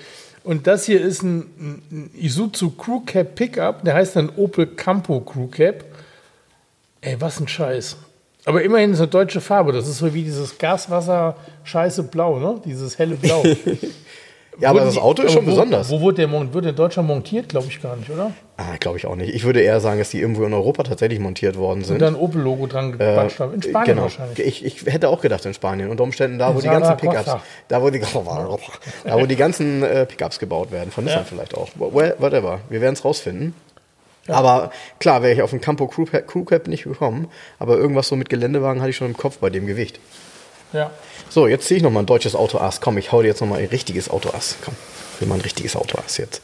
Und 0.43 0.67
das 0.67 0.85
hier 0.85 1.01
ist 1.01 1.21
ein, 1.21 1.81
ein, 1.91 2.11
Isuzu 2.15 2.71
Crew 2.71 3.01
Cab 3.05 3.35
Pickup, 3.35 3.83
der 3.83 3.93
heißt 3.95 4.15
dann 4.15 4.29
Opel 4.35 4.67
Campo 4.67 5.19
Crew 5.21 5.47
Cab. 5.47 5.83
Ey, 7.01 7.19
was 7.19 7.39
ein 7.39 7.47
Scheiß. 7.47 7.97
Aber 8.45 8.63
immerhin 8.63 8.93
ist 8.93 8.99
eine 8.99 9.09
deutsche 9.09 9.41
Farbe. 9.41 9.71
Das 9.71 9.87
ist 9.87 9.99
so 9.99 10.13
wie 10.13 10.23
dieses 10.23 10.57
Gaswasser 10.57 11.35
scheiße 11.63 12.03
blau, 12.03 12.39
ne? 12.39 12.61
Dieses 12.65 12.97
helle 12.97 13.15
Blau. 13.15 13.43
Ja, 14.59 14.69
aber 14.69 14.81
das 14.81 14.93
die- 14.93 14.99
Auto 14.99 15.23
ist 15.23 15.31
schon 15.31 15.45
wo, 15.45 15.51
besonders. 15.51 15.89
Wo 15.89 16.01
wurde 16.01 16.27
der 16.27 16.31
wird 16.31 16.65
der 16.65 16.71
in 16.71 16.75
Deutschland 16.75 17.07
montiert? 17.07 17.49
Glaube 17.49 17.67
ich 17.69 17.81
gar 17.81 17.95
nicht, 17.95 18.09
oder? 18.09 18.31
Ah, 18.57 18.75
glaube 18.79 18.97
ich 18.97 19.05
auch 19.05 19.15
nicht. 19.15 19.33
Ich 19.33 19.45
würde 19.45 19.61
eher 19.61 19.79
sagen, 19.79 19.99
dass 19.99 20.09
die 20.09 20.19
irgendwo 20.19 20.43
in 20.43 20.53
Europa 20.53 20.83
tatsächlich 20.83 21.19
montiert 21.19 21.57
worden 21.57 21.83
sind. 21.83 21.95
Und 21.95 22.01
dann 22.01 22.15
Opel-Logo 22.15 22.67
dran 22.67 22.91
gequatscht 22.91 23.39
haben. 23.39 23.53
In 23.53 23.61
Spanien 23.63 23.85
genau. 23.85 24.01
wahrscheinlich. 24.03 24.39
Ich, 24.39 24.65
ich 24.65 24.85
hätte 24.85 25.09
auch 25.09 25.21
gedacht 25.21 25.45
in 25.45 25.53
Spanien. 25.53 25.89
Unter 25.89 26.03
Umständen 26.03 26.39
da, 26.39 26.53
wo 26.53 26.59
die 26.59 26.67
ganzen. 26.67 26.97
Pickups, 26.97 27.35
da 27.67 27.81
wo 27.81 27.89
die, 27.89 27.99
da 29.05 29.19
wo 29.21 29.25
die 29.25 29.35
ganzen 29.35 29.83
äh, 29.83 30.05
Pickups 30.05 30.39
gebaut 30.39 30.71
werden. 30.71 30.91
Von 30.91 31.05
Nissan 31.05 31.19
Ja. 31.21 31.25
vielleicht 31.25 31.55
auch. 31.55 31.69
Well, 31.75 32.15
whatever. 32.19 32.59
Wir 32.69 32.81
werden 32.81 32.93
es 32.93 33.05
rausfinden. 33.05 33.53
Aber 34.27 34.71
klar, 34.99 35.23
wäre 35.23 35.33
ich 35.33 35.41
auf 35.41 35.49
den 35.49 35.61
Campo 35.61 35.87
Crew, 35.87 36.05
Cab 36.05 36.67
nicht 36.67 36.83
gekommen. 36.83 37.29
Aber 37.57 37.77
irgendwas 37.77 38.07
so 38.07 38.15
mit 38.15 38.29
Geländewagen 38.29 38.81
hatte 38.81 38.91
ich 38.91 38.97
schon 38.97 39.07
im 39.07 39.17
Kopf 39.17 39.37
bei 39.39 39.49
dem 39.49 39.65
Gewicht. 39.65 39.99
Ja. 40.73 40.91
So, 41.29 41.47
jetzt 41.47 41.67
ziehe 41.67 41.77
ich 41.77 41.83
noch 41.83 41.91
mal 41.91 42.01
ein 42.01 42.05
deutsches 42.05 42.35
Autoass. 42.35 42.81
Komm, 42.81 42.97
ich 42.97 43.11
hau 43.11 43.21
dir 43.21 43.29
jetzt 43.29 43.41
noch 43.41 43.47
mal 43.47 43.59
ein 43.59 43.67
richtiges 43.67 44.09
Autoass. 44.09 44.55
Komm, 44.63 44.75
ich 45.15 45.21
will 45.21 45.27
mal 45.27 45.35
ein 45.35 45.41
richtiges 45.41 45.75
Autoass 45.75 46.17
jetzt. 46.17 46.41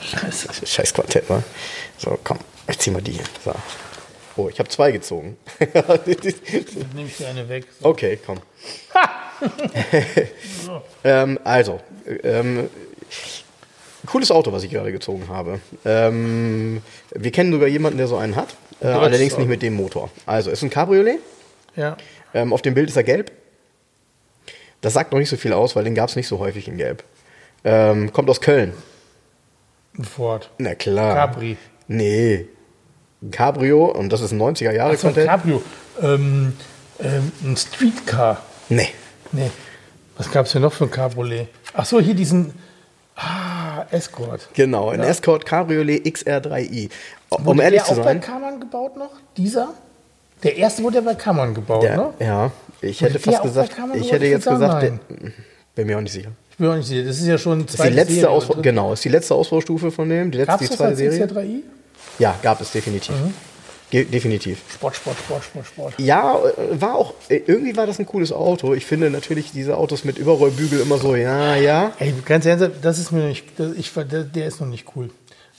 Scheiße. 0.00 0.66
Scheiß 0.66 0.94
Quartett, 0.94 1.28
wa? 1.28 1.42
So, 1.98 2.18
komm, 2.22 2.38
ich 2.68 2.78
zieh 2.78 2.90
mal 2.90 3.02
die 3.02 3.12
hier. 3.12 3.24
So. 3.44 3.52
Oh, 4.36 4.48
ich 4.48 4.58
habe 4.58 4.68
zwei 4.68 4.90
gezogen. 4.90 5.36
Jetzt 6.06 6.42
nehme 6.94 7.06
ich 7.06 7.16
dir 7.16 7.28
eine 7.28 7.48
weg. 7.48 7.66
So. 7.80 7.88
okay, 7.88 8.18
komm. 8.24 8.38
ähm, 11.04 11.38
also, 11.44 11.80
ähm, 12.24 12.68
cooles 14.06 14.32
Auto, 14.32 14.52
was 14.52 14.64
ich 14.64 14.70
gerade 14.70 14.90
gezogen 14.90 15.28
habe. 15.28 15.60
Ähm, 15.84 16.82
wir 17.14 17.30
kennen 17.30 17.52
sogar 17.52 17.68
jemanden, 17.68 17.98
der 17.98 18.08
so 18.08 18.16
einen 18.16 18.34
hat. 18.34 18.56
Äh, 18.80 18.88
allerdings 18.88 19.38
nicht 19.38 19.48
mit 19.48 19.62
dem 19.62 19.74
Motor. 19.74 20.10
Also, 20.26 20.50
ist 20.50 20.62
ein 20.62 20.70
Cabriolet. 20.70 21.20
Ja. 21.76 21.96
Ähm, 22.34 22.52
auf 22.52 22.62
dem 22.62 22.74
Bild 22.74 22.88
ist 22.90 22.96
er 22.96 23.04
gelb. 23.04 23.32
Das 24.80 24.92
sagt 24.92 25.12
noch 25.12 25.18
nicht 25.18 25.30
so 25.30 25.36
viel 25.36 25.52
aus, 25.52 25.74
weil 25.76 25.84
den 25.84 25.94
gab 25.94 26.10
es 26.10 26.16
nicht 26.16 26.28
so 26.28 26.38
häufig 26.38 26.68
in 26.68 26.76
gelb. 26.76 27.04
Ähm, 27.64 28.12
kommt 28.12 28.28
aus 28.28 28.40
Köln. 28.40 28.74
Ein 29.96 30.04
Ford. 30.04 30.50
Na 30.58 30.74
klar. 30.74 31.14
Capri. 31.14 31.56
Nee. 31.88 32.46
Cabrio, 33.30 33.86
und 33.86 34.12
das 34.12 34.20
ist 34.20 34.32
ein 34.32 34.42
90er 34.42 34.72
Jahre 34.72 34.92
Achso, 34.92 35.08
ein 35.08 35.14
Quartett. 35.14 35.30
Cabrio. 35.30 35.62
Ähm, 36.02 36.52
ähm, 37.00 37.32
ein 37.42 37.56
Streetcar. 37.56 38.42
Nee. 38.68 38.88
Nee. 39.32 39.50
Was 40.16 40.30
gab 40.30 40.46
es 40.46 40.52
denn 40.52 40.62
noch 40.62 40.72
für 40.72 40.84
ein 40.84 40.90
Cabriolet? 40.90 41.48
Achso, 41.72 42.00
hier 42.00 42.14
diesen. 42.14 42.52
Ah, 43.16 43.84
Escort. 43.90 44.48
Genau, 44.54 44.90
ein 44.90 45.00
Escort 45.00 45.46
Cabriolet 45.46 46.04
XR3i. 46.04 46.90
Um 47.30 47.44
Wurde 47.44 47.62
ehrlich 47.62 47.82
der 47.82 47.86
zu 47.86 47.92
auch 47.92 48.04
bei 48.04 48.04
sein, 48.04 48.20
Kammern 48.20 48.60
gebaut 48.60 48.96
noch? 48.96 49.10
Dieser? 49.36 49.74
Der 50.44 50.56
erste 50.56 50.82
wurde 50.82 50.96
ja 50.96 51.00
bei 51.00 51.14
Kammern 51.14 51.54
gebaut, 51.54 51.82
der, 51.82 51.96
ne? 51.96 52.14
ja, 52.20 52.52
ich 52.80 53.00
hätte 53.00 53.14
der 53.14 53.20
fast 53.20 53.42
gesagt, 53.42 53.72
ich 53.94 54.12
hätte 54.12 54.26
jetzt 54.26 54.46
gesagt, 54.46 54.82
der, 54.82 54.98
bin 55.74 55.86
mir 55.86 55.96
auch 55.96 56.02
nicht 56.02 56.12
sicher. 56.12 56.30
Ich 56.50 56.58
bin 56.58 56.68
auch 56.68 56.76
nicht 56.76 56.86
sicher. 56.86 57.04
Das 57.04 57.18
ist 57.18 57.26
ja 57.26 57.38
schon 57.38 57.66
die 57.66 57.88
letzte 57.88 58.30
Ausbau, 58.30 58.60
genau, 58.60 58.92
ist 58.92 59.04
die 59.04 59.08
letzte 59.08 59.34
Ausbaustufe 59.34 59.90
von 59.90 60.08
dem, 60.08 60.30
die 60.30 60.38
letzte, 60.38 60.52
Gab 60.52 60.58
die 60.58 60.64
es 60.64 60.70
das 60.70 60.78
zweite 60.78 60.90
als 60.90 60.98
Serie. 60.98 61.26
XR3i? 61.26 61.60
Ja, 62.18 62.34
gab 62.42 62.60
es 62.60 62.70
definitiv. 62.70 63.14
Mhm. 63.14 63.34
Definitiv. 63.92 64.58
Sport, 64.72 64.96
Sport, 64.96 65.16
Sport, 65.18 65.44
Sport, 65.44 65.66
Sport. 65.66 65.94
Ja, 65.98 66.36
äh, 66.36 66.80
war 66.80 66.96
auch, 66.96 67.14
äh, 67.28 67.42
irgendwie 67.46 67.76
war 67.76 67.86
das 67.86 68.00
ein 68.00 68.06
cooles 68.06 68.32
Auto. 68.32 68.74
Ich 68.74 68.86
finde 68.86 69.08
natürlich 69.08 69.52
diese 69.52 69.76
Autos 69.76 70.04
mit 70.04 70.18
Überrollbügel 70.18 70.80
immer 70.80 70.98
so, 70.98 71.14
ja, 71.14 71.54
ja. 71.54 71.92
Ey, 72.00 72.12
ganz 72.24 72.44
ernsthaft, 72.44 72.72
das 72.82 72.98
ist 72.98 73.12
mir 73.12 73.28
nicht. 73.28 73.46
Das, 73.56 73.72
ich, 73.76 73.92
der, 73.92 74.24
der 74.24 74.46
ist 74.46 74.60
noch 74.60 74.66
nicht 74.66 74.84
cool. 74.96 75.10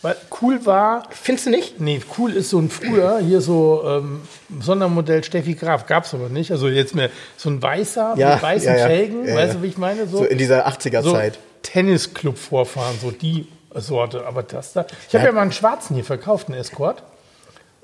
Weil 0.05 0.17
cool 0.39 0.63
war. 0.67 1.07
Findest 1.09 1.47
du 1.47 1.49
nicht? 1.49 1.81
Nee, 1.81 1.99
cool 2.19 2.31
ist 2.33 2.51
so 2.51 2.59
ein 2.59 2.69
früher, 2.69 3.17
hier 3.17 3.41
so 3.41 3.81
ähm, 3.87 4.21
Sondermodell 4.59 5.23
Steffi 5.23 5.55
Graf, 5.55 5.87
gab 5.87 6.03
es 6.05 6.13
aber 6.13 6.29
nicht. 6.29 6.51
Also 6.51 6.67
jetzt 6.67 6.93
mehr 6.93 7.09
so 7.37 7.49
ein 7.49 7.59
weißer 7.59 8.13
Ja, 8.15 8.35
mit 8.35 8.43
weißen 8.43 8.67
ja, 8.67 8.77
ja. 8.81 8.85
Felgen, 8.85 9.25
weißt 9.35 9.55
du, 9.55 9.63
wie 9.63 9.67
ich 9.67 9.79
meine? 9.79 10.05
So 10.05 10.23
in 10.23 10.37
dieser 10.37 10.67
80er-Zeit. 10.67 11.39
Tennisclub-Vorfahren, 11.63 12.99
so 13.01 13.09
die 13.09 13.47
Sorte. 13.73 14.27
Aber 14.27 14.43
das 14.43 14.73
da. 14.73 14.85
Ich 15.09 15.15
habe 15.15 15.25
Ja. 15.25 15.31
mal 15.31 15.41
einen 15.41 15.51
schwarzen 15.51 15.95
hier 15.95 16.05
verkauft, 16.05 16.49
einen 16.49 16.59
Escort. 16.59 17.01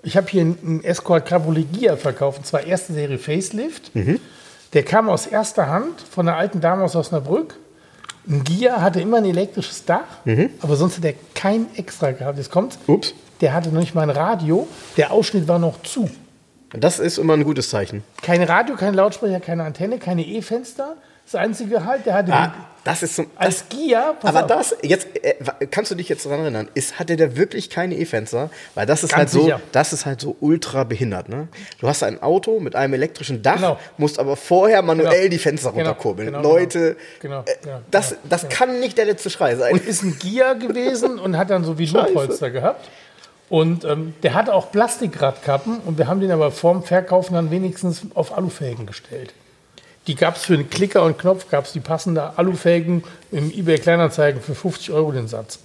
Ich 0.04 0.16
habe 0.16 0.28
hier 0.30 0.42
einen 0.42 0.84
Escort 0.84 1.26
Cabriolet 1.26 1.74
Gia 1.74 1.98
verkauft, 1.98 2.38
und 2.38 2.46
zwar 2.46 2.64
erste 2.68 2.94
Serie 2.94 3.18
Facelift. 3.18 3.96
Mhm. 3.96 4.20
Der 4.74 4.84
kam 4.84 5.10
aus 5.10 5.26
erster 5.26 5.70
Hand 5.70 6.00
von 6.02 6.28
einer 6.28 6.38
alten 6.38 6.62
Dame 6.62 6.84
aus 6.84 6.96
Osnabrück. 6.96 7.56
Ein 8.28 8.44
Gia 8.44 8.82
hatte 8.82 9.02
immer 9.02 9.18
ein 9.18 9.26
elektrisches 9.26 9.84
Dach, 9.86 10.06
Mhm. 10.26 10.50
aber 10.62 10.76
sonst 10.76 10.98
hat 10.98 11.06
er 11.06 11.14
kein 11.34 11.66
extra 11.76 12.12
gehabt. 12.12 12.38
Jetzt 12.38 12.52
kommt's. 12.52 12.78
Ups. 12.88 13.14
Der 13.42 13.54
hatte 13.54 13.70
noch 13.70 13.80
nicht 13.80 13.96
mal 13.96 14.04
ein 14.04 14.10
Radio. 14.12 14.68
Der 14.98 15.12
Ausschnitt 15.12 15.48
war 15.48 15.58
noch 15.60 15.82
zu. 15.82 16.10
Das 16.72 17.00
ist 17.00 17.18
immer 17.18 17.34
ein 17.34 17.44
gutes 17.44 17.70
Zeichen. 17.70 18.04
Kein 18.22 18.44
Radio, 18.44 18.76
kein 18.76 18.94
Lautsprecher, 18.94 19.40
keine 19.40 19.64
Antenne, 19.64 19.98
keine 19.98 20.24
E-Fenster. 20.26 20.96
Das 21.32 21.36
einzige 21.42 21.86
halt, 21.86 22.06
der 22.06 22.14
hatte 22.14 22.34
Ah, 22.34 22.54
das 22.84 23.04
ist 23.04 23.16
so. 23.16 23.26
als 23.36 23.66
Gia. 23.70 24.14
pass 24.14 24.30
Aber 24.36 24.42
auf, 24.46 24.48
das, 24.48 24.76
jetzt, 24.82 25.08
äh, 25.24 25.36
kannst 25.70 25.92
du 25.92 25.96
dich 25.96 26.10
jetzt 26.10 26.26
daran 26.26 26.42
erinnern, 26.42 26.68
ist, 26.74 26.98
hatte 27.00 27.16
der 27.16 27.38
wirklich 27.38 27.70
keine 27.70 27.96
E-Fenster? 27.96 28.50
Weil 28.76 28.86
das 28.86 29.04
ist 29.04 29.12
Ganz 29.12 29.18
halt 29.20 29.30
so, 29.30 29.44
sicher. 29.44 29.62
das 29.72 29.94
ist 29.94 30.06
halt 30.06 30.20
so 30.20 30.36
ultra 30.42 30.84
behindert, 30.84 31.30
ne? 31.30 31.48
Du 31.80 31.88
hast 31.88 32.02
ein 32.04 32.22
Auto 32.22 32.60
mit 32.60 32.76
einem 32.76 32.94
elektrischen 32.96 33.42
Dach, 33.44 33.56
Genau. 33.58 33.80
musst 33.98 34.20
aber 34.20 34.36
vorher 34.36 34.82
manuell 34.82 35.12
Genau. 35.20 35.30
die 35.30 35.38
Fenster 35.38 35.70
Genau, 35.72 35.90
runterkurbeln. 35.90 36.28
genau, 36.34 36.42
Leute, 36.42 36.98
genau, 37.22 37.42
äh, 37.42 37.46
genau, 37.64 37.82
das, 37.92 38.10
genau, 38.10 38.22
das 38.30 38.50
kann 38.50 38.80
nicht 38.80 38.98
der 38.98 39.06
letzte 39.06 39.30
Schrei 39.30 39.56
sein. 39.56 39.74
und 39.74 39.86
ist 39.86 40.02
ein 40.04 40.18
Gia 40.20 40.54
gewesen 40.54 41.20
und 41.20 41.38
hat 41.38 41.50
dann 41.52 41.64
so 41.64 41.78
wie 41.78 41.86
Lobholster 41.88 42.50
gehabt. 42.50 42.90
Und 43.48 43.84
ähm, 43.86 44.16
der 44.24 44.34
hatte 44.34 44.54
auch 44.54 44.72
Plastikradkappen 44.72 45.80
und 45.80 45.98
wir 45.98 46.08
haben 46.08 46.20
den 46.22 46.32
aber 46.32 46.52
vorm 46.52 46.84
Verkaufen 46.84 47.34
dann 47.36 47.52
wenigstens 47.52 48.02
auf 48.16 48.36
Alufelgen 48.38 48.86
gestellt. 48.86 49.34
Die 50.08 50.16
gab 50.16 50.36
es 50.36 50.46
für 50.46 50.56
einen 50.56 50.70
Klicker 50.70 51.04
und 51.04 51.18
Knopf, 51.18 51.50
gab 51.50 51.66
es 51.66 51.74
die 51.74 51.80
passende 51.80 52.38
Alufelgen 52.38 53.04
im 53.32 53.52
eBay 53.52 53.78
Kleinanzeigen 53.78 54.42
für 54.42 54.56
50 54.56 54.92
Euro 54.92 55.12
den 55.12 55.28
Satz. 55.28 55.60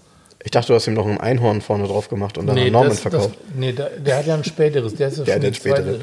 Ich 0.44 0.50
dachte, 0.50 0.68
du 0.68 0.74
hast 0.74 0.86
ihm 0.86 0.94
noch 0.94 1.06
ein 1.06 1.18
Einhorn 1.18 1.60
vorne 1.60 1.88
drauf 1.88 2.08
gemacht 2.08 2.38
und 2.38 2.46
dann 2.46 2.54
nee, 2.54 2.70
Norman 2.70 2.90
das, 2.90 3.00
verkauft. 3.00 3.30
Das, 3.34 3.56
nee, 3.56 3.72
der, 3.72 3.90
der 3.90 4.18
hat 4.18 4.26
ja 4.26 4.34
ein 4.34 4.44
späteres. 4.44 4.94
Der 4.94 5.08
ist 5.08 5.18
ja 5.18 5.24
Der 5.24 5.34
hat 5.36 5.44
ein 5.44 5.54
späteres. 5.54 6.00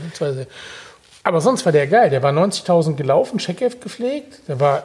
Aber 1.24 1.40
sonst 1.40 1.64
war 1.64 1.72
der 1.72 1.88
geil. 1.88 2.10
Der 2.10 2.22
war 2.22 2.34
90.000 2.34 2.96
gelaufen, 2.96 3.38
Checkheft 3.38 3.82
gepflegt. 3.82 4.42
Der 4.50 4.60
war 4.60 4.84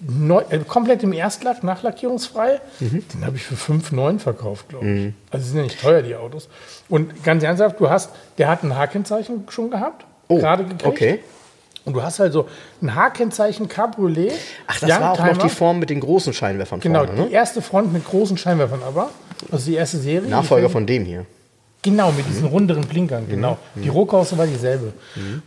neu, 0.00 0.42
äh, 0.50 0.58
komplett 0.58 1.02
im 1.02 1.12
Erstlack, 1.12 1.62
nachlackierungsfrei. 1.62 2.60
Den 2.80 3.24
habe 3.24 3.36
ich 3.36 3.44
für 3.44 3.54
5,9 3.54 4.18
verkauft, 4.18 4.68
glaube 4.70 4.88
ich. 4.88 5.12
Also 5.30 5.44
die 5.44 5.50
sind 5.50 5.56
ja 5.58 5.62
nicht 5.64 5.80
teuer, 5.80 6.02
die 6.02 6.16
Autos. 6.16 6.48
Und 6.88 7.22
ganz 7.22 7.44
ernsthaft, 7.44 7.78
du 7.78 7.88
hast, 7.88 8.10
der 8.38 8.48
hat 8.48 8.64
ein 8.64 8.76
H-Kennzeichen 8.76 9.46
schon 9.50 9.70
gehabt, 9.70 10.04
gerade 10.28 10.64
gekriegt. 10.64 10.84
Oh, 10.84 10.88
okay. 10.88 11.20
Und 11.88 11.94
du 11.94 12.02
hast 12.02 12.20
also 12.20 12.46
ein 12.82 12.94
H-Kennzeichen 12.94 13.66
Cabriolet. 13.66 14.32
Ach, 14.66 14.78
das 14.78 14.90
war 15.00 15.12
auch 15.12 15.24
noch 15.24 15.38
die 15.38 15.48
Form 15.48 15.78
mit 15.78 15.88
den 15.88 16.00
großen 16.00 16.34
Scheinwerfern 16.34 16.80
Genau, 16.80 17.06
vorne, 17.06 17.22
die 17.22 17.28
ne? 17.28 17.30
erste 17.30 17.62
Front 17.62 17.94
mit 17.94 18.04
großen 18.04 18.36
Scheinwerfern 18.36 18.82
aber. 18.86 19.08
Also 19.50 19.70
die 19.70 19.76
erste 19.76 19.96
Serie. 19.96 20.28
Nachfolger 20.28 20.66
Die- 20.66 20.72
von 20.72 20.86
dem 20.86 21.04
hier. 21.06 21.24
Genau, 21.80 22.10
mit 22.12 22.28
diesen 22.28 22.46
runderen 22.46 22.82
Blinkern, 22.82 23.26
genau. 23.30 23.56
Die 23.76 23.88
Rohkause 23.88 24.36
war 24.36 24.46
dieselbe. 24.46 24.92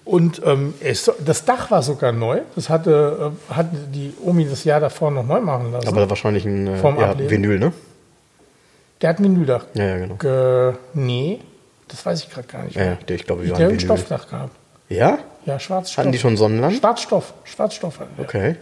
Und 0.06 0.42
ähm, 0.46 0.74
es, 0.80 1.12
das 1.24 1.44
Dach 1.46 1.70
war 1.70 1.84
sogar 1.84 2.12
neu. 2.14 2.40
Das 2.56 2.70
hatte, 2.70 3.34
äh, 3.52 3.54
hatte 3.54 3.76
die 3.94 4.14
Omi 4.24 4.48
das 4.50 4.64
Jahr 4.64 4.80
davor 4.80 5.12
noch 5.12 5.26
neu 5.28 5.42
machen 5.42 5.72
lassen. 5.74 5.88
Aber 5.90 6.10
wahrscheinlich 6.10 6.46
ein 6.46 6.68
äh, 6.68 6.82
ja. 6.82 7.30
Vinyl, 7.30 7.60
ne? 7.60 7.74
Der 9.02 9.10
hat 9.10 9.20
ein 9.20 9.24
Menüdach. 9.24 9.66
Ja, 9.74 9.84
ja, 9.84 9.98
genau. 9.98 10.16
Ge 10.16 10.74
nee, 10.94 11.40
das 11.90 12.06
weiß 12.06 12.24
ich 12.24 12.30
gerade 12.30 12.48
gar 12.48 12.64
nicht. 12.64 12.76
Ja, 12.78 12.86
ja, 12.86 12.96
der, 12.96 13.16
ich 13.18 13.26
glaube, 13.26 13.44
wir 13.44 13.54
hat 13.54 13.62
ein. 13.62 13.80
Stoffdach 13.80 14.30
gehabt. 14.30 14.56
Ja? 14.90 15.20
Ja, 15.46 15.60
Schwarzstoff. 15.60 15.98
Hatten 15.98 16.12
die 16.12 16.20
schon 16.20 16.38
Sonnenland? 16.38 16.78
Schwarzstoff. 16.78 17.34
Schwarzstoff 17.44 18.00
hatten 18.00 18.18
wir. 18.18 18.26
Okay. 18.26 18.56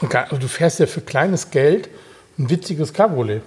Und 0.00 0.10
gar- 0.10 0.24
also 0.24 0.36
du 0.38 0.48
fährst 0.48 0.78
ja 0.80 0.86
für 0.86 1.00
kleines 1.00 1.50
Geld 1.50 1.88
ein 2.38 2.50
witziges 2.50 2.92
Cabriolet. 2.92 3.42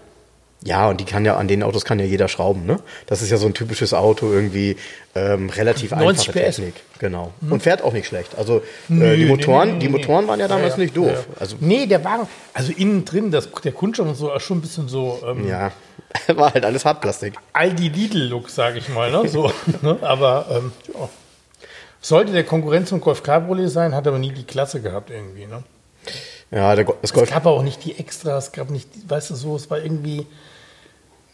Ja, 0.63 0.89
und 0.89 0.99
die 0.99 1.05
kann 1.05 1.23
ja, 1.23 1.38
an 1.38 1.47
den 1.47 1.61
Autos 1.61 1.85
kann 1.85 1.99
ja 1.99 2.05
jeder 2.05 2.27
schrauben, 2.27 2.65
ne? 2.65 2.79
Das 3.05 3.21
ist 3.21 3.29
ja 3.29 3.38
so 3.38 3.45
ein 3.45 3.53
typisches 3.53 3.93
Auto, 3.93 4.31
irgendwie 4.31 4.75
ähm, 5.13 5.49
relativ 5.51 5.91
90 5.91 6.29
einfache 6.29 6.31
PS. 6.49 6.55
Technik. 6.55 6.73
Genau. 6.97 7.31
Und 7.47 7.61
fährt 7.61 7.83
auch 7.83 7.93
nicht 7.93 8.07
schlecht. 8.07 8.35
Also 8.38 8.63
Nö, 8.88 9.05
äh, 9.13 9.17
die 9.17 9.25
Motoren, 9.25 9.67
nee, 9.67 9.73
nee, 9.75 9.79
die. 9.81 9.89
Motoren 9.89 10.27
waren 10.27 10.39
ja 10.39 10.47
damals 10.47 10.73
Ja, 10.73 10.77
ja, 10.77 10.83
nicht 10.83 10.97
doof. 10.97 11.07
ja, 11.07 11.13
ja. 11.13 11.23
Also 11.39 11.57
Nee, 11.59 11.85
der 11.85 12.03
Wagen, 12.03 12.27
also 12.55 12.71
innen 12.75 13.05
drin, 13.05 13.29
das, 13.29 13.49
der 13.63 13.71
Kunststoff 13.71 14.07
und 14.07 14.15
so, 14.15 14.38
schon 14.39 14.57
ein 14.57 14.61
bisschen 14.61 14.88
so 14.88 15.19
ähm, 15.27 15.47
ja, 15.47 15.71
war 16.35 16.51
halt 16.53 16.65
alles 16.65 16.85
Hartplastik. 16.85 17.33
Aldi 17.53 17.89
Lidl-Look, 17.89 18.49
sage 18.49 18.79
ich 18.79 18.89
mal. 18.89 19.11
Ne? 19.11 19.27
So, 19.27 19.51
ne? 19.83 19.97
Aber 20.01 20.47
ähm, 20.49 20.71
ja. 20.91 21.07
Sollte 22.08 22.32
der 22.32 22.43
Konkurrent 22.43 22.88
zum 22.88 23.01
Golf 23.01 23.24
Cabriolet 23.24 23.70
sein, 23.70 23.93
hat 23.95 24.08
aber 24.08 24.20
nie 24.20 24.32
die 24.32 24.43
Klasse 24.45 24.82
gehabt 24.82 25.10
irgendwie. 25.10 25.45
Ne? 25.45 25.64
Ja, 26.51 26.76
der, 26.76 26.86
das 26.86 26.95
Es 27.01 27.14
Golf. 27.14 27.30
gab 27.30 27.45
auch 27.45 27.64
nicht 27.64 27.84
die 27.86 27.97
Extras, 27.99 28.45
es 28.47 28.51
gab 28.51 28.70
nicht, 28.70 28.88
weißt 29.08 29.32
du, 29.32 29.36
so, 29.36 29.55
es 29.55 29.70
war 29.70 29.80
irgendwie 29.82 30.26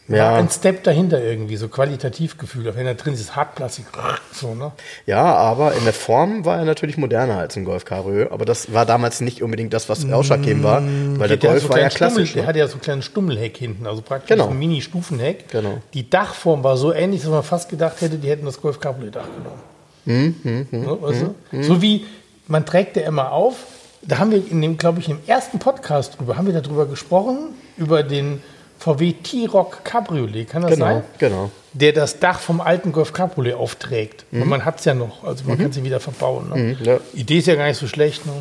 war 0.06 0.16
Ja, 0.18 0.34
ein 0.34 0.50
Step 0.50 0.84
dahinter 0.84 1.22
irgendwie, 1.22 1.56
so 1.56 1.68
qualitativ 1.68 2.36
gefühlt. 2.36 2.76
Wenn 2.76 2.84
da 2.84 2.92
drin 2.92 3.14
ist, 3.14 3.20
ist 3.20 3.36
Hartplastik, 3.36 3.86
so, 4.32 4.54
ne? 4.54 4.72
ja, 5.06 5.22
aber 5.24 5.72
in 5.72 5.84
der 5.84 5.94
Form 5.94 6.44
war 6.44 6.58
er 6.58 6.66
natürlich 6.66 6.98
moderner 6.98 7.38
als 7.38 7.56
ein 7.56 7.64
Golf 7.64 7.86
Cabrio. 7.86 8.30
Aber 8.30 8.44
das 8.44 8.74
war 8.74 8.84
damals 8.84 9.22
nicht 9.22 9.42
unbedingt 9.42 9.72
das, 9.72 9.88
was 9.88 10.04
ausschlaggebend 10.10 10.62
war, 10.62 10.82
weil 10.82 11.28
der 11.28 11.36
hat 11.38 11.40
Golf 11.40 11.62
so 11.62 11.68
war 11.70 11.78
ja 11.80 11.88
kleinen 11.88 11.90
Stummel- 11.90 12.14
klassisch. 12.26 12.32
Der 12.34 12.42
Ne? 12.42 12.48
hatte 12.48 12.58
ja 12.58 12.66
so 12.68 12.74
ein 12.74 12.80
kleines 12.82 13.04
Stummelheck 13.06 13.56
hinten, 13.56 13.86
also 13.86 14.02
praktisch 14.02 14.28
Genau. 14.28 14.44
so 14.44 14.50
ein 14.50 14.58
Mini-Stufenheck. 14.58 15.48
Genau. 15.48 15.78
Die 15.94 16.10
Dachform 16.10 16.62
war 16.62 16.76
so 16.76 16.92
ähnlich, 16.92 17.22
dass 17.22 17.30
man 17.30 17.42
fast 17.42 17.70
gedacht 17.70 17.98
hätte, 18.02 18.18
die 18.18 18.28
hätten 18.28 18.44
das 18.44 18.60
Golf 18.60 18.78
Cabriolet 18.80 19.16
Dach 19.16 19.24
genommen. 19.24 19.62
Hm, 20.06 20.34
Ne, 20.70 20.98
weißt 21.00 21.22
du? 21.52 21.62
So 21.62 21.80
wie 21.82 22.04
man 22.46 22.66
trägt 22.66 22.96
der 22.96 23.06
immer 23.06 23.32
auf. 23.32 23.56
Da 24.02 24.18
haben 24.18 24.30
wir 24.30 24.42
in 24.50 24.60
dem, 24.60 24.76
glaube 24.76 25.00
ich, 25.00 25.08
im 25.08 25.18
ersten 25.26 25.58
Podcast 25.58 26.18
drüber, 26.18 26.36
haben 26.36 26.46
wir 26.46 26.60
darüber 26.60 26.84
gesprochen, 26.86 27.54
über 27.78 28.02
den 28.02 28.42
VW 28.78 29.12
T-Rock 29.14 29.82
Cabriolet, 29.82 30.46
kann 30.50 30.60
das 30.60 30.72
Genau, 30.72 30.84
sein? 30.86 31.02
genau. 31.18 31.50
Der 31.72 31.92
das 31.92 32.18
Dach 32.20 32.38
vom 32.40 32.60
alten 32.60 32.92
Golf 32.92 33.14
Cabriolet 33.14 33.54
aufträgt. 33.54 34.26
Und 34.30 34.46
man 34.46 34.64
hat 34.66 34.78
es 34.80 34.84
ja 34.84 34.92
noch, 34.92 35.24
also 35.24 35.44
man 35.46 35.56
kann 35.58 35.72
sie 35.72 35.82
wieder 35.84 36.00
verbauen. 36.00 36.50
Ne? 36.50 36.56
Mhm, 36.78 36.84
ja. 36.84 36.98
Idee 37.14 37.38
ist 37.38 37.46
ja 37.46 37.54
gar 37.54 37.66
nicht 37.66 37.78
so 37.78 37.86
schlecht. 37.88 38.26
Ne? 38.26 38.32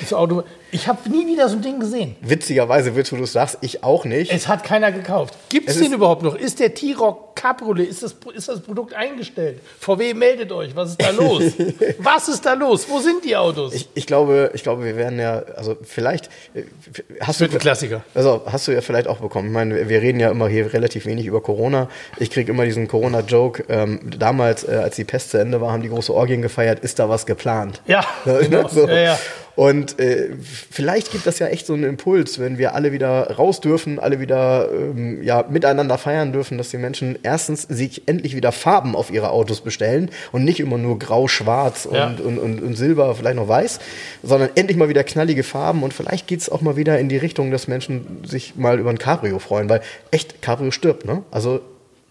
Das 0.00 0.12
Auto, 0.12 0.42
ich 0.74 0.88
habe 0.88 1.08
nie 1.08 1.24
wieder 1.26 1.48
so 1.48 1.54
ein 1.54 1.62
Ding 1.62 1.78
gesehen. 1.78 2.16
Witzigerweise, 2.20 2.96
willst 2.96 3.12
du 3.12 3.16
das 3.16 3.32
sagst, 3.32 3.58
ich 3.60 3.84
auch 3.84 4.04
nicht. 4.04 4.32
Es 4.32 4.48
hat 4.48 4.64
keiner 4.64 4.90
gekauft. 4.90 5.34
Gibt 5.48 5.70
es 5.70 5.78
den 5.78 5.92
überhaupt 5.92 6.24
noch? 6.24 6.34
Ist 6.34 6.58
der 6.58 6.74
T-Rock 6.74 7.36
Cabriolet, 7.36 7.88
ist 7.88 8.02
das, 8.02 8.16
ist 8.34 8.48
das 8.48 8.60
Produkt 8.60 8.92
eingestellt? 8.92 9.60
VW 9.78 10.14
meldet 10.14 10.50
euch, 10.50 10.74
was 10.74 10.90
ist 10.90 11.02
da 11.02 11.10
los? 11.16 11.44
was 11.98 12.28
ist 12.28 12.44
da 12.44 12.54
los? 12.54 12.86
Wo 12.88 12.98
sind 12.98 13.24
die 13.24 13.36
Autos? 13.36 13.72
Ich, 13.72 13.88
ich 13.94 14.06
glaube, 14.06 14.50
ich 14.54 14.64
glaube, 14.64 14.84
wir 14.84 14.96
werden 14.96 15.20
ja, 15.20 15.42
also 15.54 15.76
vielleicht 15.82 16.28
äh, 16.54 16.64
hast 17.20 17.38
wird 17.38 17.52
du 17.52 17.56
ein 17.56 17.60
Klassiker. 17.60 18.02
Also 18.14 18.42
hast 18.46 18.66
du 18.66 18.72
ja 18.72 18.80
vielleicht 18.80 19.06
auch 19.06 19.18
bekommen. 19.18 19.48
Ich 19.48 19.54
meine, 19.54 19.88
wir 19.88 20.02
reden 20.02 20.18
ja 20.18 20.30
immer 20.30 20.48
hier 20.48 20.72
relativ 20.72 21.06
wenig 21.06 21.26
über 21.26 21.40
Corona. 21.40 21.88
Ich 22.18 22.30
kriege 22.30 22.50
immer 22.50 22.64
diesen 22.64 22.88
Corona-Joke. 22.88 23.64
Ähm, 23.68 24.00
damals, 24.18 24.64
äh, 24.64 24.72
als 24.82 24.96
die 24.96 25.04
Pest 25.04 25.30
zu 25.30 25.38
Ende 25.38 25.60
war, 25.60 25.70
haben 25.72 25.82
die 25.82 25.88
große 25.88 26.12
Orgien 26.12 26.42
gefeiert. 26.42 26.80
Ist 26.80 26.98
da 26.98 27.08
was 27.08 27.26
geplant? 27.26 27.80
Ja, 27.86 28.04
Ne, 28.24 28.38
genau. 28.40 28.68
so. 28.68 28.88
Ja, 28.88 28.96
ja. 28.96 29.18
Und 29.56 30.00
äh, 30.00 30.30
vielleicht 30.70 31.12
gibt 31.12 31.26
das 31.26 31.38
ja 31.38 31.46
echt 31.46 31.66
so 31.66 31.74
einen 31.74 31.84
Impuls, 31.84 32.38
wenn 32.40 32.58
wir 32.58 32.74
alle 32.74 32.90
wieder 32.92 33.30
raus 33.36 33.60
dürfen, 33.60 33.98
alle 34.00 34.18
wieder 34.18 34.68
ähm, 34.72 35.22
ja, 35.22 35.44
miteinander 35.48 35.96
feiern 35.96 36.32
dürfen, 36.32 36.58
dass 36.58 36.70
die 36.70 36.78
Menschen 36.78 37.18
erstens 37.22 37.62
sich 37.62 38.02
endlich 38.06 38.34
wieder 38.34 38.50
Farben 38.50 38.96
auf 38.96 39.10
ihre 39.12 39.30
Autos 39.30 39.60
bestellen 39.60 40.10
und 40.32 40.44
nicht 40.44 40.58
immer 40.58 40.78
nur 40.78 40.98
grau, 40.98 41.28
schwarz 41.28 41.86
und, 41.86 41.94
Ja. 41.96 42.06
und, 42.24 42.38
und, 42.38 42.62
und 42.62 42.76
silber, 42.76 43.14
vielleicht 43.14 43.36
noch 43.36 43.48
weiß, 43.48 43.78
sondern 44.22 44.50
endlich 44.56 44.76
mal 44.76 44.88
wieder 44.88 45.04
knallige 45.04 45.44
Farben 45.44 45.82
und 45.84 45.94
vielleicht 45.94 46.26
geht 46.26 46.40
es 46.40 46.48
auch 46.48 46.60
mal 46.60 46.76
wieder 46.76 46.98
in 46.98 47.08
die 47.08 47.16
Richtung, 47.16 47.50
dass 47.50 47.68
Menschen 47.68 48.22
sich 48.26 48.56
mal 48.56 48.80
über 48.80 48.90
ein 48.90 48.98
Cabrio 48.98 49.38
freuen, 49.38 49.68
weil 49.68 49.80
echt 50.10 50.42
Cabrio 50.42 50.70
stirbt, 50.72 51.04
ne? 51.04 51.22
Also 51.30 51.60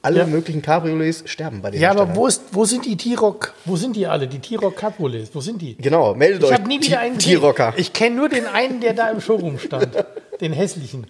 alle 0.04 0.20
Ja. 0.20 0.26
möglichen 0.28 0.62
Cabriolets 0.62 1.24
sterben 1.26 1.62
bei 1.62 1.72
den 1.72 1.82
Ja, 1.82 1.90
aber 1.92 2.16
wo, 2.16 2.28
ist, 2.28 2.42
wo 2.52 2.66
sind 2.66 2.86
die 2.86 2.96
T-Rock? 2.98 3.54
Wo 3.66 3.76
sind 3.76 3.96
die 3.96 4.06
alle? 4.06 4.28
Die 4.28 4.40
T-Rock 4.40 4.76
Cabriolets, 4.76 5.32
wo 5.34 5.42
sind 5.42 5.62
die? 5.62 5.76
Genau, 5.78 6.14
meldet 6.14 6.44
Ich 6.44 6.50
euch. 6.50 6.54
habe 6.54 6.68
nie 6.68 6.80
wieder 6.82 7.00
einen. 7.00 7.18
T-Rocker. 7.18 7.74
Ich 7.78 7.94
kenne 7.94 8.16
nur 8.18 8.30
den 8.30 8.46
einen, 8.46 8.80
der 8.82 8.94
da 8.94 9.10
im 9.10 9.20
Showroom 9.22 9.58
stand. 9.58 9.90
den 10.42 10.52
hässlichen. 10.54 11.08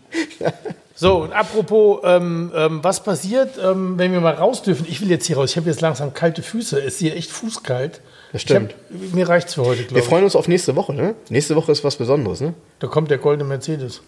So, 0.95 1.23
und 1.23 1.33
apropos, 1.33 2.01
ähm, 2.03 2.51
ähm, 2.55 2.79
was 2.83 3.01
passiert, 3.03 3.57
ähm, 3.61 3.97
wenn 3.97 4.11
wir 4.13 4.21
mal 4.21 4.35
raus 4.35 4.61
dürfen? 4.61 4.85
Ich 4.87 5.01
will 5.01 5.09
jetzt 5.09 5.25
hier 5.25 5.37
raus. 5.37 5.49
Ich 5.51 5.57
habe 5.57 5.67
jetzt 5.69 5.81
langsam 5.81 6.13
kalte 6.13 6.43
Füße. 6.43 6.77
Es 6.79 6.93
ist 6.95 6.99
hier 6.99 7.15
echt 7.15 7.31
fußkalt. 7.31 7.99
Das 8.31 8.41
stimmt. 8.43 8.75
Ich 8.91 9.07
hab, 9.09 9.15
mir 9.15 9.27
reicht's 9.29 9.55
für 9.55 9.63
heute, 9.65 9.79
Wir 9.79 9.85
glaube 9.87 9.99
ich. 10.01 10.05
freuen 10.05 10.23
uns 10.23 10.35
auf 10.35 10.47
nächste 10.47 10.75
Woche, 10.75 10.93
ne? 10.93 11.15
Nächste 11.29 11.55
Woche 11.55 11.71
ist 11.71 11.83
was 11.83 11.95
Besonderes, 11.95 12.41
ne? 12.41 12.53
Da 12.79 12.87
kommt 12.87 13.09
der 13.09 13.17
goldene 13.17 13.47
Mercedes. 13.47 14.01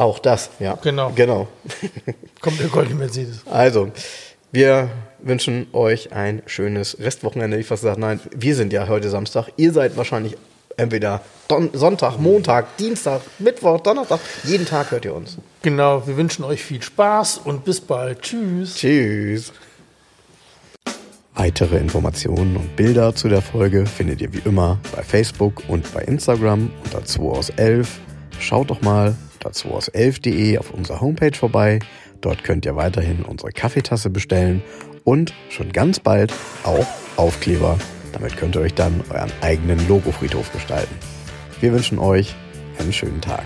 Auch 0.00 0.18
das, 0.18 0.48
ja. 0.60 0.78
Genau. 0.82 1.12
Genau. 1.14 1.46
Kommt 2.40 2.58
der 2.58 2.68
goldene 2.68 2.94
Mercedes. 2.94 3.42
Also, 3.50 3.90
wir 4.50 4.88
wünschen 5.18 5.66
euch 5.74 6.10
ein 6.14 6.40
schönes 6.46 6.98
Restwochenende. 6.98 7.58
Ich 7.58 7.66
fast 7.66 7.82
gesagt, 7.82 7.98
nein, 7.98 8.18
wir 8.34 8.56
sind 8.56 8.72
ja 8.72 8.88
heute 8.88 9.10
Samstag. 9.10 9.48
Ihr 9.58 9.74
seid 9.74 9.98
wahrscheinlich 9.98 10.38
entweder 10.78 11.20
Don 11.48 11.68
Sonntag, 11.74 12.18
Montag, 12.18 12.78
Dienstag, 12.78 13.20
Mittwoch, 13.40 13.78
Donnerstag. 13.80 14.20
Jeden 14.44 14.64
Tag 14.64 14.90
hört 14.90 15.04
ihr 15.04 15.14
uns. 15.14 15.36
Genau, 15.60 16.06
wir 16.06 16.16
wünschen 16.16 16.46
euch 16.46 16.62
viel 16.64 16.80
Spaß 16.80 17.42
und 17.44 17.66
bis 17.66 17.82
bald. 17.82 18.22
Tschüss. 18.22 18.76
Tschüss. 18.76 19.52
Weitere 21.34 21.76
Informationen 21.76 22.56
und 22.56 22.74
Bilder 22.74 23.14
zu 23.14 23.28
der 23.28 23.42
Folge 23.42 23.84
findet 23.84 24.22
ihr 24.22 24.32
wie 24.32 24.40
immer 24.46 24.78
bei 24.96 25.02
Facebook 25.02 25.62
und 25.68 25.92
bei 25.92 26.00
Instagram 26.04 26.70
unter 26.84 27.04
2 27.04 27.22
aus 27.22 27.50
11. 27.50 27.98
Schaut 28.38 28.70
doch 28.70 28.80
mal 28.80 29.14
2 29.40 29.70
aus 29.70 29.92
11.de 29.92 30.58
auf 30.58 30.70
unserer 30.70 31.00
Homepage 31.00 31.36
vorbei. 31.36 31.78
Dort 32.20 32.44
könnt 32.44 32.66
ihr 32.66 32.76
weiterhin 32.76 33.22
unsere 33.22 33.50
Kaffeetasse 33.52 34.10
bestellen 34.10 34.62
und 35.04 35.32
schon 35.48 35.72
ganz 35.72 36.00
bald 36.00 36.32
auch 36.64 36.86
Aufkleber. 37.16 37.78
Damit 38.12 38.36
könnt 38.36 38.56
ihr 38.56 38.62
euch 38.62 38.74
dann 38.74 39.02
euren 39.10 39.32
eigenen 39.40 39.86
Logofriedhof 39.88 40.52
gestalten. 40.52 40.94
Wir 41.60 41.72
wünschen 41.72 41.98
euch 41.98 42.34
einen 42.78 42.92
schönen 42.92 43.20
Tag. 43.20 43.44